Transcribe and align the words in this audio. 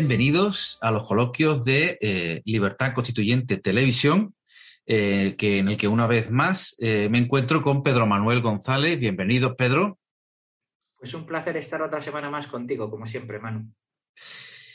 Bienvenidos 0.00 0.78
a 0.80 0.90
los 0.92 1.04
coloquios 1.04 1.66
de 1.66 1.98
eh, 2.00 2.40
Libertad 2.46 2.94
Constituyente 2.94 3.58
Televisión, 3.58 4.34
eh, 4.86 5.34
que, 5.36 5.58
en 5.58 5.68
el 5.68 5.76
que 5.76 5.88
una 5.88 6.06
vez 6.06 6.30
más 6.30 6.74
eh, 6.78 7.10
me 7.10 7.18
encuentro 7.18 7.60
con 7.60 7.82
Pedro 7.82 8.06
Manuel 8.06 8.40
González. 8.40 8.98
Bienvenido, 8.98 9.56
Pedro. 9.56 9.98
Pues 10.98 11.12
un 11.12 11.26
placer 11.26 11.58
estar 11.58 11.82
otra 11.82 12.00
semana 12.00 12.30
más 12.30 12.46
contigo, 12.46 12.88
como 12.88 13.04
siempre, 13.04 13.40
Manu. 13.40 13.70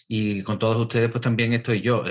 Y 0.08 0.44
con 0.44 0.60
todos 0.60 0.78
ustedes, 0.78 1.10
pues 1.10 1.22
también 1.22 1.54
estoy 1.54 1.82
yo, 1.82 2.04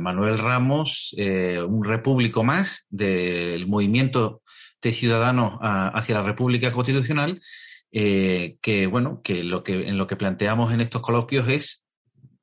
Manuel 0.00 0.36
Ramos, 0.40 1.14
un 1.16 1.84
repúblico 1.84 2.42
más 2.42 2.84
del 2.88 3.68
movimiento 3.68 4.42
de 4.82 4.92
ciudadanos 4.92 5.56
hacia 5.60 6.16
la 6.16 6.24
República 6.24 6.72
Constitucional, 6.72 7.40
que 7.92 8.88
bueno, 8.90 9.20
que 9.22 9.44
lo 9.44 9.62
que 9.62 9.86
en 9.86 9.98
lo 9.98 10.08
que 10.08 10.16
planteamos 10.16 10.74
en 10.74 10.80
estos 10.80 11.00
coloquios 11.00 11.48
es 11.48 11.85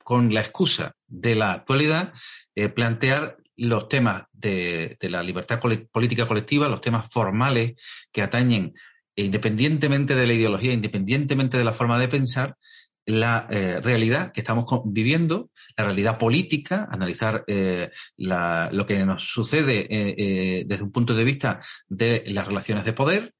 con 0.03 0.33
la 0.33 0.41
excusa 0.41 0.95
de 1.07 1.35
la 1.35 1.53
actualidad, 1.53 2.13
eh, 2.55 2.69
plantear 2.69 3.37
los 3.55 3.87
temas 3.87 4.23
de, 4.31 4.97
la 5.01 5.23
libertad 5.23 5.59
política 5.91 6.27
colectiva, 6.27 6.67
los 6.67 6.81
temas 6.81 7.07
formales 7.09 7.73
que 8.11 8.21
atañen, 8.21 8.73
e 9.15 9.25
independientemente 9.25 10.15
de 10.15 10.27
la 10.27 10.33
ideología, 10.33 10.73
independientemente 10.73 11.57
de 11.57 11.63
la 11.63 11.73
forma 11.73 11.99
de 11.99 12.07
pensar, 12.07 12.57
la 13.05 13.47
eh, 13.51 13.79
realidad 13.81 14.31
que 14.31 14.41
estamos 14.41 14.65
viviendo, 14.85 15.51
la 15.77 15.85
realidad 15.85 16.17
política, 16.17 16.87
analizar 16.89 17.43
eh, 17.47 17.91
lo 18.17 18.85
que 18.87 19.05
nos 19.05 19.23
sucede 19.23 20.65
desde 20.65 20.83
un 20.83 20.91
punto 20.91 21.13
de 21.13 21.23
vista 21.23 21.61
de 21.87 22.23
las 22.27 22.47
relaciones 22.47 22.85
de 22.85 22.93
poder 22.93 23.33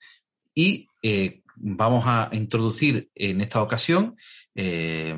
y 0.54 0.90
vamos 1.56 2.04
a 2.08 2.30
introducir 2.34 3.10
en 3.16 3.42
esta 3.42 3.62
ocasión 3.62 4.16
eh, 4.56 5.16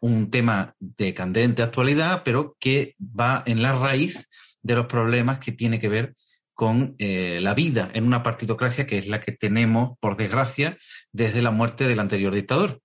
un 0.00 0.30
tema 0.30 0.74
de 0.80 1.14
candente 1.14 1.62
actualidad, 1.62 2.22
pero 2.24 2.56
que 2.58 2.96
va 3.00 3.44
en 3.46 3.62
la 3.62 3.76
raíz 3.76 4.28
de 4.60 4.74
los 4.74 4.86
problemas 4.86 5.38
que 5.38 5.52
tiene 5.52 5.78
que 5.78 5.88
ver 5.88 6.14
con 6.52 6.96
eh, 6.98 7.38
la 7.40 7.54
vida 7.54 7.90
en 7.94 8.04
una 8.04 8.22
partidocracia 8.22 8.86
que 8.86 8.98
es 8.98 9.06
la 9.06 9.20
que 9.20 9.32
tenemos, 9.32 9.96
por 10.00 10.16
desgracia, 10.16 10.78
desde 11.12 11.42
la 11.42 11.52
muerte 11.52 11.86
del 11.86 12.00
anterior 12.00 12.34
dictador. 12.34 12.80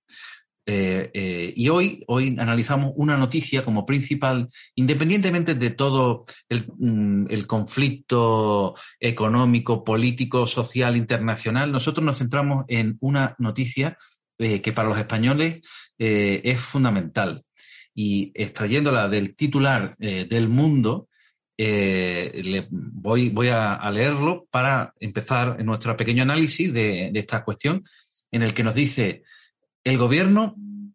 Eh, 0.70 1.54
y 1.56 1.68
hoy, 1.70 2.04
hoy 2.08 2.36
analizamos 2.38 2.92
una 2.94 3.16
noticia 3.16 3.64
como 3.64 3.86
principal, 3.86 4.48
independientemente 4.74 5.54
de 5.54 5.70
todo 5.70 6.26
el, 6.48 6.66
mm, 6.76 7.26
conflicto 7.46 8.74
económico, 9.00 9.82
político, 9.82 10.46
social, 10.46 10.96
internacional, 10.96 11.72
nosotros 11.72 12.04
nos 12.04 12.18
centramos 12.18 12.66
en 12.68 12.98
una 13.00 13.34
noticia 13.38 13.98
que 14.38 14.72
para 14.72 14.88
los 14.88 14.98
españoles 14.98 15.62
eh, 15.98 16.40
es 16.44 16.60
fundamental. 16.60 17.44
Y 17.94 18.30
extrayéndola 18.34 19.08
del 19.08 19.34
titular 19.34 19.96
eh, 19.98 20.26
del 20.28 20.48
mundo, 20.48 21.08
le 21.56 22.68
voy, 22.70 23.30
voy 23.30 23.48
a, 23.48 23.90
leerlo 23.90 24.46
para 24.48 24.94
empezar 25.00 25.64
nuestro 25.64 25.96
pequeño 25.96 26.22
análisis 26.22 26.72
de, 26.72 27.10
de 27.12 27.18
esta 27.18 27.42
cuestión, 27.42 27.82
en 28.30 28.44
el 28.44 28.54
que 28.54 28.62
nos 28.62 28.76
dice, 28.76 29.24
el 29.82 29.98
gobierno 29.98 30.54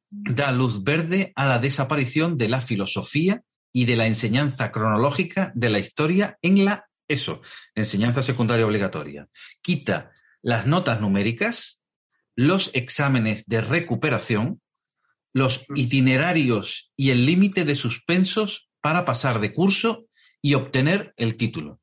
da 0.09 0.52
luz 0.52 0.84
verde 0.84 1.34
a 1.36 1.46
la 1.46 1.59
desaparición 1.59 2.38
de 2.38 2.47
la 2.47 2.62
filosofía 2.62 3.42
y 3.74 3.86
de 3.86 3.97
la 3.97 4.08
enseñanza 4.08 4.72
cronológica 4.72 5.52
de 5.56 5.69
la 5.69 5.80
historia 5.80 6.38
en 6.42 6.63
la 6.63 6.86
ESO, 7.08 7.42
enseñanza 7.75 8.22
secundaria 8.22 8.66
obligatoria. 8.66 9.28
Quita 9.62 10.12
las 10.42 10.66
notas 10.68 11.02
numéricas 11.02 11.81
los 12.36 12.72
exámenes 12.74 13.46
de 13.46 13.62
recuperación, 13.62 14.62
los 15.34 15.66
itinerarios 15.76 16.92
y 16.96 17.10
el 17.10 17.26
límite 17.26 17.66
de 17.66 17.76
suspensos 17.76 18.70
para 18.82 19.06
pasar 19.06 19.40
de 19.40 19.54
curso 19.54 20.06
y 20.42 20.54
obtener 20.54 21.14
el 21.18 21.36
título. 21.36 21.80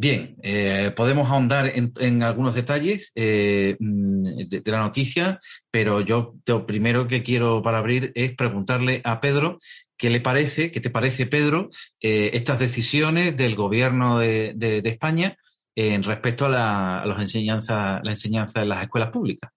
Bien, 0.00 0.36
eh, 0.44 0.92
podemos 0.94 1.28
ahondar 1.28 1.72
en, 1.74 2.22
algunos 2.22 2.54
detalles 2.54 3.10
eh, 3.16 3.76
mm, 3.80 4.22
de, 4.48 4.62
la 4.64 4.78
noticia, 4.78 5.40
pero 5.72 6.02
yo 6.02 6.36
lo 6.46 6.66
primero 6.66 7.08
que 7.08 7.24
quiero 7.24 7.62
para 7.62 7.78
abrir 7.78 8.12
es 8.14 8.32
preguntarle 8.36 9.00
a 9.02 9.20
Pedro 9.20 9.58
qué 9.96 10.08
le 10.08 10.20
parece, 10.20 10.70
qué 10.70 10.80
te 10.80 10.90
parece, 10.90 11.26
Pedro, 11.26 11.70
eh, 12.00 12.30
estas 12.34 12.60
decisiones 12.60 13.36
del 13.36 13.56
gobierno 13.56 14.20
de, 14.20 14.82
España 14.84 15.36
en 15.74 16.04
respecto 16.04 16.46
a, 16.46 16.48
la, 16.48 17.00
a 17.00 17.06
los 17.06 17.18
enseñanza, 17.18 18.00
la 18.04 18.12
enseñanza 18.12 18.62
en 18.62 18.68
las 18.68 18.82
escuelas 18.82 19.10
públicas. 19.10 19.50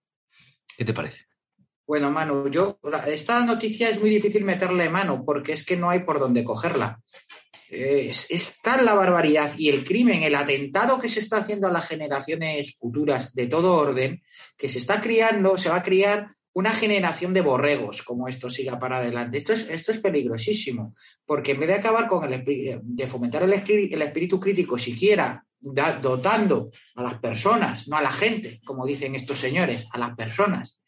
¿Qué 0.76 0.86
te 0.86 0.94
parece? 0.94 1.31
Bueno, 1.86 2.12
Manu, 2.12 2.50
yo 2.50 2.80
esta 3.08 3.44
noticia 3.44 3.90
es 3.90 4.00
muy 4.00 4.10
difícil 4.10 4.44
meterle 4.44 4.90
mano 4.90 5.24
porque 5.26 5.54
es 5.54 5.66
que 5.66 5.78
no 5.78 5.90
hay 5.90 6.00
por 6.00 6.20
dónde 6.20 6.44
cogerla. 6.44 7.02
Es, 7.70 8.60
tal 8.62 8.86
la 8.86 8.94
barbaridad 8.94 9.54
y 9.58 9.70
el 9.70 9.86
crimen, 9.86 10.24
el 10.24 10.36
atentado 10.36 11.00
que 11.00 11.08
se 11.08 11.20
está 11.20 11.38
haciendo 11.38 11.68
a 11.68 11.72
las 11.72 11.88
generaciones 11.88 12.76
futuras 12.78 13.34
de 13.34 13.48
todo 13.48 13.76
orden, 13.76 14.22
que 14.58 14.68
se 14.68 14.78
está 14.78 15.02
criando, 15.02 15.58
se 15.58 15.70
va 15.70 15.78
a 15.78 15.84
criar 15.84 16.28
una 16.54 16.72
generación 16.72 17.34
de 17.34 17.40
borregos, 17.40 18.04
como 18.04 18.28
esto 18.28 18.50
siga 18.50 18.78
para 18.78 18.98
adelante. 18.98 19.38
Esto 19.38 19.54
es, 19.54 19.66
esto 19.70 19.92
es 19.92 20.00
peligrosísimo, 20.00 20.94
porque 21.26 21.52
en 21.52 21.62
vez 21.62 21.70
de 21.70 21.76
acabar 21.76 22.10
con 22.10 22.32
el 22.32 22.44
de 22.44 23.08
fomentar 23.08 23.44
el, 23.44 23.54
el 23.54 24.02
espíritu 24.02 24.38
crítico 24.38 24.78
siquiera 24.78 25.46
dotando 25.62 26.72
a 26.96 27.04
las 27.04 27.20
personas, 27.20 27.88
no 27.88 27.96
a 27.96 28.02
la 28.02 28.12
gente, 28.12 28.60
como 28.66 28.86
dicen 28.86 29.16
estos 29.16 29.38
señores, 29.38 29.88
a 29.92 30.00
las 30.00 30.16
personas, 30.16 30.81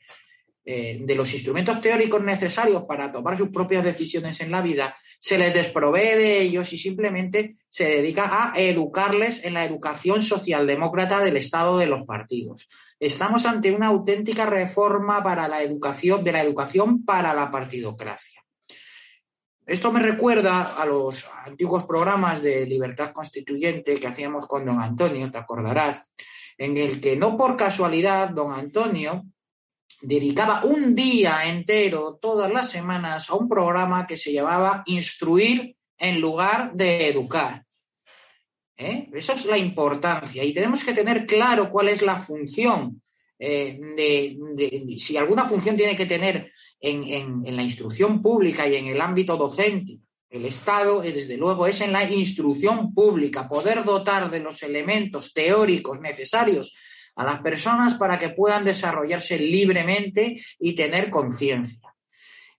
eh, 0.65 0.99
de 1.01 1.15
los 1.15 1.33
instrumentos 1.33 1.81
teóricos 1.81 2.23
necesarios 2.23 2.85
para 2.85 3.11
tomar 3.11 3.37
sus 3.37 3.49
propias 3.49 3.83
decisiones 3.83 4.39
en 4.39 4.49
la 4.49 4.61
vida, 4.61 4.95
se 5.19 5.37
les 5.37 5.53
desprovee 5.53 6.15
de 6.15 6.41
ellos 6.41 6.71
y 6.71 6.77
simplemente 6.77 7.55
se 7.67 7.85
dedica 7.85 8.53
a 8.53 8.57
educarles 8.57 9.43
en 9.43 9.55
la 9.55 9.65
educación 9.65 10.21
socialdemócrata 10.21 11.19
del 11.19 11.35
Estado 11.35 11.77
de 11.77 11.87
los 11.87 12.05
partidos. 12.05 12.69
Estamos 12.97 13.45
ante 13.45 13.73
una 13.73 13.87
auténtica 13.87 14.45
reforma 14.45 15.21
para 15.21 15.49
la 15.49 15.61
educación, 15.61 16.23
de 16.23 16.31
la 16.31 16.41
educación 16.41 17.03
para 17.03 17.33
la 17.33 17.51
partidocracia. 17.51 18.41
Esto 19.65 19.91
me 19.91 19.99
recuerda 19.99 20.81
a 20.81 20.85
los 20.85 21.25
antiguos 21.45 21.83
programas 21.85 22.41
de 22.41 22.65
libertad 22.65 23.11
constituyente 23.11 23.95
que 23.95 24.07
hacíamos 24.07 24.45
con 24.45 24.65
don 24.65 24.81
Antonio, 24.81 25.29
te 25.31 25.37
acordarás, 25.37 26.01
en 26.57 26.77
el 26.77 27.01
que 27.01 27.17
no 27.17 27.37
por 27.37 27.57
casualidad 27.57 28.29
don 28.29 28.53
Antonio 28.53 29.25
dedicaba 30.03 30.65
un 30.65 30.93
día 30.93 31.45
entero, 31.45 32.19
todas 32.21 32.51
las 32.51 32.69
semanas, 32.69 33.29
a 33.29 33.35
un 33.35 33.47
programa 33.47 34.05
que 34.05 34.17
se 34.17 34.33
llamaba 34.33 34.83
Instruir 34.85 35.75
en 35.97 36.19
lugar 36.19 36.73
de 36.73 37.07
educar. 37.07 37.63
¿Eh? 38.75 39.09
Esa 39.13 39.33
es 39.33 39.45
la 39.45 39.57
importancia 39.57 40.43
y 40.43 40.53
tenemos 40.53 40.83
que 40.83 40.93
tener 40.93 41.25
claro 41.25 41.69
cuál 41.71 41.87
es 41.89 42.01
la 42.01 42.17
función 42.17 43.01
eh, 43.39 43.79
de, 43.95 44.97
si 44.97 45.15
alguna 45.15 45.47
función 45.47 45.77
tiene 45.77 45.95
que 45.95 46.05
tener 46.05 46.51
en, 46.79 47.55
la 47.55 47.63
instrucción 47.63 48.21
pública 48.21 48.67
y 48.67 48.75
en 48.75 48.87
el 48.87 48.99
ámbito 48.99 49.37
docente, 49.37 49.99
el 50.29 50.45
Estado, 50.45 51.03
eh, 51.03 51.11
desde 51.11 51.37
luego, 51.37 51.67
es 51.67 51.79
en 51.81 51.93
la 51.93 52.09
instrucción 52.09 52.93
pública, 52.93 53.47
poder 53.47 53.83
dotar 53.83 54.29
de 54.29 54.39
los 54.39 54.63
elementos 54.63 55.33
teóricos 55.33 55.99
necesarios 56.01 56.73
a 57.15 57.23
las 57.23 57.41
personas 57.41 57.95
para 57.95 58.19
que 58.19 58.29
puedan 58.29 58.65
desarrollarse 58.65 59.37
libremente 59.37 60.41
y 60.59 60.73
tener 60.73 61.09
conciencia. 61.09 61.93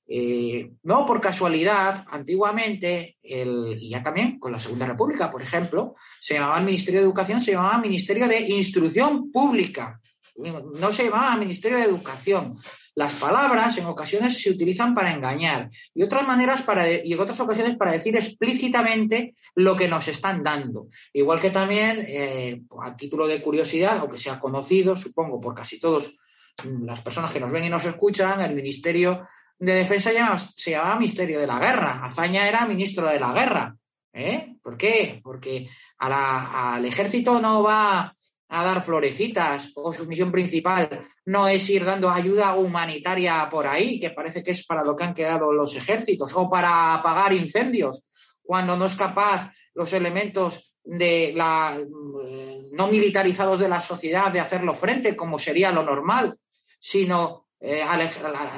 Eh, 0.06 0.71
no 0.83 1.06
por 1.06 1.21
casualidad, 1.21 2.05
antiguamente, 2.11 3.17
el, 3.23 3.79
y 3.81 3.89
ya 3.89 4.03
también 4.03 4.39
con 4.39 4.53
la 4.53 4.61
Segunda 4.61 4.87
República, 4.87 5.31
por 5.31 5.41
ejemplo, 5.41 5.95
se 6.21 6.35
llamaba 6.35 6.59
el 6.59 6.67
Ministerio 6.67 7.01
de 7.01 7.06
Educación, 7.06 7.41
se 7.41 7.53
llamaba 7.53 7.79
Ministerio 7.79 8.29
de 8.29 8.41
Instrucción 8.41 9.33
Pública, 9.33 10.01
no 10.37 10.93
se 10.93 11.05
llamaba 11.05 11.37
Ministerio 11.37 11.79
de 11.79 11.85
Educación. 11.85 12.57
Las 12.97 13.13
palabras 13.15 13.77
en 13.79 13.87
ocasiones 13.87 14.41
se 14.41 14.51
utilizan 14.51 14.95
para 14.95 15.13
engañar 15.13 15.69
y 15.95 16.03
otras 16.03 16.27
maneras 16.27 16.63
para 16.63 16.89
y 16.89 17.13
en 17.13 17.21
otras 17.21 17.41
ocasiones 17.41 17.77
para 17.77 17.93
decir 17.93 18.17
explícitamente 18.17 19.35
lo 19.57 19.75
que 19.75 19.89
nos 19.89 20.07
están 20.07 20.43
dando. 20.43 20.89
Igual 21.13 21.41
que 21.41 21.51
también, 21.51 22.05
eh, 22.09 22.63
a 22.83 22.97
título 22.97 23.27
de 23.27 23.43
curiosidad, 23.43 23.99
aunque 23.99 24.19
sea 24.19 24.39
conocido, 24.39 24.97
supongo, 24.97 25.41
por 25.41 25.55
casi 25.55 25.81
todos 25.81 26.17
mm, 26.65 26.85
las 26.85 27.01
personas 27.01 27.33
que 27.33 27.41
nos 27.41 27.51
ven 27.51 27.65
y 27.65 27.71
nos 27.71 27.85
escuchan, 27.85 28.41
el 28.41 28.55
Ministerio 28.55 29.27
de 29.59 29.75
Defensa 29.75 30.11
se 30.57 30.71
llamaba 30.71 30.97
Ministerio 30.97 31.41
de 31.41 31.47
la 31.47 31.59
Guerra. 31.59 32.05
Azaña 32.05 32.47
era 32.49 32.67
ministro 32.67 33.09
de 33.09 33.19
la 33.19 33.33
Guerra. 33.33 33.77
¿Eh? 34.13 34.55
¿Por 34.63 34.77
qué? 34.77 35.21
Porque 35.25 35.69
al 35.99 36.85
ejército 36.85 37.41
no 37.41 37.65
va 37.65 38.15
a 38.55 38.62
dar 38.62 38.83
florecitas 38.83 39.73
o 39.75 39.93
su 39.93 40.06
misión 40.06 40.31
principal 40.31 41.06
no 41.27 41.49
es 41.49 41.69
ir 41.71 41.85
dando 41.85 42.09
ayuda 42.09 42.55
humanitaria 42.55 43.49
por 43.51 43.67
ahí, 43.67 43.99
que 43.99 44.11
parece 44.11 44.45
que 44.45 44.53
es 44.53 44.65
para 44.65 44.85
lo 44.85 44.95
que 44.95 45.03
han 45.03 45.15
quedado 45.15 45.53
los 45.53 45.75
ejércitos, 45.75 46.33
o 46.35 46.49
para 46.49 46.95
apagar 46.95 47.33
incendios, 47.33 48.05
cuando 48.43 48.77
no 48.77 48.87
es 48.87 48.95
capaz 48.95 49.51
los 49.75 49.93
elementos 49.93 50.77
de 50.85 51.33
la 51.35 51.77
mm, 51.77 52.71
no 52.77 52.87
militarizados 52.87 53.59
de 53.59 53.69
la 53.69 53.81
sociedad 53.81 54.31
de 54.31 54.41
hacerlo 54.41 54.73
frente, 54.73 55.17
como 55.17 55.37
sería 55.37 55.73
lo 55.73 55.83
normal, 55.83 56.39
sino 56.79 57.44
eh, 57.66 57.82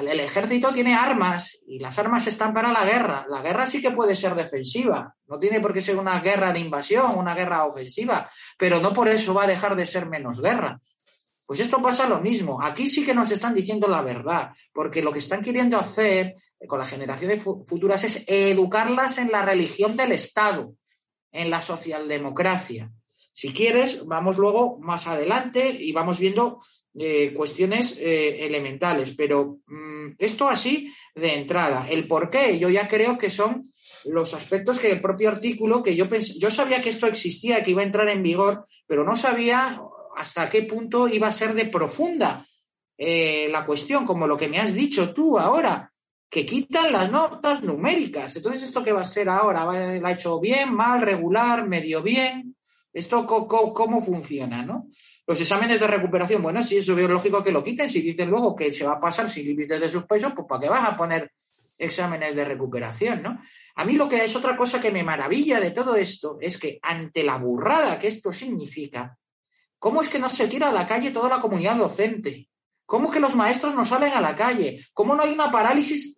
el 0.01 0.19
ejército 0.19 0.73
tiene 0.73 0.93
armas 0.93 1.57
y 1.65 1.79
las 1.79 1.97
armas 1.97 2.27
están 2.27 2.53
para 2.53 2.73
la 2.73 2.83
guerra. 2.83 3.25
La 3.29 3.41
guerra 3.41 3.65
sí 3.65 3.81
que 3.81 3.91
puede 3.91 4.17
ser 4.17 4.35
defensiva, 4.35 5.15
no 5.27 5.39
tiene 5.39 5.61
por 5.61 5.73
qué 5.73 5.81
ser 5.81 5.95
una 5.95 6.19
guerra 6.19 6.51
de 6.51 6.59
invasión, 6.59 7.17
una 7.17 7.33
guerra 7.33 7.63
ofensiva, 7.63 8.29
pero 8.57 8.81
no 8.81 8.91
por 8.91 9.07
eso 9.07 9.33
va 9.33 9.43
a 9.43 9.47
dejar 9.47 9.77
de 9.77 9.87
ser 9.87 10.07
menos 10.07 10.41
guerra. 10.41 10.81
Pues 11.45 11.61
esto 11.61 11.81
pasa 11.81 12.09
lo 12.09 12.19
mismo. 12.19 12.61
Aquí 12.61 12.89
sí 12.89 13.05
que 13.05 13.15
nos 13.15 13.31
están 13.31 13.55
diciendo 13.55 13.87
la 13.87 14.01
verdad, 14.01 14.49
porque 14.73 15.01
lo 15.01 15.13
que 15.13 15.19
están 15.19 15.41
queriendo 15.41 15.79
hacer 15.79 16.35
con 16.67 16.77
las 16.77 16.89
generaciones 16.89 17.41
futuras 17.41 18.03
es 18.03 18.25
educarlas 18.27 19.19
en 19.19 19.31
la 19.31 19.41
religión 19.41 19.95
del 19.95 20.11
Estado, 20.11 20.73
en 21.31 21.49
la 21.49 21.61
socialdemocracia. 21.61 22.91
Si 23.31 23.53
quieres, 23.53 24.05
vamos 24.05 24.37
luego 24.37 24.79
más 24.79 25.07
adelante 25.07 25.69
y 25.69 25.93
vamos 25.93 26.19
viendo 26.19 26.59
eh, 26.99 27.33
cuestiones 27.33 27.97
eh, 27.99 28.45
elementales, 28.45 29.13
pero 29.15 29.59
mm, 29.67 30.15
esto 30.17 30.49
así 30.49 30.91
de 31.15 31.35
entrada. 31.35 31.87
El 31.89 32.07
por 32.07 32.29
qué, 32.29 32.57
yo 32.57 32.69
ya 32.69 32.87
creo 32.87 33.17
que 33.17 33.29
son 33.29 33.71
los 34.05 34.33
aspectos 34.33 34.79
que 34.79 34.91
el 34.91 35.01
propio 35.01 35.29
artículo, 35.29 35.83
que 35.83 35.95
yo 35.95 36.09
pensé, 36.09 36.39
yo 36.39 36.49
sabía 36.51 36.81
que 36.81 36.89
esto 36.89 37.07
existía, 37.07 37.63
que 37.63 37.71
iba 37.71 37.81
a 37.81 37.85
entrar 37.85 38.09
en 38.09 38.23
vigor, 38.23 38.65
pero 38.87 39.03
no 39.03 39.15
sabía 39.15 39.81
hasta 40.15 40.49
qué 40.49 40.63
punto 40.63 41.07
iba 41.07 41.27
a 41.27 41.31
ser 41.31 41.53
de 41.53 41.65
profunda 41.65 42.47
eh, 42.97 43.47
la 43.51 43.63
cuestión, 43.63 44.05
como 44.05 44.25
lo 44.25 44.35
que 44.35 44.47
me 44.47 44.59
has 44.59 44.73
dicho 44.73 45.13
tú 45.13 45.37
ahora, 45.37 45.93
que 46.29 46.45
quitan 46.45 46.91
las 46.91 47.11
notas 47.11 47.61
numéricas. 47.61 48.35
Entonces, 48.35 48.63
¿esto 48.63 48.83
qué 48.83 48.91
va 48.91 49.01
a 49.01 49.05
ser 49.05 49.29
ahora? 49.29 49.65
¿La 49.99 50.07
ha 50.07 50.11
hecho 50.11 50.39
bien, 50.39 50.73
mal, 50.73 51.01
regular, 51.01 51.67
medio 51.67 52.01
bien? 52.01 52.55
¿Esto 52.91 53.25
cómo, 53.27 54.01
funciona, 54.01 54.65
no? 54.65 54.87
Los 55.27 55.41
exámenes 55.41 55.77
de 55.77 55.87
recuperación, 55.87 56.41
bueno, 56.41 56.63
sí, 56.63 56.77
es 56.77 56.95
biológico 56.95 57.43
que 57.43 57.51
lo 57.51 57.61
quiten. 57.61 57.89
Si 57.89 58.01
dicen 58.01 58.29
luego 58.29 58.55
que 58.55 58.71
se 58.71 58.85
va 58.85 58.93
a 58.93 58.99
pasar 58.99 59.29
sin 59.29 59.45
límites 59.45 59.79
de 59.79 59.89
suspenso, 59.89 60.33
pues 60.33 60.47
¿para 60.47 60.61
qué 60.61 60.69
vas 60.69 60.87
a 60.87 60.95
poner 60.95 61.31
exámenes 61.77 62.33
de 62.33 62.45
recuperación, 62.45 63.21
no? 63.21 63.41
A 63.75 63.83
mí 63.85 63.93
lo 63.93 64.07
que 64.07 64.23
es 64.23 64.35
otra 64.35 64.55
cosa 64.55 64.79
que 64.79 64.89
me 64.89 65.03
maravilla 65.03 65.59
de 65.59 65.71
todo 65.71 65.95
esto 65.95 66.37
es 66.41 66.57
que 66.57 66.79
ante 66.81 67.23
la 67.23 67.37
burrada 67.37 67.99
que 67.99 68.07
esto 68.07 68.31
significa, 68.31 69.17
¿cómo 69.77 70.01
es 70.01 70.09
que 70.09 70.17
no 70.17 70.29
se 70.29 70.47
tira 70.47 70.69
a 70.69 70.73
la 70.73 70.87
calle 70.87 71.11
toda 71.11 71.29
la 71.29 71.41
comunidad 71.41 71.75
docente? 71.75 72.47
¿Cómo 72.85 73.07
es 73.07 73.11
que 73.11 73.19
los 73.19 73.35
maestros 73.35 73.75
no 73.75 73.83
salen 73.83 74.13
a 74.13 74.21
la 74.21 74.33
calle? 74.33 74.81
¿Cómo 74.93 75.13
no 75.13 75.23
hay 75.23 75.33
una 75.33 75.51
parálisis? 75.51 76.15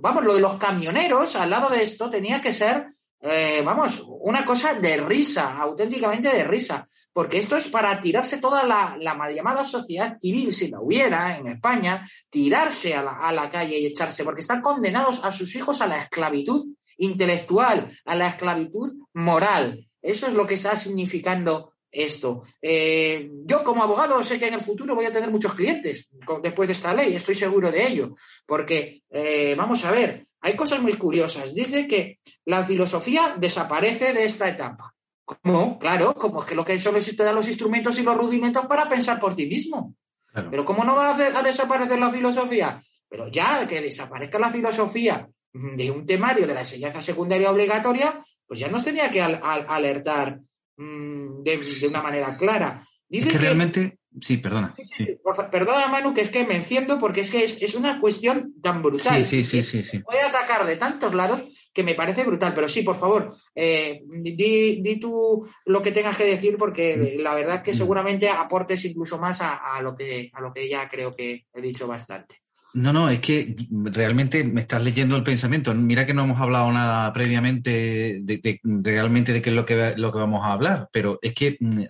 Vamos, 0.00 0.24
lo 0.24 0.34
de 0.34 0.40
los 0.40 0.54
camioneros 0.58 1.34
al 1.34 1.50
lado 1.50 1.68
de 1.70 1.82
esto 1.82 2.08
tenía 2.08 2.40
que 2.40 2.52
ser 2.52 2.86
eh, 3.24 3.62
vamos, 3.64 4.02
una 4.20 4.44
cosa 4.44 4.74
de 4.74 4.98
risa, 4.98 5.56
auténticamente 5.58 6.28
de 6.28 6.44
risa, 6.44 6.84
porque 7.10 7.38
esto 7.38 7.56
es 7.56 7.68
para 7.68 7.98
tirarse 8.00 8.36
toda 8.36 8.64
la, 8.64 9.14
mal 9.14 9.34
llamada 9.34 9.64
sociedad 9.64 10.18
civil, 10.18 10.52
si 10.52 10.68
la 10.68 10.80
hubiera 10.80 11.38
en 11.38 11.46
España, 11.46 12.06
tirarse 12.28 12.94
a 12.94 13.02
la, 13.02 13.12
a 13.12 13.32
la 13.32 13.48
calle 13.48 13.78
y 13.78 13.86
echarse, 13.86 14.24
porque 14.24 14.42
están 14.42 14.60
condenados 14.60 15.24
a 15.24 15.32
sus 15.32 15.54
hijos 15.56 15.80
a 15.80 15.86
la 15.86 15.98
esclavitud 15.98 16.66
intelectual, 16.98 17.96
a 18.04 18.14
la 18.14 18.28
esclavitud 18.28 18.92
moral. 19.14 19.88
Eso 20.02 20.26
es 20.26 20.34
lo 20.34 20.46
que 20.46 20.54
está 20.54 20.76
significando 20.76 21.73
esto. 21.94 22.42
Eh, 22.60 23.30
yo 23.44 23.62
como 23.62 23.82
abogado 23.82 24.22
sé 24.24 24.38
que 24.38 24.48
en 24.48 24.54
el 24.54 24.60
futuro 24.60 24.94
voy 24.94 25.06
a 25.06 25.12
tener 25.12 25.30
muchos 25.30 25.54
clientes 25.54 26.10
después 26.42 26.66
de 26.66 26.72
esta 26.72 26.92
ley, 26.92 27.14
estoy 27.14 27.34
seguro 27.34 27.70
de 27.70 27.86
ello, 27.86 28.14
porque 28.44 29.02
eh, 29.10 29.54
vamos 29.56 29.84
a 29.84 29.92
ver, 29.92 30.26
hay 30.40 30.56
cosas 30.56 30.82
muy 30.82 30.94
curiosas. 30.94 31.54
Dice 31.54 31.86
que 31.86 32.18
la 32.44 32.64
filosofía 32.64 33.34
desaparece 33.38 34.12
de 34.12 34.24
esta 34.24 34.48
etapa. 34.48 34.94
¿Cómo? 35.24 35.78
Claro, 35.78 36.14
como 36.14 36.42
es 36.42 36.46
que 36.46 36.54
lo 36.54 36.64
que 36.64 36.78
solo 36.78 36.98
te 37.00 37.24
da 37.24 37.32
los 37.32 37.48
instrumentos 37.48 37.98
y 37.98 38.02
los 38.02 38.16
rudimentos 38.16 38.66
para 38.66 38.88
pensar 38.88 39.18
por 39.18 39.34
ti 39.34 39.46
mismo. 39.46 39.94
Pero 40.50 40.64
¿cómo 40.64 40.84
no 40.84 40.96
va 40.96 41.14
a, 41.14 41.42
desaparecer 41.42 41.98
la 41.98 42.10
filosofía? 42.10 42.82
Pero 43.08 43.28
ya 43.28 43.66
que 43.66 43.80
desaparezca 43.80 44.38
la 44.38 44.50
filosofía 44.50 45.28
de 45.52 45.90
un 45.90 46.04
temario 46.04 46.46
de 46.46 46.54
la 46.54 46.60
enseñanza 46.60 47.00
secundaria 47.00 47.50
obligatoria, 47.50 48.22
pues 48.46 48.58
ya 48.58 48.68
nos 48.68 48.84
tenía 48.84 49.10
que 49.10 49.22
alertar 49.22 50.40
mm, 50.76 51.42
de, 51.42 51.88
una 51.88 52.02
manera 52.02 52.36
clara. 52.36 52.86
Dice 53.08 53.30
que, 53.30 53.38
realmente 53.38 53.98
Sí, 54.20 54.36
perdona. 54.36 54.72
Perdona, 55.50 55.88
Manu, 55.88 56.14
que 56.14 56.20
es 56.20 56.30
que 56.30 56.44
me 56.44 56.54
enciendo 56.54 57.00
porque 57.00 57.22
es 57.22 57.30
que 57.32 57.42
es, 57.42 57.74
una 57.74 58.00
cuestión 58.00 58.54
tan 58.62 58.80
brutal. 58.80 59.24
Sí, 59.24 59.44
sí, 59.44 59.62
sí, 59.62 59.82
sí, 59.82 59.98
Voy 59.98 60.16
a 60.18 60.28
atacar 60.28 60.64
de 60.64 60.76
tantos 60.76 61.14
lados 61.14 61.44
que 61.72 61.82
me 61.82 61.94
parece 61.94 62.22
brutal. 62.22 62.54
Pero 62.54 62.68
sí, 62.68 62.82
por 62.82 62.96
favor, 62.96 63.34
eh, 63.56 64.02
di, 64.06 64.98
tú 65.00 65.48
lo 65.64 65.82
que 65.82 65.90
tengas 65.90 66.16
que 66.16 66.26
decir 66.26 66.56
porque 66.56 67.16
la 67.18 67.34
verdad 67.34 67.62
que 67.62 67.72
mm. 67.72 67.76
seguramente 67.76 68.28
aportes 68.28 68.84
incluso 68.84 69.18
más 69.18 69.40
a, 69.40 69.80
lo 69.82 69.96
que, 69.96 70.30
a 70.32 70.40
lo 70.40 70.52
que 70.52 70.68
ya 70.68 70.88
creo 70.88 71.16
que 71.16 71.46
he 71.52 71.60
dicho 71.60 71.88
bastante. 71.88 72.43
No, 72.74 72.92
no, 72.92 73.08
es 73.08 73.20
que 73.20 73.54
realmente 73.70 74.42
me 74.42 74.60
estás 74.60 74.82
leyendo 74.82 75.16
el 75.16 75.22
pensamiento. 75.22 75.72
Mira 75.74 76.04
que 76.06 76.12
no 76.12 76.24
hemos 76.24 76.40
hablado 76.40 76.72
nada 76.72 77.12
previamente 77.12 78.18
de, 78.20 78.60
realmente 78.64 79.32
de 79.32 79.40
qué 79.40 79.50
es 79.50 79.56
lo 79.56 79.64
que, 79.64 79.94
lo 79.96 80.12
que 80.12 80.18
vamos 80.18 80.44
a 80.44 80.52
hablar, 80.52 80.88
pero 80.92 81.20
es 81.22 81.34
que 81.34 81.56
mm, 81.60 81.82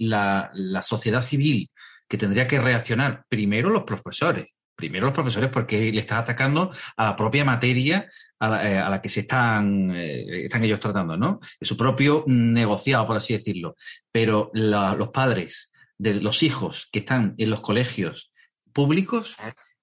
la, 0.00 0.50
sociedad 0.82 1.22
civil 1.22 1.70
que 2.06 2.18
tendría 2.18 2.46
que 2.46 2.60
reaccionar 2.60 3.24
primero 3.30 3.70
los 3.70 3.84
profesores, 3.84 4.48
primero 4.74 5.06
los 5.06 5.14
profesores 5.14 5.48
porque 5.48 5.90
le 5.90 6.00
están 6.00 6.18
atacando 6.18 6.70
a 6.98 7.04
la 7.06 7.16
propia 7.16 7.44
materia 7.46 8.06
a 8.38 8.48
la, 8.50 8.96
eh, 8.96 9.00
que 9.02 9.08
se 9.08 9.20
están, 9.20 9.90
eh, 9.96 10.44
están 10.44 10.62
ellos 10.64 10.80
tratando, 10.80 11.16
¿no? 11.16 11.40
Su 11.62 11.78
propio 11.78 12.24
negociado, 12.26 13.06
por 13.06 13.16
así 13.16 13.32
decirlo. 13.32 13.74
Pero 14.12 14.50
los 14.52 15.08
padres 15.08 15.70
de 15.96 16.14
los 16.14 16.42
hijos 16.42 16.88
que 16.92 16.98
están 16.98 17.34
en 17.38 17.48
los 17.48 17.60
colegios 17.60 18.30
públicos 18.74 19.34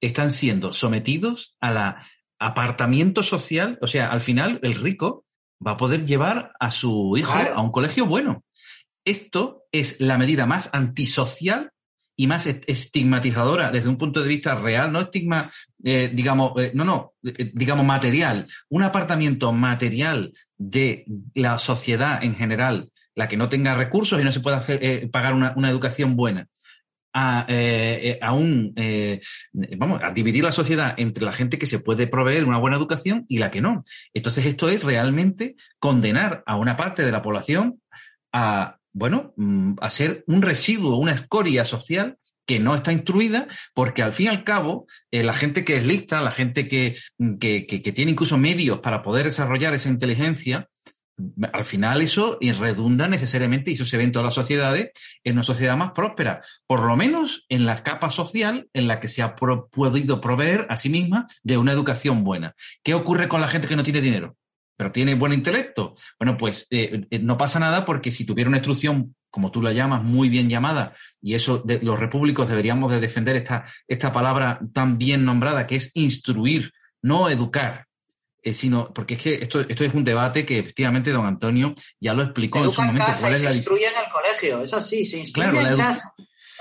están 0.05 0.31
siendo 0.31 0.73
sometidos 0.73 1.55
a 1.61 1.71
la 1.71 2.07
apartamiento 2.39 3.23
social, 3.23 3.77
o 3.81 3.87
sea, 3.87 4.11
al 4.11 4.21
final 4.21 4.59
el 4.63 4.75
rico 4.75 5.25
va 5.65 5.71
a 5.71 5.77
poder 5.77 6.05
llevar 6.05 6.51
a 6.59 6.71
su 6.71 7.15
hijo 7.17 7.33
a 7.33 7.61
un 7.61 7.71
colegio 7.71 8.05
bueno. 8.05 8.43
Esto 9.05 9.63
es 9.71 9.99
la 9.99 10.17
medida 10.17 10.45
más 10.45 10.69
antisocial 10.73 11.71
y 12.15 12.27
más 12.27 12.45
estigmatizadora 12.45 13.71
desde 13.71 13.89
un 13.89 13.97
punto 13.97 14.21
de 14.21 14.27
vista 14.27 14.55
real, 14.55 14.91
no 14.91 14.99
estigma, 14.99 15.49
eh, 15.83 16.11
digamos, 16.13 16.51
eh, 16.61 16.71
no, 16.73 16.83
no, 16.83 17.13
eh, 17.23 17.51
digamos 17.53 17.85
material, 17.85 18.47
un 18.69 18.83
apartamiento 18.83 19.51
material 19.51 20.33
de 20.57 21.05
la 21.33 21.59
sociedad 21.59 22.23
en 22.23 22.35
general, 22.35 22.91
la 23.15 23.27
que 23.27 23.37
no 23.37 23.49
tenga 23.49 23.73
recursos 23.73 24.19
y 24.21 24.23
no 24.23 24.31
se 24.31 24.41
pueda 24.41 24.57
hacer, 24.57 25.09
pagar 25.11 25.33
una 25.33 25.69
educación 25.69 26.15
buena, 26.15 26.47
a, 27.13 27.45
eh, 27.47 28.19
eh, 28.21 28.29
un, 28.31 28.73
eh, 28.75 29.21
vamos, 29.77 30.01
a 30.03 30.11
dividir 30.11 30.43
la 30.43 30.51
sociedad 30.51 30.95
entre 30.97 31.23
la 31.23 31.31
gente 31.31 31.57
que 31.57 31.67
se 31.67 31.79
puede 31.79 32.07
proveer 32.07 32.45
una 32.45 32.57
buena 32.57 32.77
educación 32.77 33.25
y 33.29 33.37
la 33.37 33.51
que 33.51 33.61
no. 33.61 33.83
Entonces 34.13 34.45
esto 34.45 34.69
es 34.69 34.83
realmente 34.83 35.55
condenar 35.79 36.43
a 36.45 36.55
una 36.55 36.75
parte 36.75 37.05
de 37.05 37.11
la 37.11 37.21
población 37.21 37.81
a, 38.31 38.77
bueno, 38.91 39.33
mm, 39.37 39.75
a 39.79 39.89
ser 39.89 40.23
un 40.27 40.41
residuo, 40.41 40.97
una 40.97 41.13
escoria 41.13 41.65
social 41.65 42.17
que 42.45 42.59
no 42.59 42.75
está 42.75 42.91
instruida, 42.91 43.47
porque 43.73 44.01
al 44.01 44.13
fin 44.13 44.25
y 44.25 44.29
al 44.29 44.43
cabo, 44.43 44.85
la 45.11 45.33
gente 45.33 45.63
que 45.63 45.77
es 45.77 45.85
lista, 45.85 46.21
la 46.21 46.31
gente 46.31 46.67
que, 46.67 46.97
que, 47.39 47.65
que, 47.65 47.91
tiene 47.93 48.11
incluso 48.11 48.37
medios 48.37 48.79
para 48.79 49.01
poder 49.01 49.23
desarrollar 49.23 49.73
esa 49.73 49.87
inteligencia, 49.87 50.67
al 51.51 51.65
final 51.65 52.01
eso 52.01 52.37
redunda 52.59 53.07
necesariamente, 53.07 53.71
y 53.71 53.75
eso 53.75 53.85
se 53.85 53.97
ve 53.97 54.03
en 54.03 54.11
todas 54.11 54.25
las 54.25 54.33
sociedades, 54.33 54.91
en 55.23 55.33
una 55.33 55.43
sociedad 55.43 55.77
más 55.77 55.91
próspera, 55.91 56.41
por 56.67 56.83
lo 56.83 56.95
menos 56.95 57.45
en 57.49 57.65
la 57.65 57.83
capa 57.83 58.09
social 58.09 58.67
en 58.73 58.87
la 58.87 58.99
que 58.99 59.07
se 59.07 59.21
ha 59.21 59.35
podido 59.35 60.21
proveer 60.21 60.65
a 60.69 60.77
sí 60.77 60.89
misma 60.89 61.27
de 61.43 61.57
una 61.57 61.71
educación 61.71 62.23
buena. 62.23 62.55
¿Qué 62.83 62.93
ocurre 62.93 63.27
con 63.27 63.41
la 63.41 63.47
gente 63.47 63.67
que 63.67 63.75
no 63.75 63.83
tiene 63.83 64.01
dinero? 64.01 64.35
pero 64.75 64.91
tiene 64.91 65.15
buen 65.15 65.33
intelecto. 65.33 65.95
Bueno, 66.19 66.37
pues 66.37 66.67
eh, 66.69 67.05
eh, 67.09 67.19
no 67.19 67.37
pasa 67.37 67.59
nada 67.59 67.85
porque 67.85 68.11
si 68.11 68.25
tuviera 68.25 68.49
una 68.49 68.57
instrucción, 68.57 69.15
como 69.29 69.51
tú 69.51 69.61
la 69.61 69.73
llamas, 69.73 70.03
muy 70.03 70.29
bien 70.29 70.49
llamada, 70.49 70.93
y 71.21 71.35
eso 71.35 71.59
de, 71.59 71.79
los 71.81 71.99
repúblicos 71.99 72.49
deberíamos 72.49 72.91
de 72.91 72.99
defender 72.99 73.35
esta, 73.35 73.65
esta 73.87 74.11
palabra 74.11 74.59
tan 74.73 74.97
bien 74.97 75.25
nombrada, 75.25 75.67
que 75.67 75.75
es 75.75 75.91
instruir, 75.93 76.71
no 77.01 77.29
educar. 77.29 77.85
Eh, 78.45 78.53
sino 78.53 78.93
porque 78.93 79.13
es 79.13 79.23
que 79.23 79.33
esto, 79.35 79.61
esto 79.61 79.85
es 79.85 79.93
un 79.93 80.03
debate 80.03 80.45
que 80.45 80.59
efectivamente 80.59 81.11
don 81.11 81.25
Antonio 81.25 81.73
ya 81.99 82.13
lo 82.13 82.23
explicó 82.23 82.63
en 82.63 82.71
su 82.71 82.81
momento. 82.81 83.05
Casa 83.07 83.37
se 83.37 83.55
instruye 83.55 83.85
en 83.87 83.93
el 84.05 84.11
colegio, 84.11 84.63
eso 84.63 84.81
sí, 84.81 85.05
se 85.05 85.19
instruye 85.19 85.61
en 85.61 85.77
casa. 85.77 86.13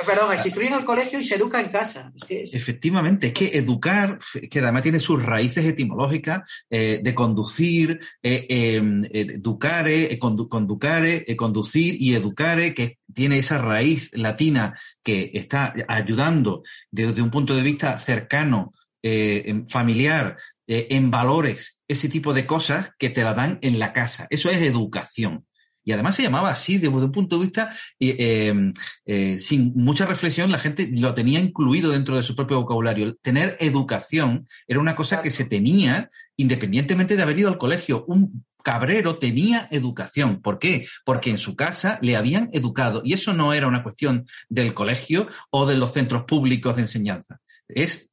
Perdón, 0.06 0.36
se 0.38 0.48
instruye 0.48 0.68
en 0.68 0.74
el 0.74 0.84
colegio 0.84 1.18
y 1.18 1.24
se 1.24 1.34
educa 1.34 1.60
en 1.60 1.68
casa. 1.68 2.12
Efectivamente, 2.28 3.28
es 3.28 3.32
que 3.32 3.56
educar, 3.56 4.18
que 4.50 4.60
además 4.60 4.82
tiene 4.82 5.00
sus 5.00 5.22
raíces 5.22 5.64
etimológicas 5.64 6.42
eh, 6.70 7.00
de 7.02 7.14
conducir, 7.14 8.00
eh, 8.22 8.46
em, 8.48 9.02
educare, 9.10 10.18
conducare, 10.18 11.24
conducir 11.36 11.96
y 12.00 12.14
educare, 12.14 12.74
que 12.74 12.98
tiene 13.12 13.38
esa 13.38 13.58
raíz 13.58 14.08
latina 14.12 14.78
que 15.02 15.30
está 15.34 15.74
ayudando 15.88 16.62
desde 16.90 17.22
un 17.22 17.30
punto 17.30 17.54
de 17.54 17.62
vista 17.62 17.98
cercano 17.98 18.72
eh, 19.02 19.64
familiar, 19.68 20.36
eh, 20.66 20.88
en 20.90 21.10
valores, 21.10 21.80
ese 21.88 22.08
tipo 22.08 22.32
de 22.32 22.46
cosas 22.46 22.90
que 22.98 23.10
te 23.10 23.24
la 23.24 23.34
dan 23.34 23.58
en 23.62 23.78
la 23.78 23.92
casa. 23.92 24.26
Eso 24.30 24.48
es 24.48 24.62
educación. 24.62 25.44
Y 25.84 25.92
además 25.92 26.14
se 26.14 26.22
llamaba 26.22 26.50
así, 26.50 26.78
desde 26.78 26.88
un 26.88 27.12
punto 27.12 27.36
de 27.36 27.42
vista, 27.42 27.74
em, 27.98 28.72
eh, 29.04 29.38
sin 29.38 29.72
mucha 29.74 30.06
reflexión, 30.06 30.52
la 30.52 30.58
gente 30.58 30.88
lo 30.92 31.12
tenía 31.14 31.40
incluido 31.40 31.90
dentro 31.90 32.16
de 32.16 32.22
su 32.22 32.36
propio 32.36 32.60
vocabulario. 32.60 33.16
Tener 33.16 33.56
educación 33.60 34.46
era 34.68 34.80
una 34.80 34.94
cosa 34.94 35.22
que 35.22 35.30
se 35.30 35.44
tenía 35.44 36.08
independientemente 36.36 37.16
de 37.16 37.22
haber 37.22 37.38
ido 37.38 37.48
al 37.48 37.58
colegio. 37.58 38.04
Un 38.06 38.44
cabrero 38.62 39.16
tenía 39.16 39.66
educación. 39.72 40.40
¿Por 40.40 40.60
qué? 40.60 40.86
Porque 41.04 41.30
en 41.30 41.38
su 41.38 41.56
casa 41.56 41.98
le 42.00 42.16
habían 42.16 42.48
educado. 42.52 43.02
Y 43.04 43.14
eso 43.14 43.32
no 43.34 43.52
era 43.52 43.66
una 43.66 43.82
cuestión 43.82 44.26
del 44.48 44.74
colegio 44.74 45.26
o 45.50 45.66
de 45.66 45.76
los 45.76 45.92
centros 45.92 46.24
públicos 46.24 46.76
de 46.76 46.82
enseñanza. 46.82 47.40
Es 47.66 48.11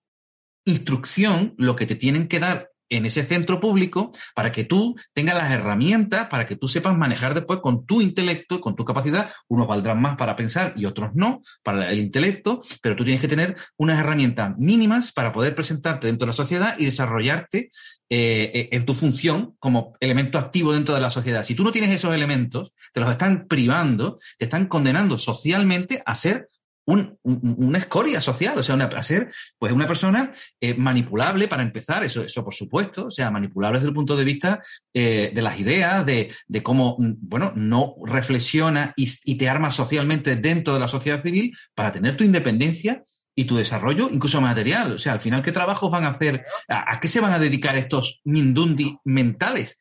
instrucción 0.70 1.54
lo 1.58 1.76
que 1.76 1.86
te 1.86 1.96
tienen 1.96 2.28
que 2.28 2.40
dar 2.40 2.70
en 2.90 3.06
ese 3.06 3.24
centro 3.24 3.60
público 3.60 4.12
para 4.36 4.52
que 4.52 4.64
tú 4.64 4.96
tengas 5.14 5.36
las 5.36 5.52
herramientas, 5.52 6.28
para 6.28 6.48
que 6.48 6.56
tú 6.56 6.68
sepas 6.68 6.98
manejar 6.98 7.34
después 7.34 7.60
con 7.60 7.86
tu 7.86 8.02
intelecto, 8.02 8.60
con 8.60 8.76
tu 8.76 8.84
capacidad. 8.84 9.32
Unos 9.48 9.68
valdrán 9.68 10.02
más 10.02 10.18
para 10.18 10.36
pensar 10.36 10.74
y 10.76 10.86
otros 10.86 11.12
no, 11.14 11.42
para 11.64 11.92
el 11.92 12.00
intelecto, 12.00 12.62
pero 12.82 12.96
tú 12.96 13.04
tienes 13.04 13.22
que 13.22 13.28
tener 13.28 13.56
unas 13.78 14.00
herramientas 14.00 14.58
mínimas 14.58 15.12
para 15.12 15.32
poder 15.32 15.56
presentarte 15.56 16.08
dentro 16.08 16.26
de 16.26 16.32
la 16.32 16.34
sociedad 16.34 16.76
y 16.78 16.86
desarrollarte 16.86 17.72
eh, 18.12 18.52
eh, 18.54 18.70
en 18.72 18.86
tu 18.86 18.96
función 18.96 19.56
como 19.60 19.96
elemento 20.00 20.40
activo 20.40 20.74
dentro 20.74 20.96
de 20.96 21.02
la 21.02 21.12
sociedad. 21.12 21.44
Si 21.44 21.54
tú 21.54 21.64
no 21.64 21.72
tienes 21.72 21.92
esos 21.92 22.14
elementos, 22.14 22.72
te 22.92 23.00
los 23.00 23.12
están 23.12 23.46
privando, 23.48 24.18
te 24.38 24.46
están 24.46 24.66
condenando 24.66 25.20
socialmente 25.20 26.02
a 26.06 26.16
ser 26.16 26.50
una 26.90 27.78
escoria 27.78 28.22
social, 28.22 28.58
o 28.58 28.64
sea, 28.64 28.76
una, 28.76 29.04
ser 29.04 29.32
pues 29.58 29.72
una 29.72 29.88
persona 29.88 30.32
eh, 30.60 30.74
manipulable 30.76 31.48
para 31.48 31.64
empezar, 31.64 32.04
eso, 32.04 32.24
eso 32.24 32.44
por 32.44 32.54
supuesto, 32.54 33.08
o 33.08 33.12
sea, 33.12 33.32
manipulable 33.32 33.80
desde 33.80 33.90
el 33.90 33.96
punto 33.96 34.16
de 34.16 34.24
vista 34.24 34.62
eh, 34.94 35.32
de 35.34 35.42
las 35.42 35.60
ideas, 35.60 36.06
de, 36.06 36.34
cómo, 36.64 36.98
mm, 37.00 37.14
bueno, 37.22 37.54
no 37.56 37.96
reflexiona 38.06 38.94
y, 38.96 39.36
te 39.36 39.48
arma 39.48 39.72
socialmente 39.72 40.36
dentro 40.36 40.74
de 40.74 40.80
la 40.80 40.88
sociedad 40.88 41.22
civil 41.22 41.56
para 41.74 41.92
tener 41.92 42.18
tu 42.18 42.24
independencia 42.24 43.04
y 43.36 43.46
tu 43.46 43.56
desarrollo, 43.56 44.10
incluso 44.12 44.42
material. 44.42 44.94
O 44.94 45.00
sea, 45.00 45.14
al 45.14 45.22
final, 45.22 45.42
¿qué 45.44 45.54
trabajos 45.54 45.90
van 45.90 46.04
a 46.04 46.10
hacer? 46.10 46.44
¿A, 46.68 46.96
a 46.96 47.00
qué 47.00 47.08
se 47.08 47.22
van 47.22 47.32
a 47.32 47.40
dedicar 47.40 47.78
estos 47.78 48.20
mindundi 48.26 48.98
mentales? 49.06 49.78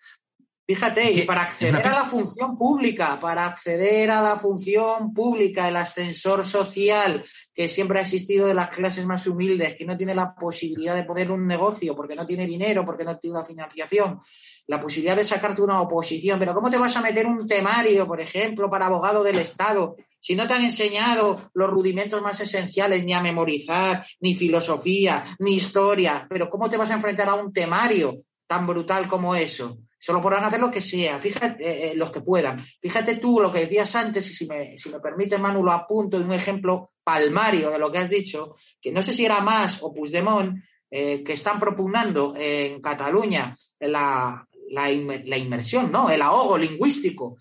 Fíjate, 0.70 1.10
y 1.10 1.22
para 1.22 1.44
acceder 1.44 1.87
a 1.87 1.92
la 1.92 2.04
función 2.04 2.54
pública, 2.54 3.18
para 3.18 3.46
acceder 3.46 4.10
a 4.10 4.20
la 4.20 4.37
función 4.37 5.14
pública, 5.14 5.66
el 5.66 5.76
ascensor 5.76 6.44
social 6.44 7.25
que 7.54 7.70
siempre 7.70 7.98
ha 7.98 8.02
existido 8.02 8.46
de 8.46 8.52
las 8.52 8.68
clases 8.68 9.06
más 9.06 9.26
humildes, 9.26 9.75
que 9.76 9.87
no 9.87 9.96
tiene 9.96 10.14
la 10.14 10.34
posibilidad 10.34 10.94
de 10.94 11.04
poner 11.04 11.30
un 11.30 11.46
negocio 11.46 11.96
porque 11.96 12.14
no 12.14 12.26
tiene 12.26 12.44
dinero, 12.44 12.84
porque 12.84 13.04
no 13.04 13.16
tiene 13.16 13.38
la 13.38 13.46
financiación, 13.46 14.20
la 14.66 14.78
posibilidad 14.78 15.16
de 15.16 15.25
sacarte 15.25 15.62
una 15.62 15.80
oposición, 15.80 16.38
pero 16.38 16.52
¿cómo 16.52 16.68
te 16.68 16.76
vas 16.76 16.94
a 16.96 17.00
meter 17.00 17.26
un 17.26 17.46
temario, 17.46 18.06
por 18.06 18.20
ejemplo, 18.20 18.68
para 18.68 18.84
abogado 18.84 19.22
del 19.22 19.38
Estado, 19.38 19.96
si 20.20 20.37
no 20.37 20.46
te 20.46 20.52
han 20.52 20.66
enseñado 20.66 21.50
los 21.54 21.70
rudimentos 21.70 22.20
más 22.20 22.40
esenciales, 22.40 23.06
ni 23.06 23.14
a 23.14 23.22
memorizar, 23.22 24.04
ni 24.20 24.34
filosofía, 24.34 25.25
ni 25.38 25.54
historia, 25.54 26.26
pero 26.28 26.50
¿cómo 26.50 26.68
te 26.68 26.76
vas 26.76 26.90
a 26.90 26.94
enfrentar 26.94 27.30
a 27.30 27.37
un 27.37 27.54
temario 27.54 28.18
tan 28.46 28.66
brutal 28.66 29.08
como 29.08 29.34
eso? 29.34 29.78
Solo 29.98 30.22
podrán 30.22 30.44
hacer 30.44 30.60
lo 30.60 30.70
que 30.70 30.80
sea, 30.80 31.18
fíjate, 31.18 31.64
eh, 31.64 31.90
eh, 31.90 31.96
los 31.96 32.10
que 32.10 32.20
puedan. 32.20 32.64
Fíjate 32.80 33.16
tú 33.16 33.40
lo 33.40 33.50
que 33.50 33.60
decías 33.60 33.94
antes, 33.96 34.30
y 34.30 34.34
si 34.34 34.46
me, 34.46 34.78
si 34.78 34.90
me 34.90 35.00
permite, 35.00 35.38
Manu, 35.38 35.64
lo 35.64 35.72
apunto 35.72 36.18
de 36.18 36.24
un 36.24 36.32
ejemplo 36.32 36.92
palmario 37.02 37.70
de 37.70 37.78
lo 37.78 37.90
que 37.90 37.98
has 37.98 38.08
dicho, 38.08 38.54
que 38.80 38.92
no 38.92 39.02
sé 39.02 39.12
si 39.12 39.24
era 39.24 39.40
más 39.40 39.82
o 39.82 39.92
Puigdemont, 39.92 40.62
eh, 40.90 41.22
que 41.24 41.32
están 41.32 41.58
propugnando 41.58 42.34
en 42.36 42.80
Cataluña 42.80 43.54
la, 43.80 44.46
la, 44.70 44.90
inmersión, 44.90 45.90
¿no? 45.90 46.08
El 46.08 46.22
ahogo 46.22 46.56
lingüístico 46.56 47.36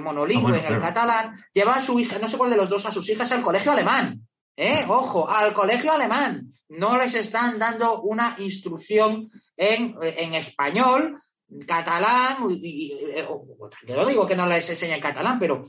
monolingüe 0.00 0.56
ah, 0.56 0.66
en 0.66 0.74
el 0.74 0.80
catalán, 0.80 1.44
lleva 1.54 1.76
a 1.76 1.82
su 1.82 1.98
hija, 1.98 2.18
no 2.18 2.28
sé 2.28 2.36
cuál 2.36 2.50
de 2.50 2.56
los 2.56 2.68
dos, 2.68 2.84
a 2.84 2.92
sus 2.92 3.08
hijas 3.08 3.30
al 3.32 3.42
colegio 3.42 3.72
alemán. 3.72 4.20
¿Eh? 4.56 4.84
Ojo, 4.88 5.28
al 5.28 5.52
colegio 5.52 5.92
alemán. 5.92 6.52
No 6.68 6.96
les 6.96 7.14
están 7.14 7.58
dando 7.58 8.02
una 8.02 8.36
instrucción 8.38 9.30
en, 9.56 9.96
en 10.02 10.34
español 10.34 11.18
catalán, 11.66 12.38
y, 12.50 12.92
eh, 13.14 13.26
lo 13.88 14.06
digo 14.06 14.26
que 14.26 14.36
no 14.36 14.46
les 14.46 14.68
enseña 14.68 14.96
en 14.96 15.00
catalán, 15.00 15.38
pero, 15.38 15.66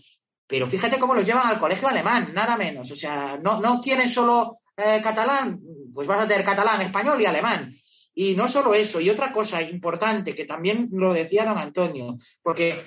pero 0.48 0.68
fíjate 0.68 1.00
cómo 1.00 1.14
los 1.14 1.26
llevan 1.26 1.48
al 1.48 1.60
colegio 1.60 1.88
alemán, 1.88 2.32
nada 2.34 2.58
menos. 2.58 2.90
O 2.92 2.96
sea, 2.96 3.40
no, 3.42 3.60
no 3.60 3.80
quieren 3.82 4.10
solo 4.10 4.60
eh, 4.78 5.00
catalán, 5.02 5.60
pues 5.94 6.08
vas 6.08 6.22
a 6.22 6.28
tener 6.28 6.46
catalán, 6.46 6.82
español 6.82 7.22
y 7.22 7.26
alemán. 7.26 7.74
Y 8.18 8.34
no 8.34 8.48
solo 8.48 8.74
eso, 8.74 9.02
y 9.02 9.10
otra 9.10 9.32
cosa 9.32 9.62
importante 9.62 10.34
que 10.34 10.46
también 10.46 10.88
lo 10.94 11.14
decía 11.14 11.44
don 11.44 11.58
Antonio, 11.58 12.18
porque 12.42 12.82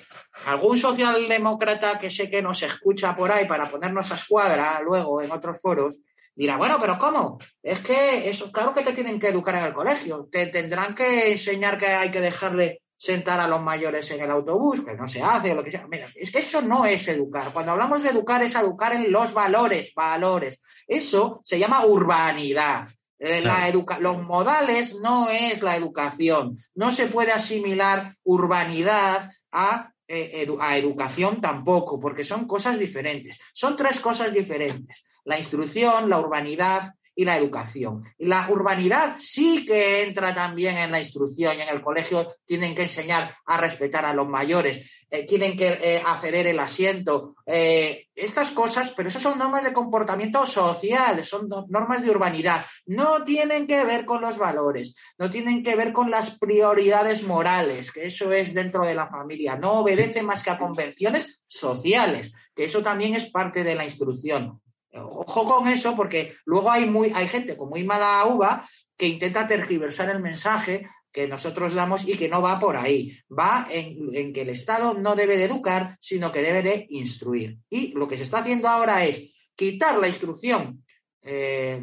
algún 0.45 0.75
socialdemócrata 0.75 1.99
que 1.99 2.09
sé 2.09 2.31
que 2.31 2.41
nos 2.41 2.63
escucha 2.63 3.15
por 3.15 3.31
ahí 3.31 3.47
para 3.47 3.69
ponernos 3.69 4.11
a 4.11 4.15
escuadra 4.15 4.81
luego 4.81 5.21
en 5.21 5.31
otros 5.31 5.61
foros, 5.61 5.99
dirá, 6.33 6.57
bueno, 6.57 6.77
pero 6.79 6.97
¿cómo? 6.97 7.37
Es 7.61 7.79
que 7.79 8.27
eso, 8.27 8.51
claro 8.51 8.73
que 8.73 8.81
te 8.81 8.93
tienen 8.93 9.19
que 9.19 9.27
educar 9.27 9.55
en 9.55 9.65
el 9.65 9.73
colegio, 9.73 10.27
te 10.31 10.47
tendrán 10.47 10.95
que 10.95 11.31
enseñar 11.31 11.77
que 11.77 11.87
hay 11.87 12.09
que 12.09 12.21
dejarle 12.21 12.81
sentar 12.99 13.39
a 13.39 13.47
los 13.47 13.61
mayores 13.61 14.11
en 14.11 14.19
el 14.19 14.29
autobús, 14.29 14.81
que 14.81 14.93
no 14.93 15.07
se 15.07 15.23
hace 15.23 15.53
o 15.53 15.55
lo 15.55 15.63
que 15.63 15.71
sea. 15.71 15.87
Mira, 15.87 16.07
es 16.13 16.29
que 16.31 16.39
eso 16.39 16.61
no 16.61 16.85
es 16.85 17.07
educar. 17.07 17.53
Cuando 17.53 17.71
hablamos 17.71 18.03
de 18.03 18.09
educar 18.09 18.43
es 18.43 18.53
educar 18.55 18.91
en 18.91 19.09
los 19.09 19.33
valores, 19.33 19.93
valores. 19.95 20.59
Eso 20.85 21.39
se 21.41 21.57
llama 21.57 21.85
urbanidad. 21.85 22.89
Eh, 23.17 23.39
la 23.41 23.71
los 23.99 24.21
modales 24.21 24.95
no 24.95 25.29
es 25.29 25.61
la 25.61 25.77
educación. 25.77 26.57
No 26.75 26.91
se 26.91 27.07
puede 27.07 27.31
asimilar 27.31 28.17
urbanidad 28.23 29.31
a, 29.49 29.93
eh, 30.05 30.45
a 30.59 30.77
educación 30.77 31.39
tampoco, 31.39 32.01
porque 32.01 32.25
son 32.25 32.45
cosas 32.47 32.77
diferentes. 32.77 33.39
Son 33.53 33.77
tres 33.77 34.01
cosas 34.01 34.33
diferentes. 34.33 35.05
La 35.23 35.37
instrucción, 35.37 36.09
la 36.09 36.19
urbanidad 36.19 36.95
y 37.19 37.25
la 37.25 37.35
educación. 37.35 38.05
La 38.17 38.47
urbanidad 38.49 39.17
sí 39.17 39.65
que 39.65 40.03
entra 40.03 40.33
también 40.33 40.77
en 40.77 40.89
la 40.89 41.01
instrucción 41.01 41.57
y 41.57 41.61
en 41.63 41.67
el 41.67 41.81
colegio 41.81 42.25
tienen 42.45 42.73
que 42.73 42.83
enseñar 42.83 43.35
a 43.45 43.57
respetar 43.57 44.05
a 44.05 44.13
los 44.13 44.25
mayores, 44.25 44.89
eh, 45.11 45.25
tienen 45.25 45.57
que 45.57 45.67
eh, 45.67 46.01
acceder 46.05 46.47
el 46.47 46.57
asiento, 46.59 47.35
eh, 47.45 48.07
estas 48.15 48.51
cosas, 48.51 48.93
pero 48.95 49.09
eso 49.09 49.19
son 49.19 49.37
normas 49.37 49.65
de 49.65 49.73
comportamiento 49.73 50.45
social, 50.45 51.21
son 51.25 51.49
normas 51.67 52.01
de 52.01 52.09
urbanidad, 52.09 52.65
no 52.85 53.25
tienen 53.25 53.67
que 53.67 53.83
ver 53.83 54.05
con 54.05 54.21
los 54.21 54.37
valores, 54.37 54.95
no 55.17 55.29
tienen 55.29 55.61
que 55.61 55.75
ver 55.75 55.91
con 55.91 56.09
las 56.09 56.39
prioridades 56.39 57.23
morales, 57.23 57.91
que 57.91 58.07
eso 58.07 58.31
es 58.31 58.53
dentro 58.53 58.85
de 58.85 58.95
la 58.95 59.09
familia, 59.09 59.57
no 59.57 59.73
obedece 59.73 60.23
más 60.23 60.41
que 60.41 60.51
a 60.51 60.57
convenciones 60.57 61.41
sociales, 61.47 62.31
que 62.55 62.63
eso 62.63 62.81
también 62.81 63.13
es 63.13 63.29
parte 63.29 63.65
de 63.65 63.75
la 63.75 63.83
instrucción. 63.83 64.61
Ojo 64.93 65.45
con 65.45 65.67
eso, 65.67 65.95
porque 65.95 66.35
luego 66.45 66.71
hay, 66.71 66.89
muy, 66.89 67.11
hay 67.13 67.27
gente 67.27 67.55
con 67.55 67.69
muy 67.69 67.83
mala 67.83 68.25
uva 68.25 68.67
que 68.97 69.07
intenta 69.07 69.47
tergiversar 69.47 70.09
el 70.09 70.19
mensaje 70.19 70.87
que 71.11 71.27
nosotros 71.27 71.73
damos 71.73 72.07
y 72.07 72.15
que 72.15 72.29
no 72.29 72.41
va 72.41 72.59
por 72.59 72.77
ahí. 72.77 73.17
Va 73.31 73.67
en, 73.69 74.33
que 74.33 74.41
el 74.41 74.49
Estado 74.49 74.93
no 74.93 75.15
debe 75.15 75.37
de 75.37 75.45
educar, 75.45 75.97
sino 76.01 76.31
que 76.31 76.41
debe 76.41 76.61
de 76.61 76.85
instruir. 76.89 77.59
Y 77.69 77.93
lo 77.93 78.07
que 78.07 78.17
se 78.17 78.23
está 78.23 78.39
haciendo 78.39 78.67
ahora 78.67 79.05
es 79.05 79.31
quitar 79.55 79.97
la 79.97 80.07
instrucción 80.07 80.85
eh, 81.21 81.81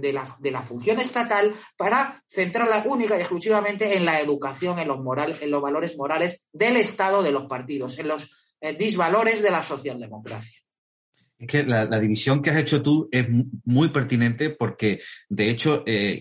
de, 0.00 0.12
la, 0.12 0.62
función 0.62 1.00
estatal 1.00 1.54
para 1.76 2.22
centrarla 2.28 2.84
única 2.86 3.16
y 3.16 3.20
exclusivamente 3.20 3.96
en 3.96 4.04
la 4.04 4.20
educación, 4.20 4.78
en 4.78 4.88
los, 4.88 4.98
en 5.42 5.50
los 5.50 5.62
valores 5.62 5.96
morales 5.96 6.46
del 6.52 6.76
Estado, 6.76 7.22
de 7.22 7.32
los 7.32 7.46
partidos, 7.46 7.98
en 7.98 8.08
los 8.08 8.54
eh, 8.60 8.74
disvalores 8.74 9.42
de 9.42 9.50
la 9.50 9.62
socialdemocracia. 9.62 10.60
Es 11.38 11.46
que 11.46 11.62
la, 11.62 11.86
división 12.00 12.42
que 12.42 12.50
has 12.50 12.56
hecho 12.56 12.82
tú 12.82 13.08
es 13.12 13.26
muy 13.64 13.90
pertinente 13.90 14.50
porque, 14.50 15.02
de 15.28 15.50
hecho, 15.50 15.84
eh, 15.86 16.18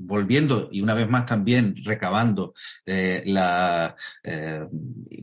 volviendo 0.00 0.68
y 0.72 0.80
una 0.80 0.94
vez 0.94 1.08
más 1.08 1.24
también 1.24 1.76
recabando 1.84 2.52
eh, 2.84 3.22
las 3.26 3.94
eh, 4.24 4.66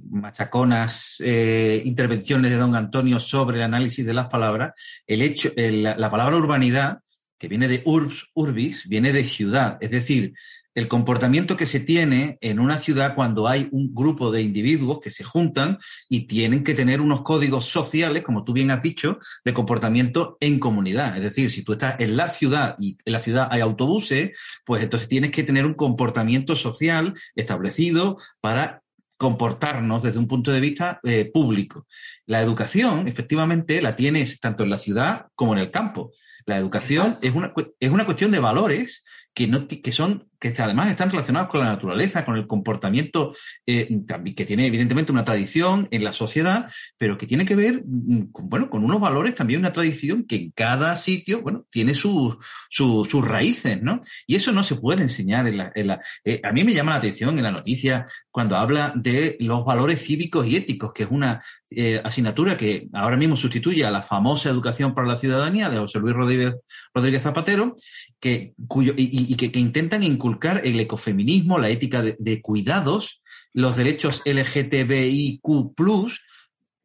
machaconas 0.10 1.18
intervenciones 1.20 2.52
de 2.52 2.58
don 2.58 2.74
Antonio 2.74 3.20
sobre 3.20 3.58
el 3.58 3.64
análisis 3.64 4.06
de 4.06 4.14
las 4.14 4.28
palabras, 4.28 4.74
el 5.06 5.22
hecho, 5.22 5.52
la 5.58 6.10
palabra 6.10 6.38
urbanidad, 6.38 7.00
que 7.38 7.48
viene 7.48 7.68
de 7.68 7.82
urbs, 7.86 8.28
urbis, 8.36 8.88
viene 8.88 9.12
de 9.12 9.24
ciudad. 9.24 9.78
Es 9.82 9.90
decir, 9.90 10.36
el 10.74 10.88
comportamiento 10.88 11.58
que 11.58 11.68
se 11.68 11.80
tiene 11.80 12.38
en 12.42 12.60
una 12.60 12.78
ciudad 12.78 13.16
cuando 13.16 13.48
hay 13.48 13.68
un 13.72 13.94
grupo 13.94 14.32
de 14.32 14.42
individuos 14.42 15.00
que 15.02 15.10
se 15.10 15.24
juntan 15.24 15.80
y 16.08 16.28
tienen 16.28 16.64
que 16.64 16.74
tener 16.74 17.02
unos 17.02 17.22
códigos 17.24 17.66
sociales, 17.66 18.24
como 18.24 18.44
tú 18.44 18.54
bien 18.54 18.72
has 18.72 18.82
dicho, 18.82 19.20
de 19.44 19.54
comportamiento 19.54 20.38
en 20.40 20.60
comunidad. 20.60 21.18
Es 21.18 21.24
decir, 21.24 21.52
si 21.52 21.64
tú 21.64 21.74
estás 21.74 22.00
en 22.00 22.16
la 22.16 22.30
ciudad 22.30 22.76
y 22.80 22.98
en 23.04 23.14
la 23.14 23.20
ciudad 23.20 23.50
hay 23.52 23.62
autobuses, 23.62 24.32
pues 24.66 24.82
entonces 24.82 25.10
tienes 25.10 25.32
que 25.32 25.44
tener 25.44 25.66
un 25.66 25.74
comportamiento 25.74 26.56
social 26.56 27.14
establecido 27.36 28.18
para 28.40 28.82
comportarnos 29.18 30.02
desde 30.02 30.18
un 30.18 30.28
punto 30.28 30.52
de 30.52 30.60
vista 30.60 31.00
eh, 31.04 31.30
público. 31.32 31.86
La 32.26 32.42
educación, 32.42 33.08
efectivamente, 33.08 33.80
la 33.80 33.96
tienes 33.96 34.40
tanto 34.40 34.64
en 34.64 34.72
la 34.72 34.80
ciudad 34.80 35.28
como 35.36 35.54
en 35.54 35.60
el 35.60 35.70
campo. 35.70 36.12
La 36.48 36.58
educación 36.58 37.20
es 37.22 37.36
una, 37.36 37.54
es 37.80 37.92
una 37.92 38.06
cuestión 38.06 38.32
de 38.32 38.40
valores 38.40 39.04
que, 39.36 39.46
no, 39.46 39.68
que 39.68 39.92
son 39.92 40.31
que 40.42 40.54
además 40.58 40.90
están 40.90 41.12
relacionados 41.12 41.50
con 41.50 41.60
la 41.60 41.68
naturaleza, 41.68 42.26
con 42.26 42.36
el 42.36 42.48
comportamiento 42.48 43.34
eh, 43.68 44.02
que 44.36 44.46
tiene 44.46 44.66
evidentemente 44.66 45.12
una 45.12 45.24
tradición 45.24 45.88
en 45.92 46.04
la 46.04 46.14
sociedad, 46.14 46.72
pero 46.98 47.16
que 47.18 47.28
tiene 47.28 47.46
que 47.46 47.56
ver 47.56 47.84
mm, 47.86 48.32
con, 48.32 48.50
bueno, 48.50 48.70
con 48.70 48.84
unos 48.84 49.00
valores 49.00 49.36
también, 49.36 49.60
una 49.60 49.72
tradición 49.72 50.24
que 50.24 50.38
en 50.38 50.52
cada 50.52 50.96
sitio, 50.96 51.42
bueno, 51.44 51.66
tiene 51.70 51.94
sus 51.94 52.38
sus 52.70 53.28
raíces, 53.28 53.82
¿no? 53.82 54.02
Y 54.26 54.36
eso 54.36 54.52
no 54.52 54.64
se 54.64 54.76
puede 54.76 55.04
enseñar 55.04 55.48
en 55.48 55.58
la... 55.58 55.72
En 55.76 55.88
la 55.88 56.02
eh, 56.24 56.42
a 56.44 56.52
mí 56.52 56.64
me 56.64 56.74
llama 56.74 56.92
la 56.92 56.98
atención 56.98 57.38
en 57.38 57.44
la 57.44 57.52
noticia 57.52 58.08
cuando 58.32 58.58
habla 58.58 58.94
de 58.96 59.38
los 59.42 59.64
valores 59.64 60.04
cívicos 60.04 60.48
y 60.48 60.56
éticos, 60.56 60.92
que 60.94 61.04
es 61.04 61.10
una 61.12 61.44
eh, 61.70 62.02
asignatura 62.04 62.58
que 62.58 62.88
ahora 62.94 63.18
mismo 63.18 63.38
sustituye 63.38 63.86
a 63.86 63.92
la 63.92 64.02
famosa 64.02 64.50
educación 64.50 64.96
para 64.96 65.08
la 65.08 65.16
ciudadanía 65.16 65.70
de 65.70 65.78
José 65.78 66.00
Luis 66.00 66.16
Rodríguez, 66.16 66.56
Rodríguez 66.94 67.22
Zapatero, 67.22 67.76
que, 68.20 68.54
cuyo, 68.68 68.94
y, 68.98 69.36
que, 69.36 69.52
que 69.52 69.60
intentan 69.60 70.04
inculcar 70.04 70.31
el 70.64 70.80
ecofeminismo, 70.80 71.58
la 71.58 71.70
ética 71.70 72.02
de, 72.02 72.42
cuidados, 72.42 73.22
los 73.54 73.76
derechos 73.76 74.22
LGTBIQ, 74.26 75.48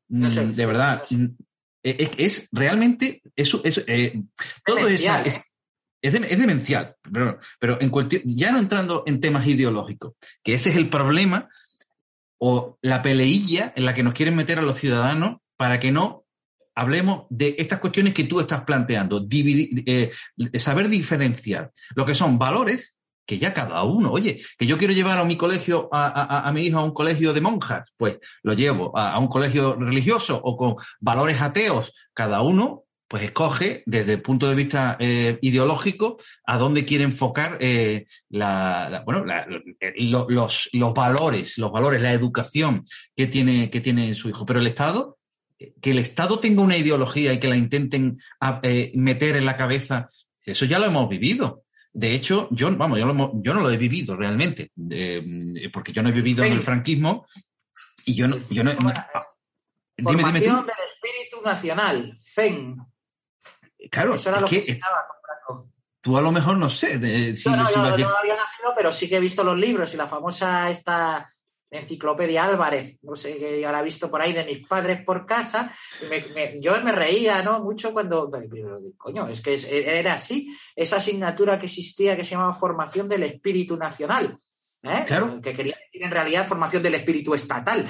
mm, 0.09 0.27
de 0.53 0.67
verdad, 0.67 1.03
mm, 1.11 1.25
e, 1.83 1.91
e, 1.91 2.11
es, 2.19 2.49
realmente 2.53 3.23
eso, 3.37 3.61
es, 3.65 3.83
eh, 3.87 4.21
todo 4.65 4.89
eso 4.89 5.13
es, 5.25 5.41
es, 6.03 6.13
demencial, 6.13 6.97
pero, 7.13 7.39
pero 7.59 7.79
en 7.81 7.91
ya 8.25 8.53
no 8.53 8.59
entrando 8.59 9.05
en 9.07 9.21
temas 9.21 9.47
ideológicos, 9.47 10.15
que 10.43 10.55
ese 10.55 10.71
es 10.71 10.77
el 10.77 10.89
problema 10.89 11.49
o 12.39 12.79
la 12.83 13.03
peleilla 13.03 13.73
en 13.77 13.85
la 13.85 13.95
que 13.95 14.03
nos 14.03 14.15
quieren 14.15 14.37
meter 14.37 14.59
a 14.59 14.63
los 14.63 14.77
ciudadanos 14.77 15.39
para 15.57 15.81
que 15.81 15.93
no 15.93 16.27
hablemos 16.77 17.25
de 17.31 17.57
estas 17.59 17.81
cuestiones 17.81 18.13
que 18.13 18.25
tú 18.25 18.39
estás 18.39 18.63
planteando, 18.65 19.27
eh, 19.31 20.13
saber 20.55 20.89
diferenciar 20.89 21.73
lo 21.95 22.05
que 22.05 22.15
son 22.15 22.39
valores 22.39 22.96
que 23.27 23.39
ya 23.39 23.53
cada 23.53 23.83
uno, 23.83 24.13
oye, 24.13 24.41
que 24.57 24.67
yo 24.67 24.79
quiero 24.79 24.95
llevar 24.95 25.19
a 25.19 25.25
mi 25.25 25.37
colegio, 25.37 25.89
a, 25.93 26.51
mi 26.55 26.63
hijo 26.63 26.79
a 26.79 26.85
un 26.85 26.95
colegio 26.95 27.35
de 27.35 27.41
monjas, 27.41 27.91
pues 27.97 28.19
lo 28.43 28.55
llevo 28.55 28.97
a, 28.97 29.19
un 29.19 29.29
colegio 29.29 29.75
religioso 29.75 30.41
o 30.43 30.57
con 30.57 30.77
valores 31.01 31.41
ateos, 31.41 31.93
cada 32.15 32.41
uno 32.41 32.85
pues 33.09 33.23
escoge 33.23 33.83
desde 33.87 34.15
el 34.15 34.23
punto 34.23 34.49
de 34.49 34.55
vista 34.55 34.97
eh, 34.99 35.39
ideológico 35.41 36.17
a 36.45 36.59
dónde 36.59 36.85
quiere 36.85 37.05
enfocar 37.05 37.57
eh, 37.61 38.07
la, 38.31 39.03
bueno, 39.05 39.25
los, 40.29 40.69
los 40.73 40.95
valores, 40.95 41.57
los 41.59 41.71
valores, 41.71 42.03
la 42.03 42.13
educación 42.13 42.85
que 43.15 43.29
tiene, 43.29 43.71
que 43.71 43.81
tiene 43.81 44.15
su 44.17 44.29
hijo. 44.29 44.45
Pero 44.45 44.59
el 44.59 44.67
Estado, 44.67 45.19
que 45.81 45.93
el 45.93 46.01
Estado 46.01 46.41
tenga 46.41 46.63
una 46.63 46.77
ideología 46.77 47.33
y 47.33 47.39
que 47.39 47.49
la 47.49 47.57
intenten 47.57 48.19
eh, 48.63 48.91
meter 48.95 49.37
en 49.37 49.47
la 49.47 49.57
cabeza, 49.57 50.09
eso 50.45 50.65
ya 50.65 50.81
lo 50.81 50.87
hemos 50.87 51.09
vivido. 51.09 51.63
De 51.99 52.15
hecho, 52.15 52.47
yo, 52.51 52.71
vamos, 52.77 52.99
yo, 52.99 53.55
no 53.55 53.61
lo 53.63 53.71
he 53.71 53.79
vivido 53.79 54.17
realmente, 54.17 54.71
porque 55.73 55.95
yo 55.95 56.03
no 56.03 56.11
he 56.11 56.13
vivido 56.13 56.45
en 56.45 56.53
el 56.53 56.63
franquismo 56.63 57.27
y 58.05 58.15
yo 58.15 58.29
no... 58.29 58.37
Yo 58.51 58.63
no, 58.63 58.73
ah, 58.73 59.27
Formación 60.03 60.67
del 60.67 60.77
espíritu 60.87 61.43
nacional, 61.43 62.15
FEN. 62.21 62.77
Claro, 63.91 64.17
Eso 64.17 64.29
era 64.29 64.41
lo 64.41 64.47
que, 64.47 64.79
Tú 66.03 66.19
a 66.19 66.21
lo 66.21 66.31
mejor 66.31 66.59
no 66.59 66.69
sé. 66.69 67.35
si, 67.35 67.49
no, 67.49 67.97
yo, 67.97 68.09
no 68.11 68.17
había 68.17 68.37
nacido, 68.37 68.75
pero 68.77 68.93
sí 68.93 69.09
que 69.09 69.17
he 69.17 69.21
visto 69.21 69.43
los 69.43 69.59
libros 69.59 69.95
y 69.95 69.97
la 69.97 70.07
famosa 70.07 70.71
esta 70.71 71.35
Enciclopedia 71.71 72.45
Álvarez, 72.45 72.99
no 73.03 73.17
sé, 73.17 73.61
la 73.61 73.81
he 73.81 73.85
visto 73.85 74.11
por 74.11 74.23
ahí 74.23 74.33
de 74.33 74.45
mis 74.45 74.67
padres 74.67 75.03
por 75.05 75.27
casa, 75.27 75.73
yo 76.61 76.81
me 76.83 76.93
reía, 76.93 77.43
¿no? 77.43 77.63
Mucho 77.63 77.93
cuando, 77.93 78.31
coño, 78.97 79.29
es 79.29 79.41
que 79.41 79.55
era 79.99 80.15
así, 80.15 80.57
esa 80.75 80.97
asignatura 80.97 81.59
que 81.59 81.67
existía 81.67 82.17
que 82.17 82.25
se 82.25 82.33
llamaba 82.33 82.55
Formación 82.55 83.09
del 83.09 83.25
Espíritu 83.25 83.77
Nacional. 83.77 84.39
¿eh? 84.83 85.05
Claro. 85.07 85.41
Que 85.41 85.53
quería 85.53 85.77
decir 85.85 86.05
en 86.05 86.11
realidad 86.11 86.47
formación 86.47 86.83
del 86.83 86.95
espíritu 86.95 87.35
estatal. 87.35 87.87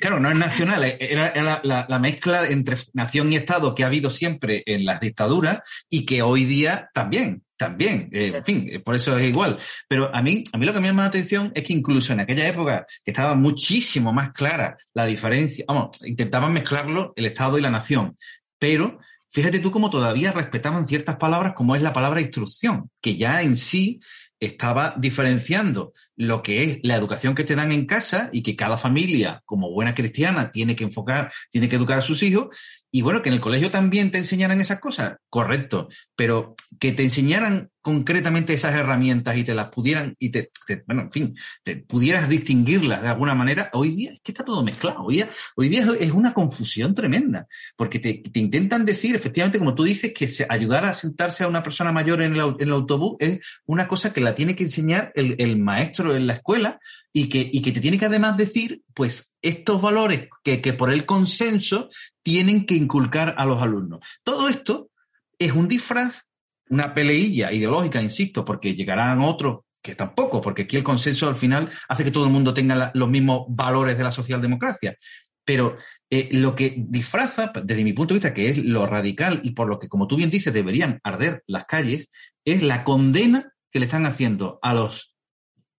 Claro, 0.00 0.20
no 0.20 0.30
es 0.30 0.36
nacional, 0.36 0.84
era, 0.98 1.60
la, 1.62 1.98
mezcla 1.98 2.46
entre 2.48 2.76
nación 2.92 3.32
y 3.32 3.36
Estado 3.36 3.74
que 3.74 3.84
ha 3.84 3.86
habido 3.86 4.10
siempre 4.10 4.62
en 4.66 4.84
las 4.84 5.00
dictaduras 5.00 5.60
y 5.88 6.04
que 6.04 6.22
hoy 6.22 6.44
día 6.44 6.90
también 6.92 7.42
también, 7.64 8.08
eh, 8.12 8.32
en 8.34 8.44
fin, 8.44 8.68
eh, 8.70 8.80
por 8.80 8.94
eso 8.94 9.16
es 9.16 9.26
igual. 9.26 9.58
Pero 9.88 10.14
a 10.14 10.20
mí, 10.22 10.44
a 10.52 10.58
mí 10.58 10.66
lo 10.66 10.72
que 10.72 10.80
me 10.80 10.88
llama 10.88 11.02
la 11.02 11.08
atención 11.08 11.52
es 11.54 11.62
que 11.62 11.72
incluso 11.72 12.12
en 12.12 12.20
aquella 12.20 12.46
época 12.46 12.86
que 13.04 13.10
estaba 13.10 13.34
muchísimo 13.34 14.12
más 14.12 14.32
clara 14.32 14.76
la 14.92 15.06
diferencia, 15.06 15.64
vamos, 15.66 15.98
intentaban 16.04 16.52
mezclarlo 16.52 17.12
el 17.16 17.26
Estado 17.26 17.58
y 17.58 17.62
la 17.62 17.70
nación, 17.70 18.16
pero 18.58 18.98
fíjate 19.32 19.60
tú 19.60 19.70
cómo 19.70 19.90
todavía 19.90 20.32
respetaban 20.32 20.86
ciertas 20.86 21.16
palabras 21.16 21.54
como 21.54 21.74
es 21.74 21.82
la 21.82 21.92
palabra 21.92 22.20
instrucción, 22.20 22.90
que 23.00 23.16
ya 23.16 23.42
en 23.42 23.56
sí 23.56 24.00
estaba 24.40 24.94
diferenciando 24.96 25.92
lo 26.16 26.42
que 26.42 26.64
es 26.64 26.78
la 26.82 26.96
educación 26.96 27.34
que 27.34 27.44
te 27.44 27.54
dan 27.54 27.72
en 27.72 27.86
casa 27.86 28.30
y 28.32 28.42
que 28.42 28.56
cada 28.56 28.78
familia, 28.78 29.42
como 29.44 29.70
buena 29.70 29.94
cristiana, 29.94 30.52
tiene 30.52 30.76
que 30.76 30.84
enfocar, 30.84 31.32
tiene 31.50 31.68
que 31.68 31.76
educar 31.76 31.98
a 31.98 32.02
sus 32.02 32.22
hijos, 32.22 32.48
y 32.94 33.02
bueno, 33.02 33.22
que 33.22 33.28
en 33.28 33.34
el 33.34 33.40
colegio 33.40 33.72
también 33.72 34.12
te 34.12 34.18
enseñaran 34.18 34.60
esas 34.60 34.78
cosas, 34.78 35.16
correcto, 35.28 35.88
pero 36.14 36.54
que 36.78 36.92
te 36.92 37.02
enseñaran 37.02 37.70
concretamente 37.80 38.54
esas 38.54 38.76
herramientas 38.76 39.36
y 39.36 39.42
te 39.42 39.52
las 39.52 39.70
pudieran, 39.70 40.14
y 40.20 40.28
te, 40.28 40.52
bueno, 40.86 41.02
en 41.02 41.10
fin, 41.10 41.36
te 41.64 41.78
pudieras 41.78 42.28
distinguirlas 42.28 43.02
de 43.02 43.08
alguna 43.08 43.34
manera, 43.34 43.68
hoy 43.72 43.96
día 43.96 44.12
es 44.12 44.20
que 44.22 44.30
está 44.30 44.44
todo 44.44 44.62
mezclado, 44.62 45.02
hoy 45.02 45.16
día, 45.16 45.30
hoy 45.56 45.70
día 45.70 45.84
es 45.98 46.12
una 46.12 46.32
confusión 46.32 46.94
tremenda, 46.94 47.48
porque 47.74 47.98
te, 47.98 48.22
intentan 48.38 48.86
decir, 48.86 49.16
efectivamente, 49.16 49.58
como 49.58 49.74
tú 49.74 49.82
dices, 49.82 50.14
que 50.14 50.28
ayudar 50.48 50.84
a 50.84 50.94
sentarse 50.94 51.42
a 51.42 51.48
una 51.48 51.64
persona 51.64 51.90
mayor 51.90 52.22
en 52.22 52.36
el, 52.36 52.70
autobús 52.70 53.16
es 53.18 53.40
una 53.66 53.88
cosa 53.88 54.12
que 54.12 54.20
la 54.20 54.36
tiene 54.36 54.54
que 54.54 54.62
enseñar 54.62 55.10
el, 55.16 55.34
el 55.38 55.58
maestro 55.58 56.14
en 56.14 56.28
la 56.28 56.34
escuela 56.34 56.78
y 57.16 57.28
que, 57.28 57.48
y 57.50 57.62
que 57.62 57.70
te 57.70 57.80
tiene 57.80 57.98
que 57.98 58.06
además 58.06 58.36
decir, 58.36 58.82
pues, 58.92 59.34
estos 59.40 59.80
valores 59.80 60.28
que, 60.42 60.60
que 60.60 60.72
por 60.72 60.90
el 60.90 61.06
consenso 61.06 61.88
tienen 62.22 62.66
que 62.66 62.74
inculcar 62.74 63.36
a 63.38 63.46
los 63.46 63.62
alumnos. 63.62 64.00
Todo 64.24 64.48
esto 64.48 64.90
es 65.38 65.52
un 65.52 65.68
disfraz, 65.68 66.24
una 66.68 66.92
peleilla 66.92 67.52
ideológica, 67.52 68.02
insisto, 68.02 68.44
porque 68.44 68.74
llegarán 68.74 69.20
otros 69.20 69.60
que 69.80 69.94
tampoco, 69.94 70.40
porque 70.40 70.62
aquí 70.62 70.76
el 70.76 70.82
consenso 70.82 71.28
al 71.28 71.36
final 71.36 71.70
hace 71.88 72.02
que 72.02 72.10
todo 72.10 72.24
el 72.24 72.32
mundo 72.32 72.52
tenga 72.52 72.90
los 72.94 73.08
mismos 73.08 73.44
valores 73.48 73.96
de 73.96 74.04
la 74.04 74.12
socialdemocracia. 74.12 74.96
Pero 75.44 75.76
eh, 76.10 76.30
lo 76.32 76.56
que 76.56 76.74
disfraza, 76.76 77.52
desde 77.62 77.84
mi 77.84 77.92
punto 77.92 78.14
de 78.14 78.18
vista, 78.18 78.34
que 78.34 78.48
es 78.48 78.58
lo 78.58 78.86
radical 78.86 79.40
y 79.44 79.50
por 79.50 79.68
lo 79.68 79.78
que, 79.78 79.88
como 79.88 80.08
tú 80.08 80.16
bien 80.16 80.30
dices, 80.30 80.52
deberían 80.52 80.98
arder 81.04 81.44
las 81.46 81.66
calles, 81.66 82.10
es 82.44 82.62
la 82.62 82.82
condena 82.82 83.52
que 83.70 83.78
le 83.78 83.84
están 83.84 84.06
haciendo 84.06 84.58
a 84.62 84.74
los 84.74 85.13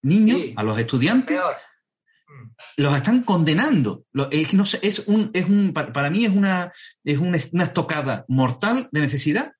niños, 0.05 0.41
a 0.55 0.63
los 0.63 0.77
estudiantes, 0.77 1.41
los 2.77 2.95
están 2.95 3.23
condenando. 3.23 4.05
Es, 4.31 4.53
no 4.53 4.63
es 4.63 4.99
un, 5.07 5.31
es 5.33 5.45
un, 5.45 5.73
para 5.73 6.09
mí 6.09 6.25
es 6.25 6.31
una, 6.31 6.71
es 7.03 7.17
una, 7.17 7.37
estocada 7.37 8.25
mortal 8.27 8.89
de 8.91 9.01
necesidad 9.01 9.51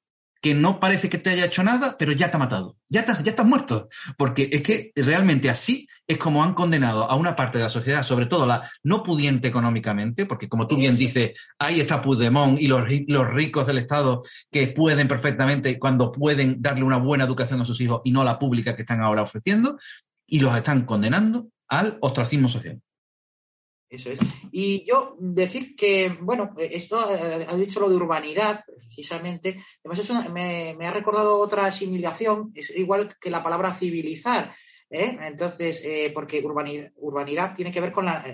que 0.42 0.54
no 0.54 0.80
parece 0.80 1.10
que 1.10 1.18
te 1.18 1.32
haya 1.32 1.46
hecho 1.46 1.64
nada, 1.64 1.98
pero 1.98 2.12
ya 2.12 2.30
te 2.30 2.38
ha 2.38 2.40
matado. 2.40 2.78
Ya 2.88 3.00
estás, 3.00 3.24
ya 3.24 3.32
estás 3.32 3.48
muerto. 3.48 3.90
Porque 4.16 4.48
es 4.52 4.62
que 4.62 4.92
realmente 4.96 5.50
así 5.50 5.88
es 6.06 6.20
como 6.20 6.44
han 6.44 6.54
condenado 6.54 7.10
a 7.10 7.16
una 7.16 7.36
parte 7.36 7.58
de 7.58 7.64
la 7.64 7.72
sociedad, 7.72 8.04
sobre 8.04 8.28
todo 8.28 8.46
la 8.46 8.70
no 8.84 9.02
pudiente 9.02 9.48
económicamente, 9.48 10.28
porque 10.28 10.48
como 10.48 10.68
tú 10.68 10.78
bien 10.78 10.98
dices, 10.98 11.32
ahí 11.58 11.80
está 11.80 12.04
Puigdemont 12.04 12.62
y 12.62 12.68
los, 12.68 12.88
los 13.08 13.28
ricos 13.28 13.66
del 13.66 13.80
Estado 13.80 14.22
que 14.52 14.68
pueden 14.68 15.08
perfectamente, 15.08 15.80
cuando 15.80 16.12
pueden 16.12 16.62
darle 16.62 16.84
una 16.84 16.98
buena 16.98 17.24
educación 17.24 17.62
a 17.62 17.66
sus 17.66 17.82
hijos 17.82 18.02
y 18.04 18.12
no 18.12 18.24
la 18.24 18.38
pública 18.38 18.76
que 18.76 18.84
están 18.84 19.02
ahora 19.02 19.24
ofreciendo, 19.24 19.80
y 20.28 20.40
los 20.40 20.56
están 20.56 20.86
condenando 20.86 21.50
al 21.68 21.98
ostracismo 22.02 22.50
social. 22.50 22.82
Eso 23.90 24.12
es. 24.12 24.20
Y 24.52 24.84
yo 24.86 25.16
decir 25.20 25.76
que, 25.76 26.18
bueno, 26.20 26.54
esto 26.58 27.16
eh, 27.16 27.46
ha 27.48 27.56
dicho 27.56 27.80
lo 27.80 27.90
de 27.90 27.96
urbanidad, 27.96 28.64
precisamente. 28.66 29.64
Además, 29.84 30.00
eso 30.00 30.32
me, 30.32 30.76
ha 30.86 30.92
recordado 30.92 31.40
otra 31.40 31.68
asimilación, 31.68 32.52
es 32.56 32.72
igual 32.72 33.16
que 33.20 33.30
la 33.30 33.44
palabra 33.44 33.74
civilizar. 33.74 34.56
¿eh? 34.90 35.18
Entonces, 35.22 35.82
eh, 35.86 36.12
porque 36.14 36.44
urbanidad, 36.44 37.56
tiene 37.56 37.72
que 37.72 37.82
ver 37.82 37.92
con 37.92 38.06
la, 38.06 38.26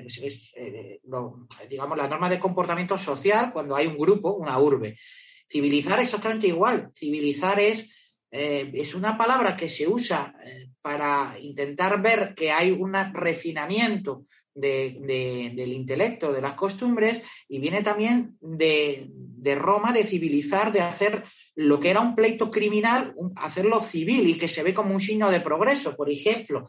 digamos, 1.70 1.98
la 1.98 2.08
norma 2.08 2.30
de 2.30 2.40
comportamiento 2.40 2.98
social 2.98 3.52
cuando 3.52 3.76
hay 3.76 3.88
un 3.88 3.98
grupo, 3.98 4.34
una 4.34 4.58
urbe. 4.58 4.98
Civilizar 5.50 6.00
exactamente 6.00 6.48
igual. 6.48 6.92
Civilizar 6.96 7.60
es, 7.60 7.86
es 8.32 8.96
una 8.96 9.18
palabra 9.18 9.58
que 9.58 9.68
se 9.68 9.86
usa 9.86 10.34
para 10.82 11.36
intentar 11.40 12.02
ver 12.02 12.34
que 12.36 12.52
hay 12.52 12.72
un 12.72 12.94
refinamiento 13.14 14.26
del 14.54 15.74
intelecto, 15.74 16.34
de 16.34 16.42
las 16.42 16.54
costumbres, 16.54 17.22
y 17.48 17.60
viene 17.60 17.82
también 17.82 18.38
de, 18.42 19.10
Roma 19.56 19.94
de 19.94 20.04
civilizar, 20.04 20.72
de 20.72 20.82
hacer 20.82 21.24
lo 21.56 21.80
que 21.80 21.90
era 21.90 22.02
un 22.02 22.16
pleito 22.16 22.50
criminal, 22.50 23.14
hacerlo 23.36 23.82
civil 23.82 24.28
y 24.28 24.38
que 24.38 24.48
se 24.48 24.64
ve 24.64 24.74
como 24.74 24.94
un 24.94 25.02
signo 25.02 25.30
de 25.30 25.42
progreso. 25.42 25.96
Por 25.96 26.10
ejemplo, 26.10 26.68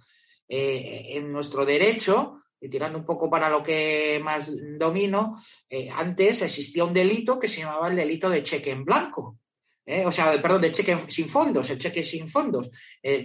eh, 0.48 1.12
en 1.14 1.32
nuestro 1.32 1.64
derecho, 1.64 2.42
y 2.60 2.68
tirando 2.68 2.98
un 2.98 3.04
poco 3.04 3.28
para 3.28 3.48
lo 3.48 3.62
que 3.62 4.20
más 4.22 4.48
domino, 4.78 5.36
eh, 5.68 5.90
antes 5.90 6.42
existía 6.42 6.84
un 6.84 6.94
delito 6.94 7.38
que 7.38 7.48
se 7.48 7.60
llamaba 7.60 7.88
el 7.88 7.96
delito 7.96 8.30
de 8.30 8.42
cheque 8.44 8.70
en 8.70 8.84
blanco. 8.84 9.38
¿Eh? 9.86 10.04
o 10.06 10.12
sea, 10.12 10.40
perdón, 10.40 10.62
de 10.62 10.72
cheque 10.72 10.98
sin 11.08 11.28
fondos, 11.28 11.70
el 11.70 11.78
cheque 11.78 12.04
sin 12.04 12.28
fondos. 12.28 12.70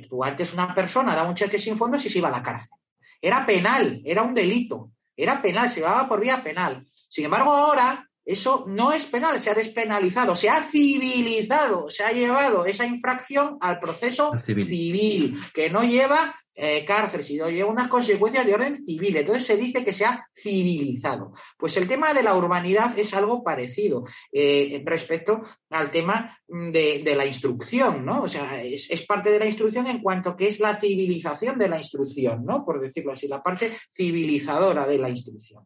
tú 0.09 0.23
antes 0.23 0.53
una 0.53 0.73
persona 0.73 1.15
daba 1.15 1.29
un 1.29 1.35
cheque 1.35 1.59
sin 1.59 1.77
fondos 1.77 2.05
y 2.05 2.09
se 2.09 2.19
iba 2.19 2.27
a 2.27 2.31
la 2.31 2.43
cárcel. 2.43 2.77
Era 3.21 3.45
penal, 3.45 4.01
era 4.05 4.21
un 4.21 4.33
delito, 4.33 4.91
era 5.15 5.41
penal, 5.41 5.69
se 5.69 5.79
llevaba 5.79 6.07
por 6.07 6.21
vía 6.21 6.43
penal. 6.43 6.85
Sin 7.09 7.25
embargo, 7.25 7.51
ahora 7.51 8.07
eso 8.27 8.65
no 8.67 8.91
es 8.91 9.05
penal, 9.05 9.39
se 9.39 9.49
ha 9.49 9.53
despenalizado, 9.53 10.35
se 10.35 10.49
ha 10.49 10.61
civilizado, 10.61 11.89
se 11.89 12.03
ha 12.03 12.11
llevado 12.11 12.65
esa 12.65 12.85
infracción 12.85 13.57
al 13.61 13.79
proceso 13.79 14.33
civil, 14.37 15.39
que 15.53 15.69
no 15.69 15.83
lleva 15.83 16.35
eh, 16.59 16.83
cárcel, 16.83 17.23
sino 17.23 17.51
lleva 17.51 17.69
unas 17.69 17.87
consecuencias 17.87 18.43
de 18.43 18.55
orden 18.55 18.75
civil. 18.83 19.15
Entonces 19.15 19.45
se 19.45 19.57
dice 19.57 19.85
que 19.85 19.93
se 19.93 20.05
ha 20.05 20.27
civilizado. 20.33 21.33
Pues 21.55 21.77
el 21.77 21.87
tema 21.87 22.15
de 22.15 22.23
la 22.23 22.35
urbanidad 22.35 22.97
es 22.97 23.13
algo 23.13 23.43
parecido 23.43 24.05
eh, 24.31 24.81
respecto 24.83 25.41
al 25.69 25.91
tema 25.91 26.35
de, 26.47 27.13
la 27.15 27.27
instrucción, 27.27 28.03
¿no? 28.03 28.23
O 28.23 28.27
sea, 28.27 28.63
es, 28.63 28.87
es, 28.89 29.05
parte 29.05 29.29
de 29.29 29.37
la 29.37 29.45
instrucción 29.45 29.85
en 29.85 30.01
cuanto 30.01 30.35
que 30.35 30.47
es 30.47 30.59
la 30.59 30.75
civilización 30.77 31.59
de 31.59 31.69
la 31.69 31.77
instrucción, 31.77 32.43
¿no? 32.43 32.65
Por 32.65 32.81
decirlo 32.81 33.11
así, 33.11 33.27
la 33.27 33.43
parte 33.43 33.71
civilizadora 33.93 34.87
de 34.87 34.97
la 34.97 35.09
instrucción. 35.09 35.63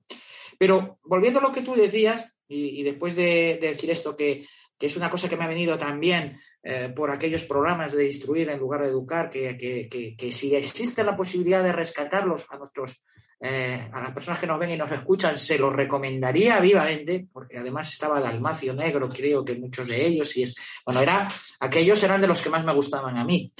Pero 0.58 1.00
volviendo 1.06 1.40
a 1.40 1.44
lo 1.44 1.54
que 1.54 1.62
tú 1.62 1.74
decías, 1.74 2.26
y, 2.54 2.84
después 2.84 3.16
de, 3.16 3.58
decir 3.62 3.92
esto, 3.92 4.16
que, 4.16 4.46
es 4.88 4.96
una 4.96 5.10
cosa 5.10 5.30
que 5.30 5.38
me 5.38 5.44
ha 5.44 5.48
venido 5.48 5.78
también 5.78 6.39
eh, 6.63 6.91
por 6.96 7.12
aquellos 7.12 7.44
programas 7.44 7.94
de 7.94 8.08
instruir 8.08 8.50
en 8.50 8.60
lugar 8.60 8.82
de 8.82 8.89
educar, 8.89 9.30
que, 9.30 10.32
si 10.32 10.56
existe 10.56 11.04
la 11.04 11.17
posibilidad 11.17 11.63
de 11.63 11.72
rescatarlos 11.72 12.46
a 12.50 12.58
nuestros 12.58 13.02
eh, 13.44 13.89
a 13.91 14.00
las 14.00 14.12
personas 14.12 14.39
que 14.39 14.46
nos 14.46 14.60
ven 14.60 14.70
y 14.70 14.78
nos 14.78 14.91
escuchan, 14.91 15.39
se 15.39 15.58
los 15.58 15.74
recomendaría 15.76 16.60
vivamente, 16.60 17.28
porque 17.34 17.58
además 17.58 17.91
estaba 17.91 18.22
Dalmacio 18.22 18.76
Negro, 18.76 19.10
creo 19.10 19.44
que 19.44 19.56
muchos 19.56 19.88
de 19.88 20.06
ellos, 20.06 20.38
y 20.38 20.44
es, 20.44 20.56
bueno, 20.86 21.02
era, 21.02 21.28
aquellos 21.60 22.04
eran 22.04 22.22
de 22.22 22.28
los 22.28 22.39
que 22.39 22.52
más 22.52 22.63
me 22.63 22.74
gustaban 22.74 23.17
a 23.17 23.26
mí. 23.26 23.52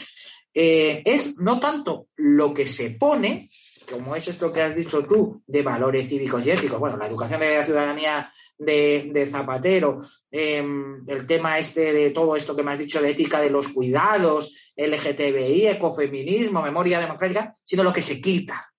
Eh, 0.54 1.02
es 1.04 1.40
no 1.40 1.60
tanto 1.60 2.10
lo 2.18 2.54
que 2.54 2.68
se 2.68 2.92
pone, 2.92 3.50
como 3.90 4.16
es 4.16 4.28
esto 4.28 4.54
que 4.54 4.62
has 4.62 4.76
dicho 4.76 5.04
tú, 5.04 5.42
de 5.48 5.64
valores 5.64 6.08
cívicos 6.08 6.46
y 6.46 6.52
éticos, 6.52 6.80
bueno, 6.80 6.98
la 6.98 7.08
educación 7.08 7.40
de 7.40 7.58
la 7.58 7.66
ciudadanía 7.66 8.32
de, 8.62 9.28
Zapatero, 9.30 10.02
em, 10.30 11.04
el 11.08 11.26
tema 11.26 11.58
este 11.58 11.92
de 11.92 12.12
todo 12.12 12.36
esto 12.36 12.56
que 12.56 12.64
me 12.64 12.72
has 12.72 12.80
dicho 12.80 13.02
de 13.02 13.12
ética 13.12 13.42
de 13.42 13.50
los 13.50 13.68
cuidados, 13.70 14.56
LGTBI, 14.76 15.68
ecofeminismo, 15.68 16.62
memoria 16.62 17.00
democrática, 17.00 17.56
sino 17.64 17.84
lo 17.84 17.92
que 17.92 18.02
se 18.02 18.22
quita, 18.22 18.72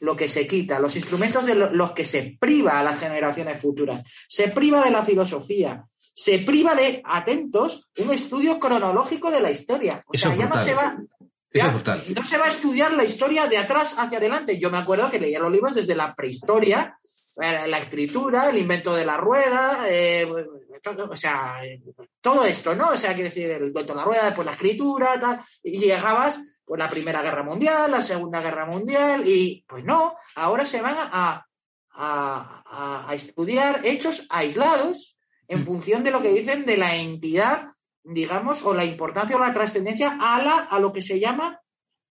lo 0.00 0.16
que 0.16 0.28
se 0.28 0.46
quita, 0.46 0.80
los 0.80 0.96
instrumentos 0.96 1.46
de 1.46 1.54
los 1.54 1.92
que 1.92 2.04
se 2.04 2.36
priva 2.38 2.80
a 2.80 2.82
las 2.82 2.98
generaciones 2.98 3.60
futuras, 3.60 4.02
se 4.28 4.48
priva 4.48 4.84
de 4.84 4.90
la 4.90 5.04
filosofía, 5.04 5.84
se 6.14 6.40
priva 6.40 6.74
de, 6.74 7.00
atentos, 7.04 7.88
un 7.98 8.12
estudio 8.12 8.58
cronológico 8.58 9.30
de 9.30 9.40
la 9.40 9.52
historia. 9.52 10.02
O 10.06 10.18
sea, 10.18 10.34
ya 10.34 10.48
no 10.48 10.58
se 10.60 10.74
va, 10.74 10.98
no 10.98 12.24
se 12.24 12.38
va 12.38 12.44
a 12.46 12.48
estudiar 12.48 12.92
la 12.92 13.04
historia 13.04 13.46
de 13.46 13.56
atrás 13.56 13.94
hacia 13.96 14.18
adelante. 14.18 14.58
Yo 14.58 14.70
me 14.70 14.78
acuerdo 14.78 15.10
que 15.10 15.20
leía 15.20 15.38
los 15.38 15.52
libros 15.52 15.76
desde 15.76 15.94
la 15.94 16.14
prehistoria 16.16 16.96
la 17.38 17.78
escritura, 17.78 18.50
el 18.50 18.58
invento 18.58 18.94
de 18.94 19.04
la 19.04 19.16
rueda, 19.16 19.86
eh, 19.88 20.26
o 20.26 21.16
sea, 21.16 21.60
todo 22.20 22.44
esto, 22.44 22.74
¿no? 22.74 22.90
O 22.90 22.96
sea, 22.96 23.14
quiere 23.14 23.30
decir, 23.30 23.50
el 23.50 23.68
invento 23.68 23.92
de 23.92 23.98
la 23.98 24.04
rueda, 24.04 24.24
después 24.24 24.46
la 24.46 24.52
escritura, 24.52 25.20
tal, 25.20 25.40
y 25.62 25.78
llegabas 25.78 26.40
pues 26.64 26.78
la 26.78 26.88
Primera 26.88 27.22
Guerra 27.22 27.42
Mundial, 27.42 27.90
la 27.90 28.02
Segunda 28.02 28.40
Guerra 28.40 28.66
Mundial, 28.66 29.22
y 29.26 29.64
pues 29.68 29.84
no, 29.84 30.16
ahora 30.34 30.66
se 30.66 30.82
van 30.82 30.96
a, 30.98 31.46
a, 31.92 33.06
a 33.08 33.14
estudiar 33.14 33.80
hechos 33.84 34.26
aislados 34.28 35.16
en 35.46 35.60
mm. 35.60 35.64
función 35.64 36.04
de 36.04 36.10
lo 36.10 36.20
que 36.20 36.32
dicen 36.32 36.66
de 36.66 36.76
la 36.76 36.96
entidad, 36.96 37.72
digamos, 38.02 38.64
o 38.64 38.74
la 38.74 38.84
importancia 38.84 39.36
o 39.36 39.40
la 39.40 39.54
trascendencia 39.54 40.18
a, 40.20 40.42
la, 40.42 40.56
a 40.58 40.78
lo 40.78 40.92
que 40.92 41.02
se 41.02 41.20
llama 41.20 41.60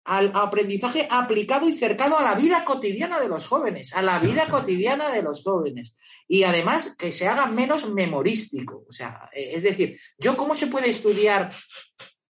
al 0.05 0.33
aprendizaje 0.35 1.09
aplicado 1.11 1.69
y 1.69 1.79
cercano 1.79 2.19
a 2.19 2.23
la 2.23 2.35
vida 2.35 2.65
cotidiana 2.65 3.19
de 3.19 3.29
los 3.29 3.47
jóvenes, 3.47 3.95
a 3.95 4.03
la 4.03 4.19
vida 4.19 4.47
cotidiana 4.49 5.11
de 5.11 5.23
los 5.23 5.43
jóvenes. 5.43 5.97
Y 6.29 6.43
además 6.43 6.95
que 6.97 7.11
se 7.11 7.27
haga 7.27 7.47
menos 7.47 7.91
memorístico. 7.91 8.85
O 8.89 8.93
sea, 8.93 9.31
eh, 9.33 9.53
es 9.55 9.63
decir, 9.63 9.99
yo 10.19 10.37
cómo 10.37 10.55
se 10.55 10.67
puede 10.67 10.91
estudiar 10.91 11.51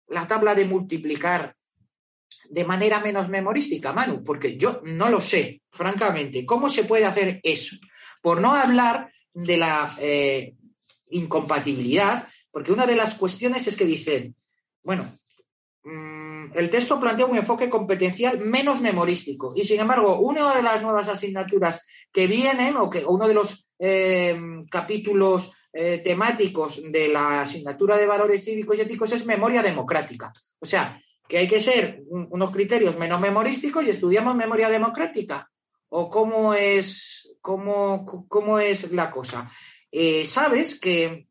la 0.08 0.26
tabla 0.26 0.54
de 0.54 0.66
multiplicar 0.66 1.56
de 2.48 2.64
manera 2.64 3.00
menos 3.00 3.30
memorística, 3.30 3.94
Manu, 3.94 4.22
porque 4.22 4.58
yo 4.58 4.82
no 4.84 5.08
lo 5.08 5.20
sé, 5.22 5.62
francamente, 5.70 6.44
¿cómo 6.44 6.68
se 6.68 6.84
puede 6.84 7.06
hacer 7.06 7.40
eso? 7.42 7.76
Por 8.20 8.42
no 8.42 8.54
hablar 8.54 9.10
de 9.32 9.56
la 9.56 9.96
eh, 9.98 10.54
incompatibilidad, 11.08 12.28
porque 12.50 12.72
una 12.72 12.84
de 12.84 12.96
las 12.96 13.14
cuestiones 13.14 13.66
es 13.66 13.76
que 13.76 13.86
dicen, 13.86 14.36
bueno, 14.82 15.16
Mm, 15.84 16.21
el 16.54 16.70
texto 16.70 16.98
plantea 16.98 17.26
un 17.26 17.36
enfoque 17.36 17.68
competencial 17.68 18.38
menos 18.38 18.80
memorístico. 18.80 19.52
Y 19.56 19.64
sin 19.64 19.80
embargo, 19.80 20.20
una 20.20 20.54
de 20.54 20.62
las 20.62 20.82
nuevas 20.82 21.08
asignaturas 21.08 21.80
que 22.12 22.26
vienen, 22.26 22.76
o 22.76 22.90
que 22.90 23.04
uno 23.04 23.28
de 23.28 23.34
los 23.34 23.68
eh, 23.78 24.38
capítulos 24.70 25.52
eh, 25.72 26.02
temáticos 26.04 26.80
de 26.90 27.08
la 27.08 27.42
asignatura 27.42 27.96
de 27.96 28.06
valores 28.06 28.44
cívicos 28.44 28.76
y 28.76 28.82
éticos 28.82 29.12
es 29.12 29.24
memoria 29.24 29.62
democrática. 29.62 30.32
O 30.60 30.66
sea, 30.66 31.00
que 31.26 31.38
hay 31.38 31.48
que 31.48 31.60
ser 31.60 32.02
unos 32.08 32.50
criterios 32.50 32.98
menos 32.98 33.20
memorísticos 33.20 33.84
y 33.84 33.90
estudiamos 33.90 34.34
memoria 34.34 34.68
democrática. 34.68 35.48
¿O 35.88 36.10
cómo 36.10 36.54
es, 36.54 37.34
cómo, 37.40 38.26
cómo 38.28 38.58
es 38.58 38.90
la 38.92 39.10
cosa? 39.10 39.50
Eh, 39.90 40.26
Sabes 40.26 40.78
que 40.78 41.26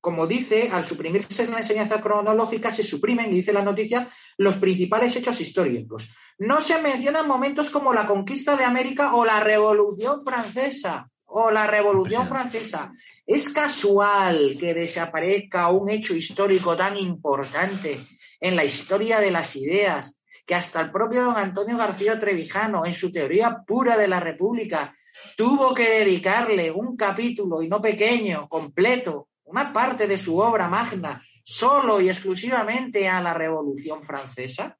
como 0.00 0.26
dice, 0.26 0.70
al 0.72 0.84
suprimirse 0.84 1.46
la 1.46 1.58
enseñanza 1.58 2.00
cronológica, 2.00 2.72
se 2.72 2.82
suprimen, 2.82 3.30
dice 3.30 3.52
la 3.52 3.62
noticia, 3.62 4.08
los 4.38 4.56
principales 4.56 5.14
hechos 5.14 5.40
históricos. 5.40 6.08
No 6.38 6.60
se 6.60 6.80
mencionan 6.80 7.28
momentos 7.28 7.68
como 7.68 7.92
la 7.92 8.06
conquista 8.06 8.56
de 8.56 8.64
América 8.64 9.14
o 9.14 9.24
la 9.24 9.40
Revolución 9.40 10.24
Francesa. 10.24 11.08
O 11.32 11.50
la 11.50 11.66
Revolución 11.66 12.26
Francesa. 12.26 12.92
Es 13.24 13.50
casual 13.50 14.56
que 14.58 14.74
desaparezca 14.74 15.68
un 15.68 15.88
hecho 15.88 16.12
histórico 16.14 16.76
tan 16.76 16.96
importante 16.96 18.00
en 18.40 18.56
la 18.56 18.64
historia 18.64 19.20
de 19.20 19.30
las 19.30 19.54
ideas, 19.54 20.18
que 20.44 20.56
hasta 20.56 20.80
el 20.80 20.90
propio 20.90 21.22
don 21.22 21.36
Antonio 21.36 21.76
García 21.76 22.18
Trevijano, 22.18 22.84
en 22.84 22.94
su 22.94 23.12
teoría 23.12 23.62
pura 23.64 23.96
de 23.96 24.08
la 24.08 24.18
República, 24.18 24.96
tuvo 25.36 25.72
que 25.72 25.88
dedicarle 25.88 26.70
un 26.72 26.96
capítulo, 26.96 27.62
y 27.62 27.68
no 27.68 27.80
pequeño, 27.80 28.48
completo, 28.48 29.28
una 29.50 29.72
parte 29.72 30.06
de 30.06 30.18
su 30.18 30.38
obra 30.38 30.68
magna 30.68 31.24
solo 31.42 32.00
y 32.00 32.08
exclusivamente 32.08 33.08
a 33.08 33.20
la 33.20 33.34
Revolución 33.34 34.02
Francesa? 34.02 34.78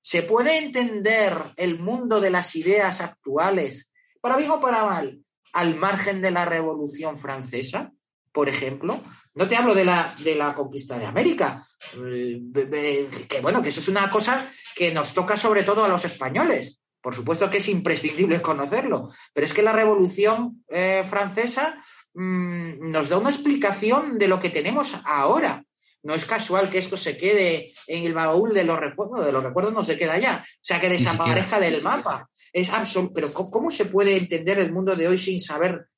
¿Se 0.00 0.22
puede 0.22 0.58
entender 0.58 1.36
el 1.56 1.78
mundo 1.78 2.20
de 2.20 2.30
las 2.30 2.54
ideas 2.54 3.00
actuales, 3.00 3.90
para 4.20 4.36
bien 4.36 4.50
o 4.50 4.60
para 4.60 4.84
mal, 4.84 5.20
al 5.52 5.74
margen 5.74 6.22
de 6.22 6.30
la 6.30 6.44
Revolución 6.44 7.18
Francesa? 7.18 7.92
por 8.36 8.50
ejemplo. 8.50 9.00
No 9.34 9.48
te 9.48 9.56
hablo 9.56 9.74
de 9.74 9.86
la, 9.86 10.14
de 10.18 10.34
la 10.34 10.54
conquista 10.54 10.98
de 10.98 11.06
América, 11.06 11.66
eh, 12.04 13.08
que 13.26 13.40
bueno, 13.40 13.62
que 13.62 13.70
eso 13.70 13.80
es 13.80 13.88
una 13.88 14.10
cosa 14.10 14.52
que 14.74 14.92
nos 14.92 15.14
toca 15.14 15.38
sobre 15.38 15.62
todo 15.62 15.82
a 15.82 15.88
los 15.88 16.04
españoles. 16.04 16.82
Por 17.00 17.14
supuesto 17.14 17.48
que 17.48 17.58
es 17.58 17.68
imprescindible 17.70 18.42
conocerlo, 18.42 19.08
pero 19.32 19.46
es 19.46 19.54
que 19.54 19.62
la 19.62 19.72
Revolución 19.72 20.62
eh, 20.68 21.02
Francesa 21.08 21.82
mm, 22.16 22.90
nos 22.90 23.08
da 23.08 23.18
una 23.18 23.30
explicación 23.30 24.18
de 24.18 24.28
lo 24.28 24.40
que 24.40 24.50
tenemos 24.50 24.96
ahora. 25.04 25.64
No 26.02 26.14
es 26.14 26.24
casual 26.24 26.70
que 26.70 26.78
esto 26.78 26.96
se 26.96 27.16
quede 27.16 27.72
en 27.86 28.04
el 28.04 28.14
baúl 28.14 28.54
de 28.54 28.64
los 28.64 28.78
recuerdos, 28.78 29.24
de 29.24 29.32
los 29.32 29.42
recuerdos 29.42 29.72
no 29.72 29.82
se 29.82 29.96
queda 29.96 30.18
ya, 30.18 30.44
o 30.44 30.58
sea, 30.64 30.80
que 30.80 30.88
desaparezca 30.88 31.58
del 31.58 31.82
mapa. 31.82 32.28
Es 32.52 32.70
absoluto. 32.70 33.14
Pero 33.14 33.32
¿cómo 33.32 33.70
se 33.70 33.86
puede 33.86 34.16
entender 34.16 34.58
el 34.58 34.72
mundo 34.72 34.94
de 34.94 35.08
hoy 35.08 35.18
sin 35.18 35.40
saber 35.40 35.88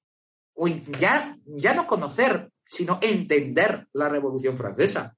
o 0.59 0.67
ya, 0.67 1.37
ya 1.47 1.73
no 1.73 1.87
conocer, 1.87 2.51
sino 2.67 2.99
entender 3.01 3.87
la 3.93 4.09
Revolución 4.09 4.57
Francesa. 4.57 5.17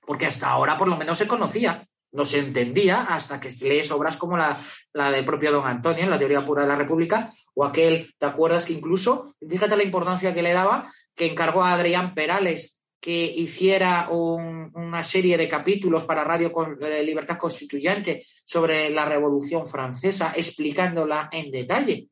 Porque 0.00 0.26
hasta 0.26 0.48
ahora 0.48 0.78
por 0.78 0.88
lo 0.88 0.96
menos 0.96 1.18
se 1.18 1.26
conocía, 1.26 1.85
no 2.16 2.24
se 2.24 2.38
entendía 2.38 3.02
hasta 3.02 3.38
que 3.38 3.50
lees 3.60 3.90
obras 3.90 4.16
como 4.16 4.36
la, 4.36 4.58
la 4.92 5.10
del 5.10 5.24
propio 5.24 5.52
Don 5.52 5.66
Antonio, 5.66 6.04
en 6.04 6.10
la 6.10 6.18
teoría 6.18 6.44
pura 6.44 6.62
de 6.62 6.68
la 6.68 6.76
República, 6.76 7.32
o 7.54 7.64
aquel, 7.64 8.14
¿te 8.18 8.26
acuerdas 8.26 8.64
que 8.64 8.72
incluso, 8.72 9.36
fíjate 9.48 9.76
la 9.76 9.84
importancia 9.84 10.34
que 10.34 10.42
le 10.42 10.52
daba, 10.52 10.92
que 11.14 11.26
encargó 11.26 11.62
a 11.62 11.72
Adrián 11.72 12.14
Perales 12.14 12.72
que 12.98 13.24
hiciera 13.24 14.08
una 14.10 15.02
serie 15.04 15.36
de 15.36 15.48
capítulos 15.48 16.04
para 16.04 16.24
Radio 16.24 16.52
eh, 16.80 17.04
Libertad 17.04 17.38
Constituyente 17.38 18.26
sobre 18.44 18.90
la 18.90 19.04
Revolución 19.04 19.66
Francesa, 19.68 20.32
explicándola 20.34 21.28
en 21.30 21.50
detalle. 21.52 22.08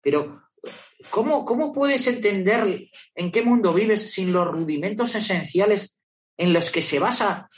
Pero 0.00 0.48
¿Cómo, 1.10 1.44
¿Cómo 1.44 1.72
puedes 1.72 2.06
entender 2.06 2.88
en 3.14 3.30
qué 3.30 3.42
mundo 3.42 3.72
vives 3.72 4.10
sin 4.12 4.32
los 4.32 4.46
rudimentos 4.46 5.14
esenciales 5.14 5.98
en 6.36 6.52
los 6.52 6.70
que 6.70 6.82
se 6.82 6.98
basa 6.98 7.48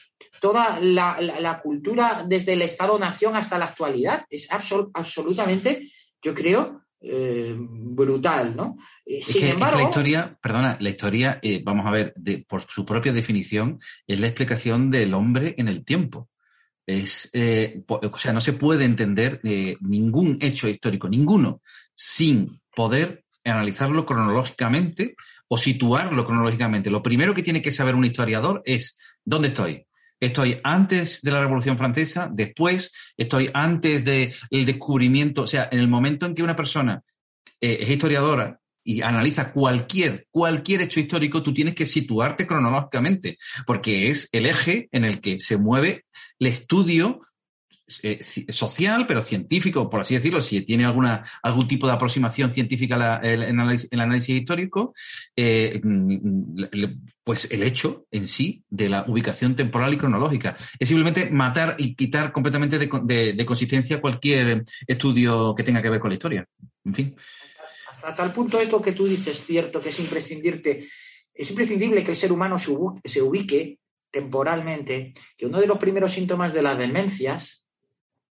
toda 0.41 0.81
la, 0.81 1.61
cultura 1.63 2.25
desde 2.27 2.55
el 2.55 2.63
Estado-Nación 2.63 3.37
hasta 3.37 3.59
la 3.59 3.67
actualidad? 3.67 4.25
Es 4.31 4.49
absolutamente, 4.51 5.91
yo 6.23 6.35
creo, 6.35 6.83
eh, 7.03 7.57
brutal, 7.59 8.55
¿no? 8.55 8.77
Eh, 9.07 9.23
sin 9.23 9.47
embargo, 9.47 9.79
la 9.79 9.85
historia, 9.85 10.39
perdona, 10.41 10.77
la 10.81 10.91
historia, 10.91 11.39
eh, 11.43 11.63
vamos 11.65 11.87
a 11.87 11.91
ver, 11.91 12.15
por 12.47 12.63
su 12.63 12.85
propia 12.85 13.13
definición, 13.13 13.81
es 14.07 14.21
la 14.21 14.27
explicación 14.27 14.91
del 14.91 15.15
hombre 15.15 15.55
en 15.57 15.69
el 15.69 15.85
tiempo. 15.85 16.29
Es, 16.87 17.31
o 17.87 18.19
sea, 18.19 18.33
no 18.33 18.41
se 18.41 18.53
puede 18.53 18.85
entender 18.85 19.41
ningún 19.81 20.39
hecho 20.41 20.69
histórico, 20.69 21.09
ninguno, 21.09 21.63
sin 21.95 22.61
poder 22.75 23.25
analizarlo 23.45 24.05
cronológicamente 24.05 25.15
o 25.49 25.57
situarlo 25.57 26.27
cronológicamente. 26.27 26.91
Lo 26.91 27.03
primero 27.03 27.35
que 27.35 27.43
tiene 27.43 27.63
que 27.63 27.73
saber 27.73 27.95
un 27.95 28.05
historiador 28.05 28.63
es 28.65 28.99
dónde 29.25 29.49
estoy. 29.49 29.87
Estoy 30.21 30.61
antes 30.63 31.23
de 31.23 31.31
la 31.31 31.41
Revolución 31.41 31.79
Francesa, 31.79 32.29
después, 32.31 32.93
estoy 33.17 33.51
antes 33.55 34.05
del 34.05 34.35
descubrimiento, 34.51 35.43
o 35.43 35.47
sea, 35.47 35.69
en 35.73 35.79
el 35.79 35.89
momento 35.89 36.27
en 36.27 36.35
que 36.35 36.43
una 36.43 36.55
persona 36.55 37.03
eh, 37.61 37.79
es 37.81 37.91
historiadora 37.91 38.61
y 38.85 39.03
analiza 39.03 39.53
cualquier, 39.53 40.27
cualquier 40.31 40.83
hecho 40.83 41.01
histórico, 41.01 41.43
tú 41.43 41.55
tienes 41.55 41.75
que 41.75 41.87
situarte 41.87 42.47
cronológicamente, 42.47 43.39
porque 43.67 44.09
es 44.09 44.29
el 44.33 44.47
eje 44.47 44.89
en 44.93 45.05
el 45.05 45.21
que 45.21 45.41
se 45.41 45.57
mueve 45.57 46.05
el 46.39 46.47
estudio 46.49 47.21
eh, 48.03 48.21
social, 48.53 49.07
pero 49.07 49.23
científico, 49.23 49.89
por 49.91 50.01
así 50.01 50.15
decirlo, 50.15 50.41
si 50.41 50.61
tiene 50.63 50.85
alguna, 50.85 51.25
algún 51.43 51.67
tipo 51.67 51.87
de 51.87 51.93
aproximación 51.93 52.53
científica 52.53 53.21
en 53.23 53.43
el, 53.43 54.01
análisis, 54.01 54.29
histórico, 54.29 54.95
eh, 55.35 55.81
pues 57.25 57.49
el 57.51 57.63
hecho 57.63 58.07
en 58.11 58.29
sí 58.29 58.65
de 58.69 58.89
la 58.89 59.05
ubicación 59.07 59.57
temporal 59.57 59.93
y 59.95 59.97
cronológica. 59.97 60.57
Es 60.79 60.89
simplemente 60.89 61.31
matar 61.31 61.77
y 61.79 61.95
quitar 61.95 62.33
completamente 62.33 62.79
de, 62.79 63.47
consistencia 63.47 64.01
cualquier 64.01 64.65
estudio 64.87 65.55
que 65.55 65.63
tenga 65.63 65.83
que 65.83 65.91
ver 65.91 66.01
con 66.01 66.11
la 66.11 66.15
historia. 66.15 66.47
En 66.85 66.95
fin. 66.95 67.17
Hasta 67.91 68.15
tal 68.15 68.33
punto 68.33 68.61
esto 68.61 68.81
que 68.81 68.93
tú 68.93 69.07
dices, 69.07 69.45
cierto, 69.45 69.81
que 69.81 69.91
es 69.91 70.01
imprescindible, 70.01 70.89
es 71.35 71.51
imprescindible 71.51 72.03
que 72.05 72.13
el 72.13 72.17
ser 72.17 72.33
humano 72.33 72.59
se 72.59 73.23
ubique 73.23 73.79
temporalmente, 74.11 75.15
que 75.37 75.47
uno 75.47 75.61
de 75.61 75.67
los 75.67 75.79
primeros 75.79 76.13
síntomas 76.13 76.53
de 76.53 76.63
las 76.63 76.79
demencias 76.79 77.60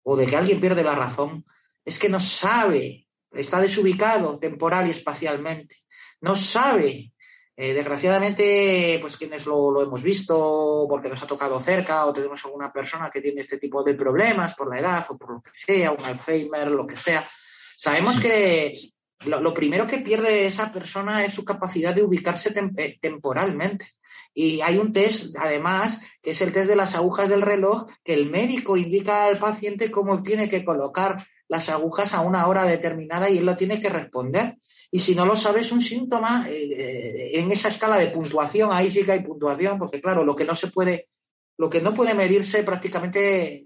o 0.03 0.15
de 0.15 0.25
que 0.25 0.35
alguien 0.35 0.59
pierde 0.59 0.83
la 0.83 0.95
razón 0.95 1.45
es 1.85 1.99
que 1.99 2.09
no 2.09 2.19
sabe, 2.19 3.07
está 3.31 3.59
desubicado 3.59 4.39
temporal 4.39 4.87
y 4.87 4.91
espacialmente, 4.91 5.77
no 6.21 6.35
sabe. 6.35 7.09
Eh, 7.55 7.71
desgraciadamente, 7.75 8.97
pues 8.99 9.15
quienes 9.15 9.45
lo, 9.45 9.79
hemos 9.79 10.01
visto 10.01 10.87
porque 10.89 11.07
nos 11.07 11.21
ha 11.21 11.27
tocado 11.27 11.59
cerca 11.59 12.05
o 12.05 12.13
tenemos 12.13 12.43
alguna 12.45 12.73
persona 12.73 13.11
que 13.11 13.21
tiene 13.21 13.41
este 13.41 13.59
tipo 13.59 13.83
de 13.83 13.93
problemas 13.93 14.55
por 14.55 14.67
la 14.67 14.79
edad 14.79 15.05
o 15.09 15.17
por 15.17 15.33
lo 15.33 15.41
que 15.41 15.51
sea, 15.53 15.91
un 15.91 16.03
Alzheimer, 16.03 16.71
lo 16.71 16.87
que 16.87 16.95
sea, 16.95 17.29
sabemos 17.75 18.19
que 18.19 18.93
lo, 19.25 19.53
primero 19.53 19.85
que 19.85 19.99
pierde 19.99 20.47
esa 20.47 20.71
persona 20.71 21.23
es 21.23 21.33
su 21.33 21.45
capacidad 21.45 21.93
de 21.93 22.03
ubicarse 22.03 22.51
eh, 22.77 22.97
temporalmente. 22.99 23.85
Y 24.33 24.61
hay 24.61 24.77
un 24.77 24.93
test, 24.93 25.35
además, 25.39 25.99
que 26.21 26.31
es 26.31 26.41
el 26.41 26.51
test 26.51 26.67
de 26.67 26.75
las 26.75 26.95
agujas 26.95 27.29
del 27.29 27.41
reloj, 27.41 27.87
que 28.03 28.13
el 28.13 28.29
médico 28.29 28.77
indica 28.77 29.25
al 29.25 29.37
paciente 29.37 29.91
cómo 29.91 30.23
tiene 30.23 30.49
que 30.49 30.65
colocar 30.65 31.25
las 31.47 31.69
agujas 31.69 32.13
a 32.13 32.21
una 32.21 32.47
hora 32.47 32.65
determinada 32.65 33.29
y 33.29 33.37
él 33.37 33.45
lo 33.45 33.55
tiene 33.55 33.79
que 33.79 33.89
responder. 33.89 34.57
Y 34.89 34.99
si 34.99 35.15
no 35.15 35.25
lo 35.25 35.35
sabe, 35.35 35.61
es 35.61 35.71
un 35.71 35.81
síntoma 35.81 36.47
eh, 36.49 36.69
eh, 36.71 37.39
en 37.39 37.51
esa 37.51 37.67
escala 37.67 37.97
de 37.97 38.07
puntuación, 38.07 38.71
ahí 38.71 38.89
sí 38.89 39.03
que 39.03 39.11
hay 39.11 39.23
puntuación, 39.23 39.77
porque 39.77 40.01
claro, 40.01 40.23
lo 40.23 40.35
que 40.35 40.45
no 40.45 40.55
se 40.55 40.67
puede, 40.67 41.09
lo 41.57 41.69
que 41.69 41.81
no 41.81 41.93
puede 41.93 42.13
medirse 42.13 42.63
prácticamente 42.63 43.65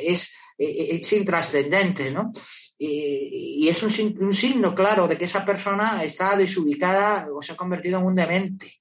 es, 0.00 0.30
es 0.58 1.12
intrascendente, 1.12 2.10
¿no? 2.10 2.32
y, 2.78 3.68
es 3.68 3.82
un, 3.82 4.18
un, 4.20 4.34
signo 4.34 4.74
claro 4.74 5.06
de 5.08 5.16
que 5.16 5.24
esa 5.24 5.44
persona 5.44 6.02
está 6.04 6.36
desubicada 6.36 7.26
o 7.32 7.42
se 7.42 7.52
ha 7.52 7.56
convertido 7.56 7.98
en 7.98 8.06
un 8.06 8.14
demente. 8.14 8.80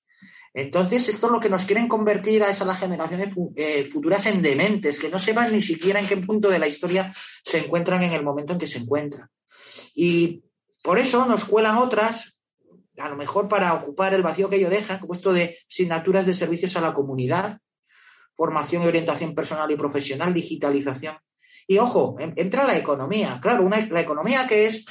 Entonces, 0.53 1.09
esto 1.09 1.25
es 1.25 1.31
lo 1.31 1.39
que 1.39 1.49
nos 1.49 1.65
quieren 1.65 1.87
convertir 1.87 2.43
a 2.43 2.49
esas 2.51 2.79
generaciones 2.79 3.29
eh, 3.55 3.89
futuras 3.91 4.25
en 4.27 4.41
dementes, 4.41 4.99
que 4.99 5.09
no 5.09 5.17
sepan 5.17 5.51
ni 5.51 5.61
siquiera 5.61 5.99
en 5.99 6.07
qué 6.07 6.17
punto 6.17 6.49
de 6.49 6.59
la 6.59 6.67
historia 6.67 7.13
se 7.43 7.57
encuentran 7.57 8.03
en 8.03 8.11
el 8.11 8.23
momento 8.23 8.53
en 8.53 8.59
que 8.59 8.67
se 8.67 8.77
encuentran. 8.77 9.29
Y 9.95 10.43
por 10.83 10.99
eso 10.99 11.25
nos 11.25 11.45
cuelan 11.45 11.77
otras, 11.77 12.37
a 12.97 13.09
lo 13.09 13.15
mejor 13.15 13.47
para 13.47 13.73
ocupar 13.73 14.13
el 14.13 14.21
vacío 14.21 14.49
que 14.49 14.57
ellos 14.57 14.69
dejan, 14.69 14.99
como 14.99 15.15
esto 15.15 15.33
de 15.33 15.57
asignaturas 15.67 16.25
de 16.27 16.35
servicios 16.35 16.75
a 16.75 16.81
la 16.81 16.93
comunidad, 16.93 17.57
formación 18.35 18.83
y 18.83 18.87
orientación 18.87 19.33
personal 19.33 19.71
y 19.71 19.75
profesional, 19.75 20.33
digitalización. 20.33 21.17
Y 21.65 21.79
ojo, 21.79 22.15
entra 22.19 22.65
la 22.65 22.77
economía. 22.77 23.39
Claro, 23.41 23.63
una, 23.63 23.79
la 23.87 24.01
economía 24.01 24.45
que 24.45 24.67
es 24.67 24.85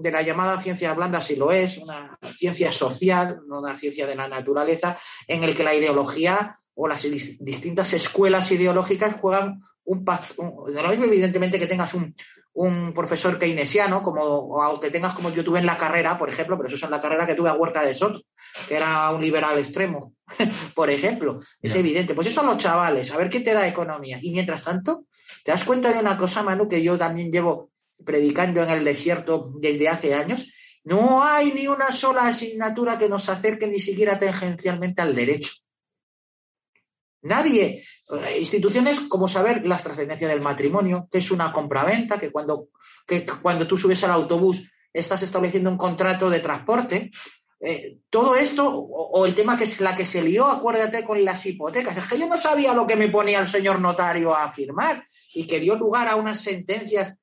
de 0.00 0.10
la 0.10 0.22
llamada 0.22 0.60
ciencia 0.60 0.94
blanda, 0.94 1.20
si 1.20 1.36
lo 1.36 1.50
es, 1.50 1.78
una 1.78 2.18
ciencia 2.36 2.72
social, 2.72 3.40
no 3.46 3.60
una 3.60 3.74
ciencia 3.74 4.06
de 4.06 4.16
la 4.16 4.28
naturaleza, 4.28 4.98
en 5.26 5.44
el 5.44 5.54
que 5.54 5.64
la 5.64 5.74
ideología 5.74 6.58
o 6.74 6.86
las 6.86 7.02
distintas 7.40 7.92
escuelas 7.92 8.50
ideológicas 8.52 9.16
juegan 9.20 9.60
un, 9.84 10.04
un 10.36 10.74
lo 10.74 10.88
mismo 10.90 11.06
evidentemente 11.06 11.58
que 11.58 11.66
tengas 11.66 11.94
un, 11.94 12.14
un 12.58 12.92
profesor 12.92 13.38
keynesiano, 13.38 14.02
como, 14.02 14.20
o 14.20 14.80
que 14.80 14.90
tengas 14.90 15.14
como 15.14 15.30
yo 15.30 15.44
tuve 15.44 15.60
en 15.60 15.66
la 15.66 15.78
carrera, 15.78 16.18
por 16.18 16.28
ejemplo, 16.28 16.56
pero 16.56 16.66
eso 16.66 16.76
es 16.76 16.82
en 16.82 16.90
la 16.90 17.00
carrera 17.00 17.24
que 17.24 17.36
tuve 17.36 17.48
a 17.48 17.54
Huerta 17.54 17.84
de 17.84 17.94
Soto, 17.94 18.22
que 18.66 18.76
era 18.76 19.10
un 19.10 19.20
liberal 19.20 19.58
extremo, 19.58 20.14
por 20.74 20.90
ejemplo. 20.90 21.40
Es 21.62 21.74
evidente. 21.76 22.14
Pues 22.14 22.26
eso 22.26 22.40
son 22.40 22.50
los 22.50 22.58
chavales, 22.58 23.12
a 23.12 23.16
ver 23.16 23.30
qué 23.30 23.40
te 23.40 23.54
da 23.54 23.66
economía. 23.66 24.18
Y 24.20 24.32
mientras 24.32 24.64
tanto, 24.64 25.04
te 25.44 25.52
das 25.52 25.62
cuenta 25.62 25.92
de 25.92 26.00
una 26.00 26.18
cosa, 26.18 26.42
Manu, 26.42 26.68
que 26.68 26.82
yo 26.82 26.98
también 26.98 27.30
llevo 27.30 27.70
predicando 28.04 28.62
en 28.62 28.70
el 28.70 28.84
desierto 28.84 29.52
desde 29.60 29.88
hace 29.88 30.14
años, 30.14 30.52
no 30.84 31.22
hay 31.22 31.52
ni 31.52 31.68
una 31.68 31.92
sola 31.92 32.28
asignatura 32.28 32.98
que 32.98 33.08
nos 33.08 33.28
acerque 33.28 33.66
ni 33.66 33.80
siquiera 33.80 34.18
tangencialmente 34.18 35.02
al 35.02 35.14
derecho. 35.14 35.52
Nadie, 37.22 37.84
eh, 38.10 38.38
instituciones 38.38 39.00
como 39.00 39.28
saber 39.28 39.66
la 39.66 39.76
trascendencia 39.78 40.28
del 40.28 40.40
matrimonio, 40.40 41.08
que 41.10 41.18
es 41.18 41.30
una 41.30 41.52
compraventa, 41.52 42.18
que 42.18 42.30
cuando, 42.30 42.68
que 43.06 43.26
cuando 43.26 43.66
tú 43.66 43.76
subes 43.76 44.02
al 44.04 44.12
autobús 44.12 44.70
estás 44.92 45.22
estableciendo 45.22 45.68
un 45.68 45.76
contrato 45.76 46.30
de 46.30 46.40
transporte, 46.40 47.10
eh, 47.60 47.98
todo 48.08 48.36
esto, 48.36 48.68
o, 48.72 49.26
el 49.26 49.34
tema 49.34 49.56
que 49.56 49.64
es 49.64 49.80
la 49.80 49.96
que 49.96 50.06
se 50.06 50.22
lió, 50.22 50.46
acuérdate, 50.46 51.04
con 51.04 51.24
las 51.24 51.44
hipotecas. 51.44 51.96
Es 51.96 52.04
que 52.04 52.18
yo 52.18 52.28
no 52.28 52.38
sabía 52.38 52.72
lo 52.72 52.86
que 52.86 52.96
me 52.96 53.08
ponía 53.08 53.40
el 53.40 53.48
señor 53.48 53.80
notario 53.80 54.34
a 54.34 54.50
firmar 54.52 55.04
y 55.34 55.46
que 55.46 55.58
dio 55.58 55.74
lugar 55.74 56.06
a 56.08 56.16
unas 56.16 56.40
sentencias 56.40 57.16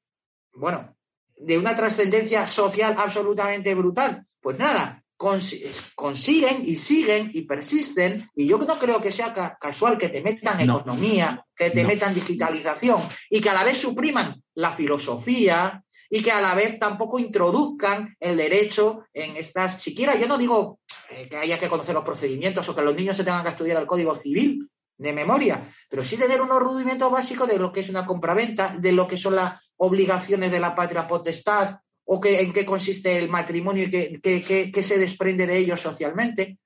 bueno, 0.55 0.95
de 1.37 1.57
una 1.57 1.75
trascendencia 1.75 2.47
social 2.47 2.95
absolutamente 2.97 3.73
brutal. 3.75 4.25
Pues 4.41 4.57
nada, 4.57 5.03
consiguen 5.17 6.63
y 6.65 6.75
siguen 6.75 7.31
y 7.33 7.43
persisten, 7.43 8.29
y 8.35 8.47
yo 8.47 8.57
no 8.57 8.77
creo 8.77 9.01
que 9.01 9.11
sea 9.11 9.33
casual 9.59 9.97
que 9.97 10.09
te 10.09 10.21
metan 10.21 10.59
economía, 10.59 11.45
que 11.55 11.71
te 11.71 11.83
metan 11.83 12.13
digitalización 12.13 13.01
y 13.29 13.39
que 13.39 13.49
a 13.49 13.53
la 13.53 13.63
vez 13.63 13.77
supriman 13.77 14.41
la 14.55 14.71
filosofía 14.71 15.83
y 16.09 16.21
que 16.21 16.31
a 16.31 16.41
la 16.41 16.53
vez 16.53 16.77
tampoco 16.79 17.17
introduzcan 17.17 18.15
el 18.19 18.37
derecho 18.37 19.05
en 19.13 19.37
estas, 19.37 19.81
siquiera 19.81 20.15
yo 20.15 20.27
no 20.27 20.37
digo 20.37 20.79
eh, 21.09 21.27
que 21.29 21.37
haya 21.37 21.57
que 21.57 21.69
conocer 21.69 21.95
los 21.95 22.03
procedimientos 22.03 22.67
o 22.67 22.75
que 22.75 22.81
los 22.81 22.95
niños 22.95 23.17
se 23.17 23.23
tengan 23.23 23.43
que 23.43 23.49
estudiar 23.49 23.77
el 23.77 23.87
código 23.87 24.15
civil 24.15 24.69
de 24.97 25.13
memoria, 25.13 25.73
pero 25.89 26.05
sí 26.05 26.15
tener 26.17 26.41
unos 26.41 26.59
rudimentos 26.59 27.11
básicos 27.11 27.47
de 27.47 27.59
lo 27.59 27.71
que 27.71 27.81
es 27.81 27.89
una 27.89 28.05
compraventa, 28.05 28.75
de 28.77 28.91
lo 28.91 29.07
que 29.07 29.17
son 29.17 29.35
las 29.35 29.59
obligaciones 29.77 30.51
de 30.51 30.59
la 30.59 30.75
patria 30.75 31.07
potestad 31.07 31.77
o 32.05 32.19
que, 32.19 32.39
en 32.41 32.53
qué 32.53 32.65
consiste 32.65 33.17
el 33.17 33.29
matrimonio 33.29 33.83
y 33.83 34.19
qué, 34.19 34.83
se 34.83 34.97
desprende 34.97 35.47
de 35.47 35.57
ello 35.57 35.77
socialmente. 35.77 36.59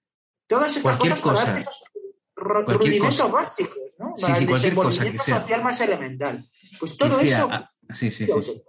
Todas 0.47 0.75
estas 0.75 0.97
cosas 0.97 1.19
cosa. 1.19 1.59
esos 1.59 1.83
rudimentos 2.35 3.31
básicos, 3.31 3.77
¿no? 3.97 4.13
Sí, 4.15 4.31
sí, 4.59 4.71
cosa 4.71 5.11
que 5.11 5.19
sea. 5.19 5.41
social 5.41 5.63
más 5.63 5.79
elemental. 5.81 6.43
Pues 6.79 6.97
todo 6.97 7.19
eso. 7.19 7.47
Ah, 7.51 7.69
sí, 7.93 8.11
sí, 8.11 8.25
sí. 8.25 8.61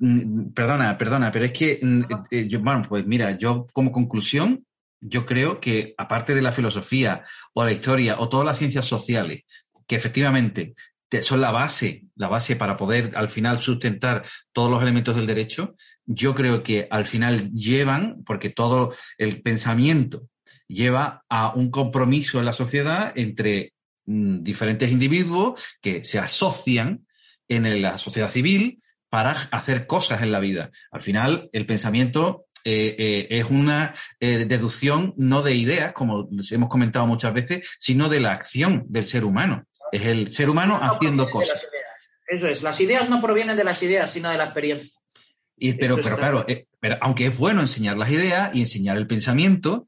Mm, 0.00 0.50
perdona, 0.50 0.98
perdona, 0.98 1.30
pero 1.30 1.44
es 1.44 1.52
que, 1.52 1.78
mm, 1.80 2.02
eh, 2.30 2.48
yo, 2.48 2.60
bueno, 2.60 2.84
pues 2.88 3.06
mira, 3.06 3.38
yo 3.38 3.68
como 3.72 3.92
conclusión, 3.92 4.66
yo 5.00 5.24
creo 5.26 5.60
que 5.60 5.94
aparte 5.96 6.34
de 6.34 6.42
la 6.42 6.52
filosofía 6.52 7.24
o 7.52 7.64
la 7.64 7.72
historia 7.72 8.18
o 8.18 8.28
todas 8.28 8.46
las 8.46 8.58
ciencias 8.58 8.86
sociales, 8.86 9.44
que 9.86 9.94
efectivamente 9.94 10.74
son 11.22 11.40
la 11.40 11.50
base, 11.50 12.04
la 12.16 12.28
base 12.28 12.56
para 12.56 12.76
poder 12.76 13.12
al 13.16 13.30
final 13.30 13.62
sustentar 13.62 14.24
todos 14.52 14.70
los 14.70 14.82
elementos 14.82 15.16
del 15.16 15.26
derecho, 15.26 15.76
yo 16.04 16.34
creo 16.34 16.62
que 16.62 16.86
al 16.90 17.06
final 17.06 17.52
llevan, 17.52 18.22
porque 18.24 18.50
todo 18.50 18.92
el 19.18 19.42
pensamiento 19.42 20.28
lleva 20.68 21.24
a 21.28 21.52
un 21.54 21.70
compromiso 21.70 22.38
en 22.38 22.44
la 22.44 22.52
sociedad 22.52 23.12
entre 23.16 23.72
mm, 24.06 24.42
diferentes 24.42 24.90
individuos 24.90 25.60
que 25.80 26.04
se 26.04 26.18
asocian 26.18 27.06
en 27.48 27.82
la 27.82 27.98
sociedad 27.98 28.30
civil 28.30 28.82
para 29.08 29.30
hacer 29.52 29.86
cosas 29.86 30.22
en 30.22 30.32
la 30.32 30.40
vida. 30.40 30.70
Al 30.90 31.02
final, 31.02 31.48
el 31.52 31.66
pensamiento 31.66 32.46
eh, 32.64 32.96
eh, 32.98 33.26
es 33.30 33.44
una 33.44 33.94
eh, 34.18 34.44
deducción 34.44 35.14
no 35.16 35.42
de 35.42 35.54
ideas, 35.54 35.92
como 35.92 36.28
hemos 36.50 36.68
comentado 36.68 37.06
muchas 37.06 37.32
veces, 37.32 37.76
sino 37.78 38.08
de 38.08 38.18
la 38.18 38.32
acción 38.32 38.84
del 38.88 39.06
ser 39.06 39.24
humano. 39.24 39.66
Es 39.92 40.04
el 40.06 40.32
ser 40.32 40.50
humano 40.50 40.78
haciendo 40.80 41.30
cosas. 41.30 41.66
Eso 42.26 42.46
es, 42.46 42.62
las 42.62 42.80
ideas 42.80 43.08
no 43.08 43.20
provienen 43.22 43.56
de 43.56 43.64
las 43.64 43.82
ideas, 43.82 44.10
sino 44.10 44.30
de 44.30 44.36
la 44.36 44.44
experiencia. 44.44 44.90
Y, 45.56 45.74
pero, 45.74 45.96
pero 45.96 46.16
claro, 46.16 46.44
pero, 46.80 46.98
aunque 47.00 47.26
es 47.26 47.38
bueno 47.38 47.60
enseñar 47.60 47.96
las 47.96 48.10
ideas 48.10 48.54
y 48.54 48.60
enseñar 48.60 48.96
el 48.96 49.06
pensamiento, 49.06 49.86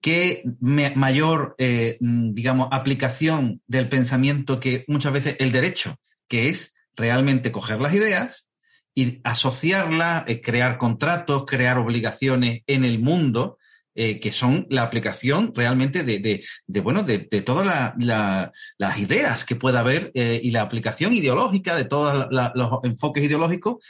qué 0.00 0.42
mayor, 0.60 1.56
digamos, 1.98 2.68
aplicación 2.70 3.62
del 3.66 3.88
pensamiento 3.88 4.60
que 4.60 4.84
muchas 4.86 5.12
veces 5.12 5.36
el 5.40 5.50
derecho, 5.50 5.96
que 6.28 6.48
es 6.48 6.76
realmente 6.94 7.52
coger 7.52 7.80
las 7.80 7.94
ideas 7.94 8.48
y 8.94 9.20
asociarla, 9.24 10.24
eh, 10.26 10.40
crear 10.40 10.76
contratos, 10.76 11.44
crear 11.46 11.78
obligaciones 11.78 12.62
en 12.66 12.84
el 12.84 12.98
mundo, 12.98 13.58
eh, 14.00 14.20
que 14.20 14.30
son 14.30 14.64
la 14.70 14.84
aplicación 14.84 15.52
realmente 15.52 16.04
de, 16.04 16.44
bueno, 16.84 17.02
de, 17.02 17.18
todas 17.42 17.94
las 17.96 18.98
ideas 19.00 19.44
que 19.44 19.56
pueda 19.56 19.80
haber 19.80 20.12
eh, 20.14 20.40
y 20.40 20.52
la 20.52 20.62
aplicación 20.62 21.12
ideológica 21.12 21.74
de 21.74 21.84
todos 21.84 22.28
los 22.30 22.70
enfoques 22.84 23.24
ideológicos 23.24 23.84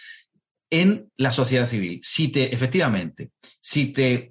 en 0.71 1.13
la 1.19 1.31
sociedad 1.31 1.67
civil. 1.69 2.01
Si 2.03 2.29
te, 2.29 2.55
efectivamente, 2.55 3.33
si 3.61 3.93
te 3.93 4.31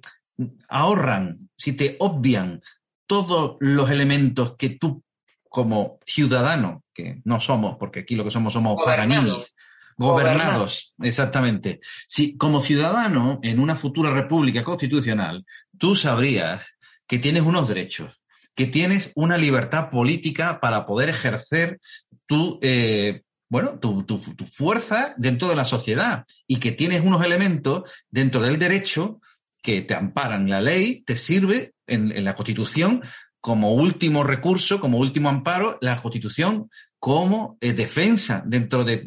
ahorran, 0.68 1.48
si 1.56 1.74
te 1.74 1.94
obvian 2.00 2.60
todos 3.06 3.56
los 3.60 3.88
elementos 3.88 4.56
que 4.56 4.70
tú 4.70 5.04
como 5.48 6.00
ciudadano, 6.04 6.82
que 6.92 7.20
no 7.22 7.40
somos, 7.40 7.76
porque 7.78 8.00
aquí 8.00 8.16
lo 8.16 8.24
que 8.24 8.32
somos 8.32 8.52
somos 8.52 8.82
paganinis, 8.84 9.54
Gobernados, 9.98 10.94
exactamente. 11.02 11.80
Si 12.06 12.36
como 12.36 12.60
ciudadano 12.60 13.40
en 13.42 13.58
una 13.58 13.74
futura 13.74 14.12
república 14.12 14.62
constitucional, 14.62 15.44
tú 15.76 15.96
sabrías 15.96 16.72
que 17.08 17.18
tienes 17.18 17.42
unos 17.42 17.66
derechos, 17.66 18.20
que 18.54 18.66
tienes 18.66 19.10
una 19.16 19.36
libertad 19.36 19.90
política 19.90 20.60
para 20.60 20.86
poder 20.86 21.08
ejercer 21.08 21.80
tu, 22.26 22.60
eh, 22.62 23.22
bueno, 23.48 23.80
tu, 23.80 24.04
tu, 24.04 24.20
fuerza 24.46 25.14
dentro 25.16 25.48
de 25.48 25.56
la 25.56 25.64
sociedad 25.64 26.24
y 26.46 26.60
que 26.60 26.70
tienes 26.70 27.00
unos 27.00 27.24
elementos 27.24 27.82
dentro 28.08 28.40
del 28.40 28.56
derecho 28.56 29.20
que 29.62 29.82
te 29.82 29.94
amparan. 29.94 30.48
La 30.48 30.60
ley 30.60 31.02
te 31.02 31.16
sirve 31.16 31.72
en, 31.88 32.12
en 32.12 32.24
la 32.24 32.36
Constitución 32.36 33.02
como 33.40 33.74
último 33.74 34.22
recurso, 34.22 34.78
como 34.78 34.98
último 34.98 35.28
amparo, 35.28 35.76
la 35.80 36.00
Constitución 36.02 36.70
como 36.98 37.56
eh, 37.60 37.72
defensa 37.72 38.42
dentro 38.44 38.84
de, 38.84 38.98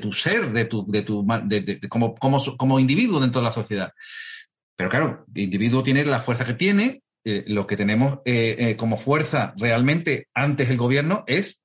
tu 0.00 0.12
ser, 0.12 0.52
de 0.52 0.64
tu, 0.64 0.84
de 0.90 1.02
tu, 1.02 1.26
como, 1.88 2.14
como, 2.14 2.80
individuo 2.80 3.20
dentro 3.20 3.40
de 3.40 3.46
la 3.46 3.52
sociedad. 3.52 3.92
Pero 4.76 4.90
claro, 4.90 5.26
el 5.34 5.42
individuo 5.42 5.82
tiene 5.82 6.04
la 6.04 6.20
fuerza 6.20 6.44
que 6.44 6.54
tiene, 6.54 7.02
eh, 7.24 7.44
lo 7.48 7.66
que 7.66 7.76
tenemos 7.76 8.20
eh, 8.24 8.76
como 8.78 8.96
fuerza 8.96 9.52
realmente 9.58 10.28
antes 10.34 10.70
el 10.70 10.76
gobierno 10.76 11.24
es 11.26 11.60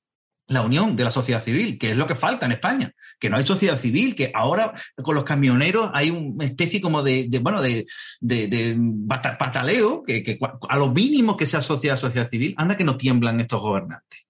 la 0.48 0.62
unión 0.62 0.96
de 0.96 1.04
la 1.04 1.10
sociedad 1.10 1.42
civil, 1.42 1.78
que 1.78 1.92
es 1.92 1.96
lo 1.96 2.06
que 2.06 2.14
falta 2.14 2.44
en 2.44 2.52
España, 2.52 2.92
que 3.18 3.30
no 3.30 3.36
hay 3.36 3.46
sociedad 3.46 3.78
civil, 3.78 4.14
que 4.14 4.32
ahora 4.34 4.74
con 4.96 5.14
los 5.14 5.24
camioneros 5.24 5.90
hay 5.94 6.10
una 6.10 6.44
especie 6.44 6.80
como 6.80 7.02
de, 7.02 7.28
bueno, 7.40 7.62
de, 7.62 7.86
de, 8.20 8.76
pataleo, 9.38 10.02
que, 10.02 10.22
que, 10.22 10.38
a 10.68 10.76
lo 10.76 10.90
mínimo 10.90 11.36
que 11.36 11.46
se 11.46 11.56
asocia 11.56 11.92
a 11.92 11.94
la 11.94 12.00
sociedad 12.00 12.28
civil, 12.28 12.54
anda 12.58 12.76
que 12.76 12.84
no 12.84 12.98
tiemblan 12.98 13.40
estos 13.40 13.62
gobernantes 13.62 14.22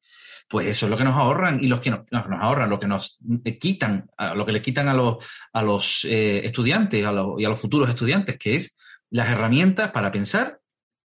pues 0.48 0.66
eso 0.66 0.86
es 0.86 0.90
lo 0.90 0.96
que 0.96 1.04
nos 1.04 1.16
ahorran 1.16 1.62
y 1.62 1.68
los 1.68 1.80
que 1.80 1.90
nos, 1.90 2.06
ahorran, 2.10 2.70
lo 2.70 2.78
que 2.78 2.86
nos 2.86 3.18
quitan, 3.60 4.10
lo 4.34 4.44
que 4.44 4.52
le 4.52 4.62
quitan 4.62 4.88
a 4.88 4.94
los, 4.94 5.16
a 5.52 5.62
los 5.62 6.04
eh, 6.04 6.42
estudiantes 6.44 7.00
y 7.00 7.04
a 7.04 7.48
los 7.48 7.60
futuros 7.60 7.88
estudiantes, 7.88 8.38
que 8.38 8.56
es 8.56 8.76
las 9.10 9.28
herramientas 9.28 9.90
para 9.92 10.12
pensar 10.12 10.60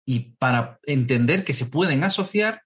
y 0.05 0.35
para 0.37 0.79
entender 0.83 1.43
que 1.43 1.53
se 1.53 1.65
pueden 1.65 2.03
asociar 2.03 2.63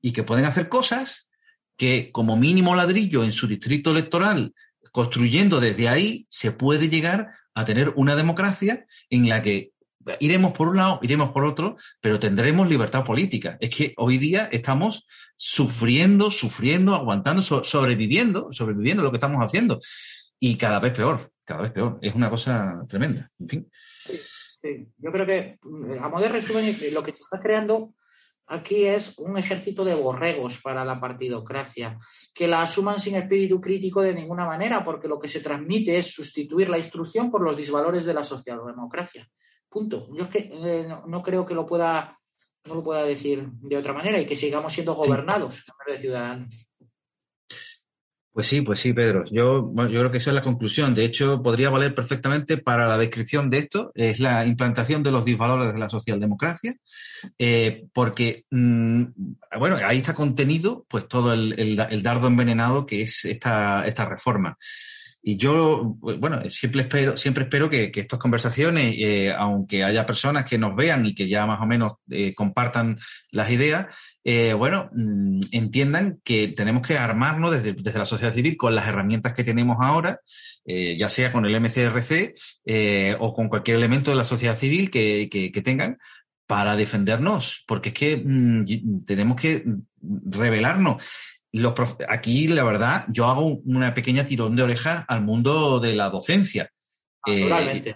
y 0.00 0.12
que 0.12 0.22
pueden 0.22 0.44
hacer 0.44 0.68
cosas 0.68 1.28
que 1.76 2.10
como 2.12 2.36
mínimo 2.36 2.74
ladrillo 2.74 3.24
en 3.24 3.32
su 3.32 3.46
distrito 3.46 3.90
electoral, 3.90 4.54
construyendo 4.92 5.60
desde 5.60 5.88
ahí, 5.88 6.26
se 6.28 6.52
puede 6.52 6.88
llegar 6.88 7.32
a 7.54 7.64
tener 7.64 7.92
una 7.96 8.16
democracia 8.16 8.86
en 9.10 9.28
la 9.28 9.42
que 9.42 9.71
iremos 10.20 10.52
por 10.52 10.68
un 10.68 10.76
lado, 10.76 10.98
iremos 11.02 11.30
por 11.30 11.44
otro, 11.44 11.76
pero 12.00 12.18
tendremos 12.18 12.68
libertad 12.68 13.04
política. 13.04 13.56
Es 13.60 13.70
que 13.70 13.94
hoy 13.96 14.18
día 14.18 14.48
estamos 14.52 15.06
sufriendo, 15.36 16.30
sufriendo, 16.30 16.94
aguantando, 16.94 17.42
sobreviviendo, 17.42 18.48
sobreviviendo 18.52 19.02
lo 19.02 19.10
que 19.10 19.16
estamos 19.16 19.44
haciendo. 19.44 19.80
Y 20.38 20.56
cada 20.56 20.80
vez 20.80 20.92
peor, 20.92 21.30
cada 21.44 21.62
vez 21.62 21.72
peor. 21.72 21.98
Es 22.02 22.14
una 22.14 22.30
cosa 22.30 22.84
tremenda. 22.88 23.30
En 23.38 23.48
fin. 23.48 23.70
Yo 24.98 25.10
creo 25.10 25.26
que, 25.26 25.58
a 26.00 26.08
modo 26.08 26.22
de 26.22 26.28
resumen, 26.28 26.76
lo 26.92 27.02
que 27.02 27.12
se 27.12 27.20
está 27.20 27.40
creando 27.40 27.94
aquí 28.46 28.84
es 28.84 29.14
un 29.18 29.36
ejército 29.38 29.84
de 29.84 29.94
borregos 29.94 30.60
para 30.60 30.84
la 30.84 31.00
partidocracia, 31.00 31.98
que 32.34 32.48
la 32.48 32.62
asuman 32.62 33.00
sin 33.00 33.14
espíritu 33.14 33.60
crítico 33.60 34.02
de 34.02 34.14
ninguna 34.14 34.46
manera, 34.46 34.84
porque 34.84 35.08
lo 35.08 35.18
que 35.18 35.28
se 35.28 35.40
transmite 35.40 35.98
es 35.98 36.12
sustituir 36.12 36.68
la 36.68 36.78
instrucción 36.78 37.30
por 37.30 37.42
los 37.42 37.56
disvalores 37.56 38.04
de 38.04 38.14
la 38.14 38.24
socialdemocracia. 38.24 39.28
Punto. 39.72 40.06
Yo 40.12 40.24
es 40.24 40.30
que 40.30 40.50
eh, 40.52 40.86
no, 41.06 41.22
creo 41.22 41.46
que 41.46 41.54
lo 41.54 41.64
pueda, 41.64 42.18
no 42.66 42.74
lo 42.74 42.84
pueda 42.84 43.04
decir 43.04 43.48
de 43.52 43.78
otra 43.78 43.94
manera 43.94 44.20
y 44.20 44.26
que 44.26 44.36
sigamos 44.36 44.72
siendo 44.74 44.94
gobernados 44.94 45.64
en 45.88 45.94
de 45.94 46.00
ciudadanos. 46.00 46.68
Pues 48.32 48.46
sí, 48.46 48.62
pues 48.62 48.80
sí, 48.80 48.92
Pedro. 48.92 49.24
Yo, 49.30 49.72
yo 49.74 49.98
creo 49.98 50.10
que 50.10 50.18
esa 50.18 50.30
es 50.30 50.34
la 50.34 50.42
conclusión. 50.42 50.94
De 50.94 51.04
hecho, 51.04 51.42
podría 51.42 51.70
valer 51.70 51.94
perfectamente 51.94 52.58
para 52.58 52.86
la 52.86 52.96
descripción 52.98 53.50
de 53.50 53.58
esto. 53.58 53.92
Es 53.94 54.20
la 54.20 54.44
implantación 54.44 55.02
de 55.02 55.12
los 55.12 55.24
disvalores 55.24 55.72
de 55.72 55.78
la 55.78 55.90
socialdemocracia, 55.90 56.76
eh, 57.38 57.84
porque, 57.92 58.44
mm, 58.50 59.04
bueno, 59.58 59.76
ahí 59.84 59.98
está 59.98 60.14
contenido 60.14 60.86
pues 60.88 61.08
todo 61.08 61.32
el, 61.34 61.58
el, 61.58 62.02
dardo 62.02 62.26
envenenado 62.26 62.86
que 62.86 63.02
es 63.02 63.24
esta, 63.26 63.84
esta 63.86 64.06
reforma. 64.06 64.56
Y 65.24 65.36
yo, 65.36 65.96
bueno, 66.00 66.42
siempre 66.50 66.82
espero, 66.82 67.16
siempre 67.16 67.44
espero 67.44 67.70
que, 67.70 67.92
estas 67.94 68.18
conversaciones, 68.18 68.96
eh, 68.98 69.32
aunque 69.32 69.84
haya 69.84 70.04
personas 70.04 70.44
que 70.44 70.58
nos 70.58 70.74
vean 70.74 71.06
y 71.06 71.14
que 71.14 71.28
ya 71.28 71.46
más 71.46 71.60
o 71.60 71.66
menos 71.66 71.92
eh, 72.10 72.34
compartan 72.34 72.98
las 73.30 73.48
ideas, 73.52 73.86
eh, 74.24 74.52
bueno, 74.52 74.90
mm, 74.92 75.42
entiendan 75.52 76.20
que 76.24 76.48
tenemos 76.48 76.84
que 76.84 76.96
armarnos 76.98 77.52
desde, 77.52 77.72
desde, 77.72 78.00
la 78.00 78.06
sociedad 78.06 78.34
civil 78.34 78.56
con 78.56 78.74
las 78.74 78.88
herramientas 78.88 79.32
que 79.32 79.44
tenemos 79.44 79.76
ahora, 79.80 80.18
ya 80.64 81.08
sea 81.08 81.32
con 81.32 81.44
el 81.44 81.60
MCRC 81.60 82.34
o 83.18 83.34
con 83.34 83.48
cualquier 83.48 83.76
elemento 83.76 84.10
de 84.10 84.16
la 84.16 84.24
sociedad 84.24 84.56
civil 84.56 84.90
que, 84.90 85.28
que, 85.30 85.62
tengan, 85.62 85.98
para 86.46 86.76
defendernos, 86.76 87.64
porque 87.66 87.90
es 87.90 87.94
que 87.94 88.16
mm, 88.24 89.04
tenemos 89.04 89.40
que 89.40 89.64
revelarnos 90.02 91.02
los 91.52 91.74
aquí, 92.08 92.48
la 92.48 92.64
verdad, 92.64 93.04
yo 93.08 93.26
hago 93.26 93.60
una 93.64 93.94
pequeña 93.94 94.24
tirón 94.24 94.56
de 94.56 94.62
orejas 94.62 95.04
al 95.06 95.22
mundo 95.22 95.80
de 95.80 95.94
la 95.94 96.08
docencia. 96.08 96.70
Eh, 97.26 97.94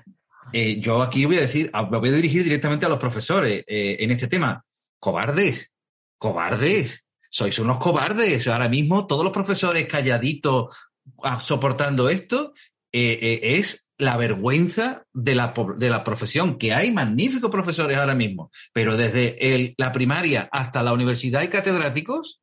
eh, 0.52 0.80
yo 0.80 1.02
aquí 1.02 1.24
voy 1.24 1.38
a 1.38 1.42
decir, 1.42 1.70
me 1.90 1.98
voy 1.98 2.10
a 2.10 2.12
dirigir 2.12 2.44
directamente 2.44 2.86
a 2.86 2.88
los 2.88 2.98
profesores 2.98 3.64
eh, 3.66 3.96
en 4.00 4.10
este 4.10 4.28
tema. 4.28 4.62
Cobardes, 4.98 5.72
cobardes, 6.18 7.04
sois 7.30 7.58
unos 7.58 7.78
cobardes. 7.78 8.46
Ahora 8.46 8.68
mismo 8.68 9.06
todos 9.06 9.24
los 9.24 9.32
profesores 9.32 9.88
calladitos 9.88 10.76
ah, 11.22 11.40
soportando 11.40 12.08
esto 12.08 12.52
es 12.92 13.86
la 13.98 14.16
vergüenza 14.16 15.04
de 15.12 15.34
la, 15.34 15.54
de 15.76 15.90
la 15.90 16.04
profesión, 16.04 16.56
que 16.56 16.72
hay 16.72 16.92
magníficos 16.92 17.50
profesores 17.50 17.96
ahora 17.96 18.14
mismo, 18.14 18.50
pero 18.72 18.96
desde 18.96 19.54
el, 19.54 19.74
la 19.76 19.92
primaria 19.92 20.48
hasta 20.52 20.82
la 20.82 20.92
universidad 20.92 21.42
hay 21.42 21.48
catedráticos 21.48 22.40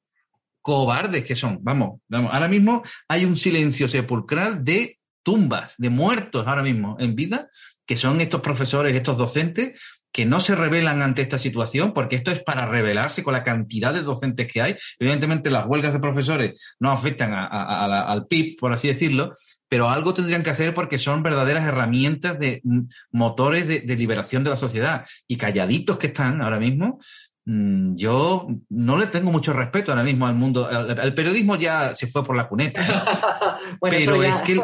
cobardes 0.64 1.26
que 1.26 1.36
son. 1.36 1.59
Vamos, 1.61 1.99
vamos, 2.07 2.32
ahora 2.34 2.47
mismo 2.47 2.82
hay 3.07 3.26
un 3.26 3.38
silencio 3.38 3.88
sepulcral 3.88 4.64
de 4.64 4.97
tumbas, 5.22 5.76
de 5.78 5.91
muertos 5.91 6.47
ahora 6.47 6.64
mismo 6.64 6.97
en 6.99 7.16
vida, 7.16 7.49
que 7.86 7.97
son 7.97 8.22
estos 8.22 8.41
profesores, 8.41 8.95
estos 8.95 9.20
docentes, 9.20 9.80
que 10.14 10.26
no 10.28 10.39
se 10.39 10.55
rebelan 10.55 11.01
ante 11.01 11.24
esta 11.24 11.39
situación, 11.39 11.91
porque 11.91 12.16
esto 12.16 12.32
es 12.32 12.39
para 12.41 12.68
rebelarse 12.68 13.24
con 13.24 13.34
la 13.34 13.43
cantidad 13.43 13.91
de 13.93 14.03
docentes 14.03 14.47
que 14.47 14.61
hay. 14.61 14.76
Evidentemente, 14.99 15.49
las 15.49 15.66
huelgas 15.66 15.91
de 15.91 15.99
profesores 15.99 16.61
no 16.80 16.91
afectan 16.91 17.34
al 17.34 18.28
PIB, 18.28 18.57
por 18.59 18.72
así 18.74 18.88
decirlo, 18.88 19.34
pero 19.68 19.89
algo 19.89 20.14
tendrían 20.14 20.43
que 20.43 20.51
hacer 20.51 20.76
porque 20.76 20.99
son 20.99 21.24
verdaderas 21.24 21.66
herramientas 21.66 22.38
de 22.38 22.61
mm, 22.64 22.82
motores 23.11 23.68
de, 23.68 23.95
liberación 23.95 24.43
de 24.43 24.51
la 24.51 24.55
sociedad. 24.55 25.07
Y 25.28 25.38
calladitos 25.38 25.97
que 25.97 26.07
están 26.07 26.43
ahora 26.43 26.59
mismo, 26.59 26.99
yo 27.45 28.47
no 28.69 28.97
le 28.97 29.07
tengo 29.07 29.31
mucho 29.31 29.51
respeto 29.51 29.91
ahora 29.91 30.03
mismo 30.03 30.25
al 30.25 30.35
mundo. 30.35 30.69
El, 30.69 31.13
periodismo 31.13 31.57
ya 31.57 31.95
se 31.95 32.07
fue 32.07 32.23
por 32.23 32.37
la 32.37 32.47
cuneta. 32.47 33.59
pero 33.81 34.23
es 34.23 34.41
que 34.41 34.61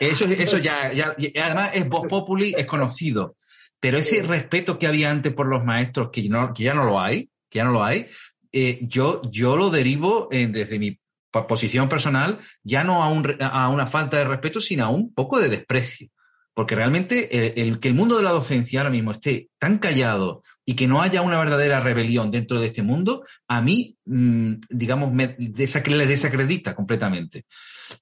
eso, 0.00 0.24
eso 0.26 0.58
ya, 0.58 0.92
ya, 0.92 1.16
además 1.44 1.70
es 1.74 1.88
voz 1.88 2.06
populi, 2.08 2.54
es 2.56 2.66
conocido. 2.66 3.36
Pero 3.80 3.98
ese 3.98 4.22
respeto 4.22 4.78
que 4.78 4.86
había 4.86 5.10
antes 5.10 5.32
por 5.32 5.46
los 5.46 5.64
maestros, 5.64 6.10
que, 6.12 6.28
no, 6.28 6.54
que 6.54 6.62
ya 6.62 6.74
no 6.74 6.84
lo 6.84 7.00
hay, 7.00 7.28
que 7.50 7.58
ya 7.58 7.64
no 7.64 7.72
lo 7.72 7.82
hay, 7.82 8.08
eh, 8.52 8.78
yo, 8.82 9.22
yo 9.28 9.56
lo 9.56 9.70
derivo 9.70 10.28
eh, 10.30 10.46
desde 10.46 10.78
mi 10.78 11.00
posición 11.48 11.88
personal 11.88 12.38
ya 12.62 12.84
no 12.84 13.02
a, 13.02 13.08
un, 13.08 13.36
a, 13.40 13.68
una 13.70 13.86
falta 13.86 14.18
de 14.18 14.24
respeto, 14.24 14.60
sino 14.60 14.84
a 14.84 14.90
un 14.90 15.12
poco 15.12 15.40
de 15.40 15.48
desprecio. 15.48 16.08
Porque 16.54 16.74
realmente 16.74 17.60
el, 17.60 17.80
que 17.80 17.88
el 17.88 17.94
mundo 17.94 18.18
de 18.18 18.22
la 18.22 18.30
docencia 18.30 18.80
ahora 18.80 18.90
mismo 18.90 19.12
esté 19.12 19.48
tan 19.58 19.78
callado 19.78 20.42
y 20.64 20.74
que 20.74 20.86
no 20.86 21.02
haya 21.02 21.22
una 21.22 21.38
verdadera 21.38 21.80
rebelión 21.80 22.30
dentro 22.30 22.60
de 22.60 22.66
este 22.66 22.82
mundo, 22.82 23.24
a 23.48 23.60
mí, 23.60 23.96
mm, 24.04 24.54
digamos, 24.70 25.12
me 25.12 25.34
desacredita 25.38 26.74
completamente. 26.74 27.46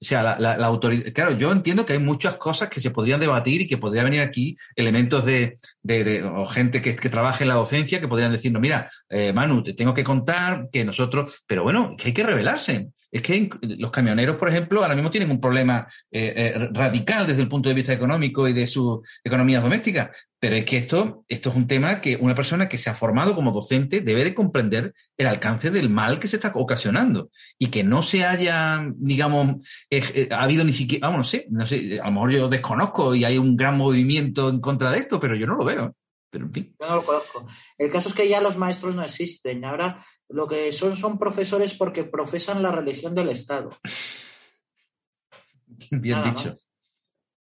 O 0.01 0.05
sea, 0.05 0.39
la, 0.39 0.55
autoridad. 0.67 1.13
Claro, 1.13 1.33
yo 1.33 1.51
entiendo 1.53 1.87
que 1.87 1.95
hay 1.95 1.99
muchas 1.99 2.37
cosas 2.37 2.69
que 2.69 2.81
se 2.81 2.91
podrían 2.91 3.21
debatir 3.21 3.63
y 3.63 3.67
que 3.67 3.79
podría 3.79 4.05
venir 4.05 4.21
aquí 4.21 4.57
elementos 4.77 5.25
de, 5.25 5.59
de, 5.83 6.23
gente 6.51 6.83
que, 6.83 6.97
que 6.97 7.09
trabaje 7.09 7.45
en 7.45 7.49
la 7.49 7.55
docencia 7.55 8.01
que 8.01 8.09
podrían 8.09 8.33
decirnos, 8.33 8.61
mira, 8.61 8.91
eh, 9.09 9.33
Manu, 9.33 9.63
te 9.63 9.73
tengo 9.73 9.95
que 9.95 10.05
contar 10.05 10.69
que 10.71 10.85
nosotros. 10.85 11.43
Pero 11.47 11.63
bueno, 11.63 11.97
que 11.97 12.09
hay 12.09 12.15
que 12.15 12.23
revelarse. 12.23 12.91
Es 13.11 13.23
que 13.23 13.51
los 13.63 13.91
camioneros, 13.91 14.37
por 14.37 14.49
ejemplo, 14.49 14.83
ahora 14.83 14.95
mismo 14.95 15.11
tienen 15.11 15.31
un 15.31 15.41
problema 15.41 15.87
eh, 16.11 16.33
eh, 16.37 16.69
radical 16.73 17.27
desde 17.27 17.43
el 17.43 17.49
punto 17.49 17.69
de 17.69 17.75
vista 17.75 17.93
económico 17.93 18.47
y 18.47 18.53
de 18.53 18.67
su 18.67 19.03
economía 19.25 19.61
doméstica. 19.61 20.13
Pero 20.39 20.57
es 20.57 20.65
que 20.65 20.79
esto, 20.79 21.25
esto 21.29 21.51
es 21.51 21.57
un 21.57 21.67
tema 21.67 22.01
que 22.01 22.17
una 22.17 22.35
persona 22.35 22.69
que 22.69 22.79
se 22.79 22.89
ha 22.89 22.95
formado 22.95 23.35
como 23.35 23.53
docente 23.53 24.01
debe 24.01 24.25
de 24.25 24.35
comprender 24.35 24.95
el 25.19 25.27
alcance 25.27 25.71
del 25.71 25.91
mal 25.91 26.19
que 26.19 26.29
se 26.29 26.37
está 26.37 26.53
ocasionando 26.55 27.31
y 27.59 27.67
que 27.67 27.85
no 27.85 28.03
se 28.03 28.25
haya, 28.25 28.83
digamos, 28.97 29.57
eh, 29.91 30.29
ha 30.31 30.43
habido 30.43 30.65
ni 30.65 30.73
siquiera, 30.73 31.09
vamos, 31.09 31.19
no 31.19 31.25
sé, 31.25 31.47
no 31.51 31.67
sé, 31.67 32.01
a 32.01 32.07
lo 32.07 32.13
mejor 32.13 32.31
yo 32.33 32.49
desconozco 32.49 33.15
y 33.15 33.25
hay 33.25 33.37
un 33.37 33.57
gran 33.57 33.77
movimiento 33.77 34.49
en 34.49 34.61
contra 34.61 34.91
de 34.91 34.99
esto, 34.99 35.21
pero 35.21 35.37
yo 35.37 35.47
no 35.47 35.57
lo 35.57 35.65
veo. 35.65 35.95
Pero 36.31 36.47
en 36.47 36.53
fin. 36.53 36.77
Yo 36.81 36.87
no 36.87 36.97
lo 36.97 37.05
conozco. 37.05 37.47
El 37.77 37.91
caso 37.91 38.09
es 38.09 38.15
que 38.15 38.29
ya 38.29 38.41
los 38.41 38.57
maestros 38.57 38.95
no 38.95 39.03
existen. 39.03 39.65
Ahora 39.65 40.05
lo 40.29 40.47
que 40.47 40.73
son 40.73 40.97
son 40.97 41.19
profesores 41.19 41.75
porque 41.75 42.05
profesan 42.05 42.63
la 42.63 42.71
religión 42.71 43.15
del 43.15 43.31
Estado. 43.31 43.71
Bien 45.91 46.23
dicho. 46.25 46.57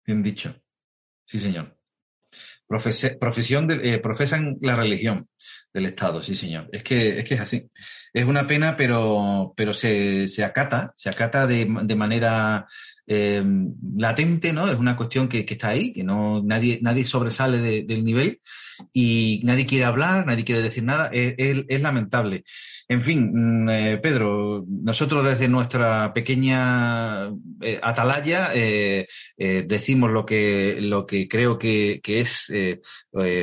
Bien 0.05 0.21
dicho. 0.21 0.55
Sí, 1.25 1.39
señor. 1.39 1.75
profesión 2.67 3.67
de, 3.67 3.93
eh, 3.93 3.99
profesan 3.99 4.57
la 4.61 4.75
religión 4.75 5.27
del 5.73 5.87
Estado, 5.87 6.21
sí, 6.21 6.35
señor. 6.35 6.69
Es 6.71 6.83
que 6.83 7.19
es, 7.19 7.25
que 7.25 7.33
es 7.33 7.39
así. 7.39 7.71
Es 8.13 8.25
una 8.25 8.45
pena, 8.45 8.77
pero, 8.77 9.53
pero 9.57 9.73
se, 9.73 10.27
se 10.27 10.43
acata, 10.43 10.93
se 10.95 11.09
acata 11.09 11.47
de, 11.47 11.67
de 11.83 11.95
manera 11.95 12.67
eh, 13.07 13.43
latente, 13.97 14.51
¿no? 14.53 14.67
Es 14.67 14.75
una 14.75 14.97
cuestión 14.97 15.27
que, 15.27 15.45
que, 15.45 15.53
está 15.53 15.69
ahí, 15.69 15.93
que 15.93 16.03
no 16.03 16.41
nadie, 16.43 16.79
nadie 16.81 17.05
sobresale 17.05 17.83
del 17.83 18.03
nivel 18.03 18.41
y 18.93 19.41
nadie 19.43 19.65
quiere 19.65 19.85
hablar, 19.85 20.25
nadie 20.25 20.43
quiere 20.43 20.61
decir 20.61 20.83
nada. 20.83 21.09
Es, 21.13 21.35
es, 21.37 21.81
lamentable. 21.81 22.43
En 22.87 23.01
fin, 23.01 23.31
mm, 23.65 23.69
eh, 23.69 23.97
Pedro, 23.97 24.65
nosotros 24.67 25.25
desde 25.25 25.47
nuestra 25.47 26.13
pequeña 26.13 27.27
eh, 27.61 27.79
atalaya 27.81 28.51
decimos 29.37 30.11
lo 30.11 30.25
que, 30.25 30.79
lo 30.81 31.05
que 31.05 31.27
creo 31.27 31.57
que, 31.59 32.01
que 32.03 32.19
es 32.19 32.51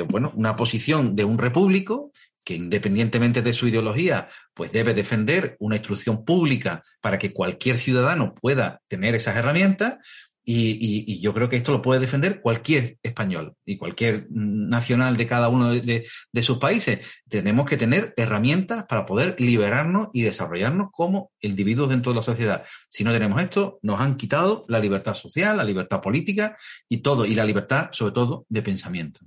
bueno, 0.09 0.33
una 0.35 0.57
posición 0.57 1.15
de 1.15 1.25
un 1.25 1.39
repúblico 1.39 2.13
que 2.45 2.55
independientemente 2.55 3.43
de 3.43 3.53
su 3.53 3.69
ideología, 3.69 4.29
pues 4.55 4.73
debe 4.73 4.95
defender 4.95 5.57
una 5.61 5.77
instrucción 5.77 6.25
pública 6.25 6.83
para 7.01 7.19
que 7.19 7.33
cualquier 7.33 7.79
ciudadano 7.79 8.35
pueda 8.35 8.81
tener 8.89 9.15
esas 9.15 9.37
herramientas. 9.37 9.97
Y, 10.45 11.21
yo 11.21 11.33
creo 11.35 11.49
que 11.49 11.55
esto 11.55 11.71
lo 11.71 11.83
puede 11.83 12.01
defender 12.01 12.41
cualquier 12.41 12.99
español 13.05 13.55
y 13.65 13.79
cualquier 13.79 14.27
nacional 14.29 15.17
de 15.17 15.29
cada 15.29 15.49
uno 15.49 15.71
de, 15.71 16.05
sus 16.43 16.59
países. 16.59 17.07
Tenemos 17.29 17.65
que 17.65 17.77
tener 17.77 18.13
herramientas 18.17 18.85
para 18.87 19.07
poder 19.07 19.41
liberarnos 19.41 20.09
y 20.13 20.23
desarrollarnos 20.23 20.89
como 20.91 21.31
individuos 21.41 21.91
dentro 21.91 22.11
de 22.11 22.17
la 22.17 22.23
sociedad. 22.25 22.65
Si 22.91 23.05
no 23.05 23.13
tenemos 23.13 23.41
esto, 23.41 23.79
nos 23.83 24.01
han 24.01 24.17
quitado 24.17 24.65
la 24.67 24.81
libertad 24.81 25.15
social, 25.15 25.57
la 25.57 25.65
libertad 25.65 26.01
política 26.01 26.57
y 26.89 26.99
todo, 26.99 27.25
y 27.25 27.37
la 27.37 27.45
libertad, 27.45 27.91
sobre 27.93 28.13
todo, 28.13 28.45
de 28.49 28.63
pensamiento. 28.63 29.21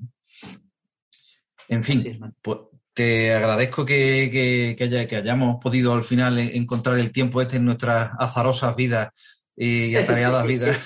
En 1.70 1.84
fin, 1.84 2.36
pues, 2.41 2.57
te 2.95 3.33
agradezco 3.33 3.85
que, 3.85 4.77
haya, 4.79 5.07
que 5.07 5.17
hayamos 5.17 5.61
podido 5.61 5.93
al 5.93 6.05
final 6.05 6.39
encontrar 6.39 6.97
el 6.97 7.11
tiempo 7.11 7.41
este 7.41 7.57
en 7.57 7.65
nuestras 7.65 8.11
azarosas 8.17 8.73
vidas 8.75 9.09
y 9.55 9.95
atareadas 9.97 10.47
vidas 10.47 10.79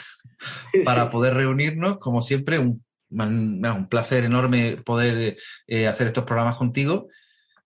para 0.84 1.12
poder 1.12 1.36
reunirnos. 1.36 1.99
Como 1.99 2.24
siempre, 2.24 2.57
un, 2.57 2.84
un 3.12 3.88
placer 3.89 4.24
enorme 4.24 4.78
poder 4.78 5.38
eh, 5.68 5.88
hacer 5.88 6.07
estos 6.07 6.24
programas 6.24 6.57
contigo. 6.57 7.07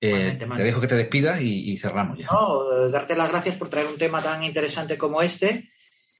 Eh, 0.01 0.37
te 0.37 0.63
dejo 0.63 0.81
que 0.81 0.87
te 0.87 0.97
despidas 0.97 1.41
y, 1.41 1.71
y, 1.71 1.77
cerramos 1.77 2.19
ya. 2.19 2.27
No, 2.29 2.89
darte 2.89 3.15
las 3.15 3.29
gracias 3.29 3.55
por 3.55 3.69
traer 3.69 3.87
un 3.87 3.97
tema 3.97 4.21
tan 4.21 4.43
interesante 4.43 4.97
como 4.97 5.21
este 5.21 5.71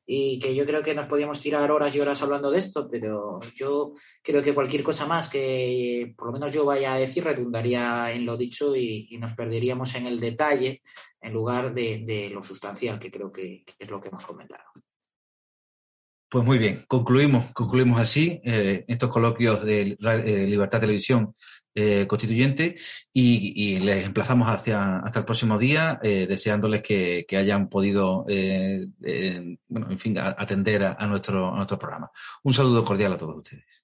y 0.06 0.40
que 0.40 0.54
yo 0.54 0.66
creo 0.66 0.84
que 0.84 0.94
nos 0.94 1.08
podíamos 1.08 1.40
tirar 1.40 1.72
horas 1.72 1.96
y 1.96 2.00
horas 2.00 2.22
hablando 2.22 2.52
de 2.52 2.60
esto, 2.60 2.90
pero 2.90 3.40
yo 3.56 3.94
creo 4.22 4.44
que 4.44 4.54
cualquier 4.54 4.84
cosa 4.84 5.06
más 5.06 5.30
que 5.30 6.14
por 6.18 6.28
lo 6.28 6.34
menos 6.34 6.54
yo 6.54 6.66
vaya 6.66 6.94
a 6.94 7.00
decir 7.00 7.24
redundaría 7.24 8.12
en 8.12 8.26
lo 8.26 8.36
dicho 8.36 8.76
y, 8.76 9.18
nos 9.20 9.34
perderíamos 9.34 9.96
en 9.96 10.08
el 10.08 10.20
detalle 10.20 10.82
en 11.22 11.34
lugar 11.34 11.74
de, 11.74 12.30
lo 12.34 12.44
sustancial, 12.44 13.00
que 13.00 13.10
creo 13.10 13.32
que, 13.32 13.64
es 13.80 13.90
lo 13.90 14.02
que 14.02 14.10
hemos 14.10 14.26
comentado. 14.26 14.64
Pues 16.30 16.44
muy 16.44 16.58
bien, 16.58 16.84
concluimos, 16.88 17.52
concluimos 17.54 18.02
así 18.02 18.42
eh, 18.44 18.84
estos 18.88 19.10
coloquios 19.10 19.64
de 19.64 19.96
eh, 20.02 20.48
Libertad 20.48 20.82
Televisión 20.82 21.34
eh, 21.76 22.06
constituyente 22.08 22.78
y, 23.12 23.80
les 23.80 24.06
emplazamos 24.06 24.48
hacia, 24.48 24.98
hasta 24.98 25.20
el 25.20 25.26
próximo 25.26 25.58
día, 25.58 26.00
eh, 26.04 26.28
deseándoles 26.28 26.82
que, 26.82 27.26
hayan 27.32 27.68
podido, 27.68 28.26
eh, 28.30 28.86
bueno, 29.68 29.90
en 29.90 30.00
fin, 30.00 30.18
atender 30.18 30.84
a, 30.84 31.08
nuestro, 31.08 31.52
a 31.52 31.56
nuestro 31.56 31.80
programa. 31.80 32.12
Un 32.44 32.54
saludo 32.54 32.86
cordial 32.86 33.14
a 33.14 33.18
todos 33.18 33.38
ustedes. 33.38 33.84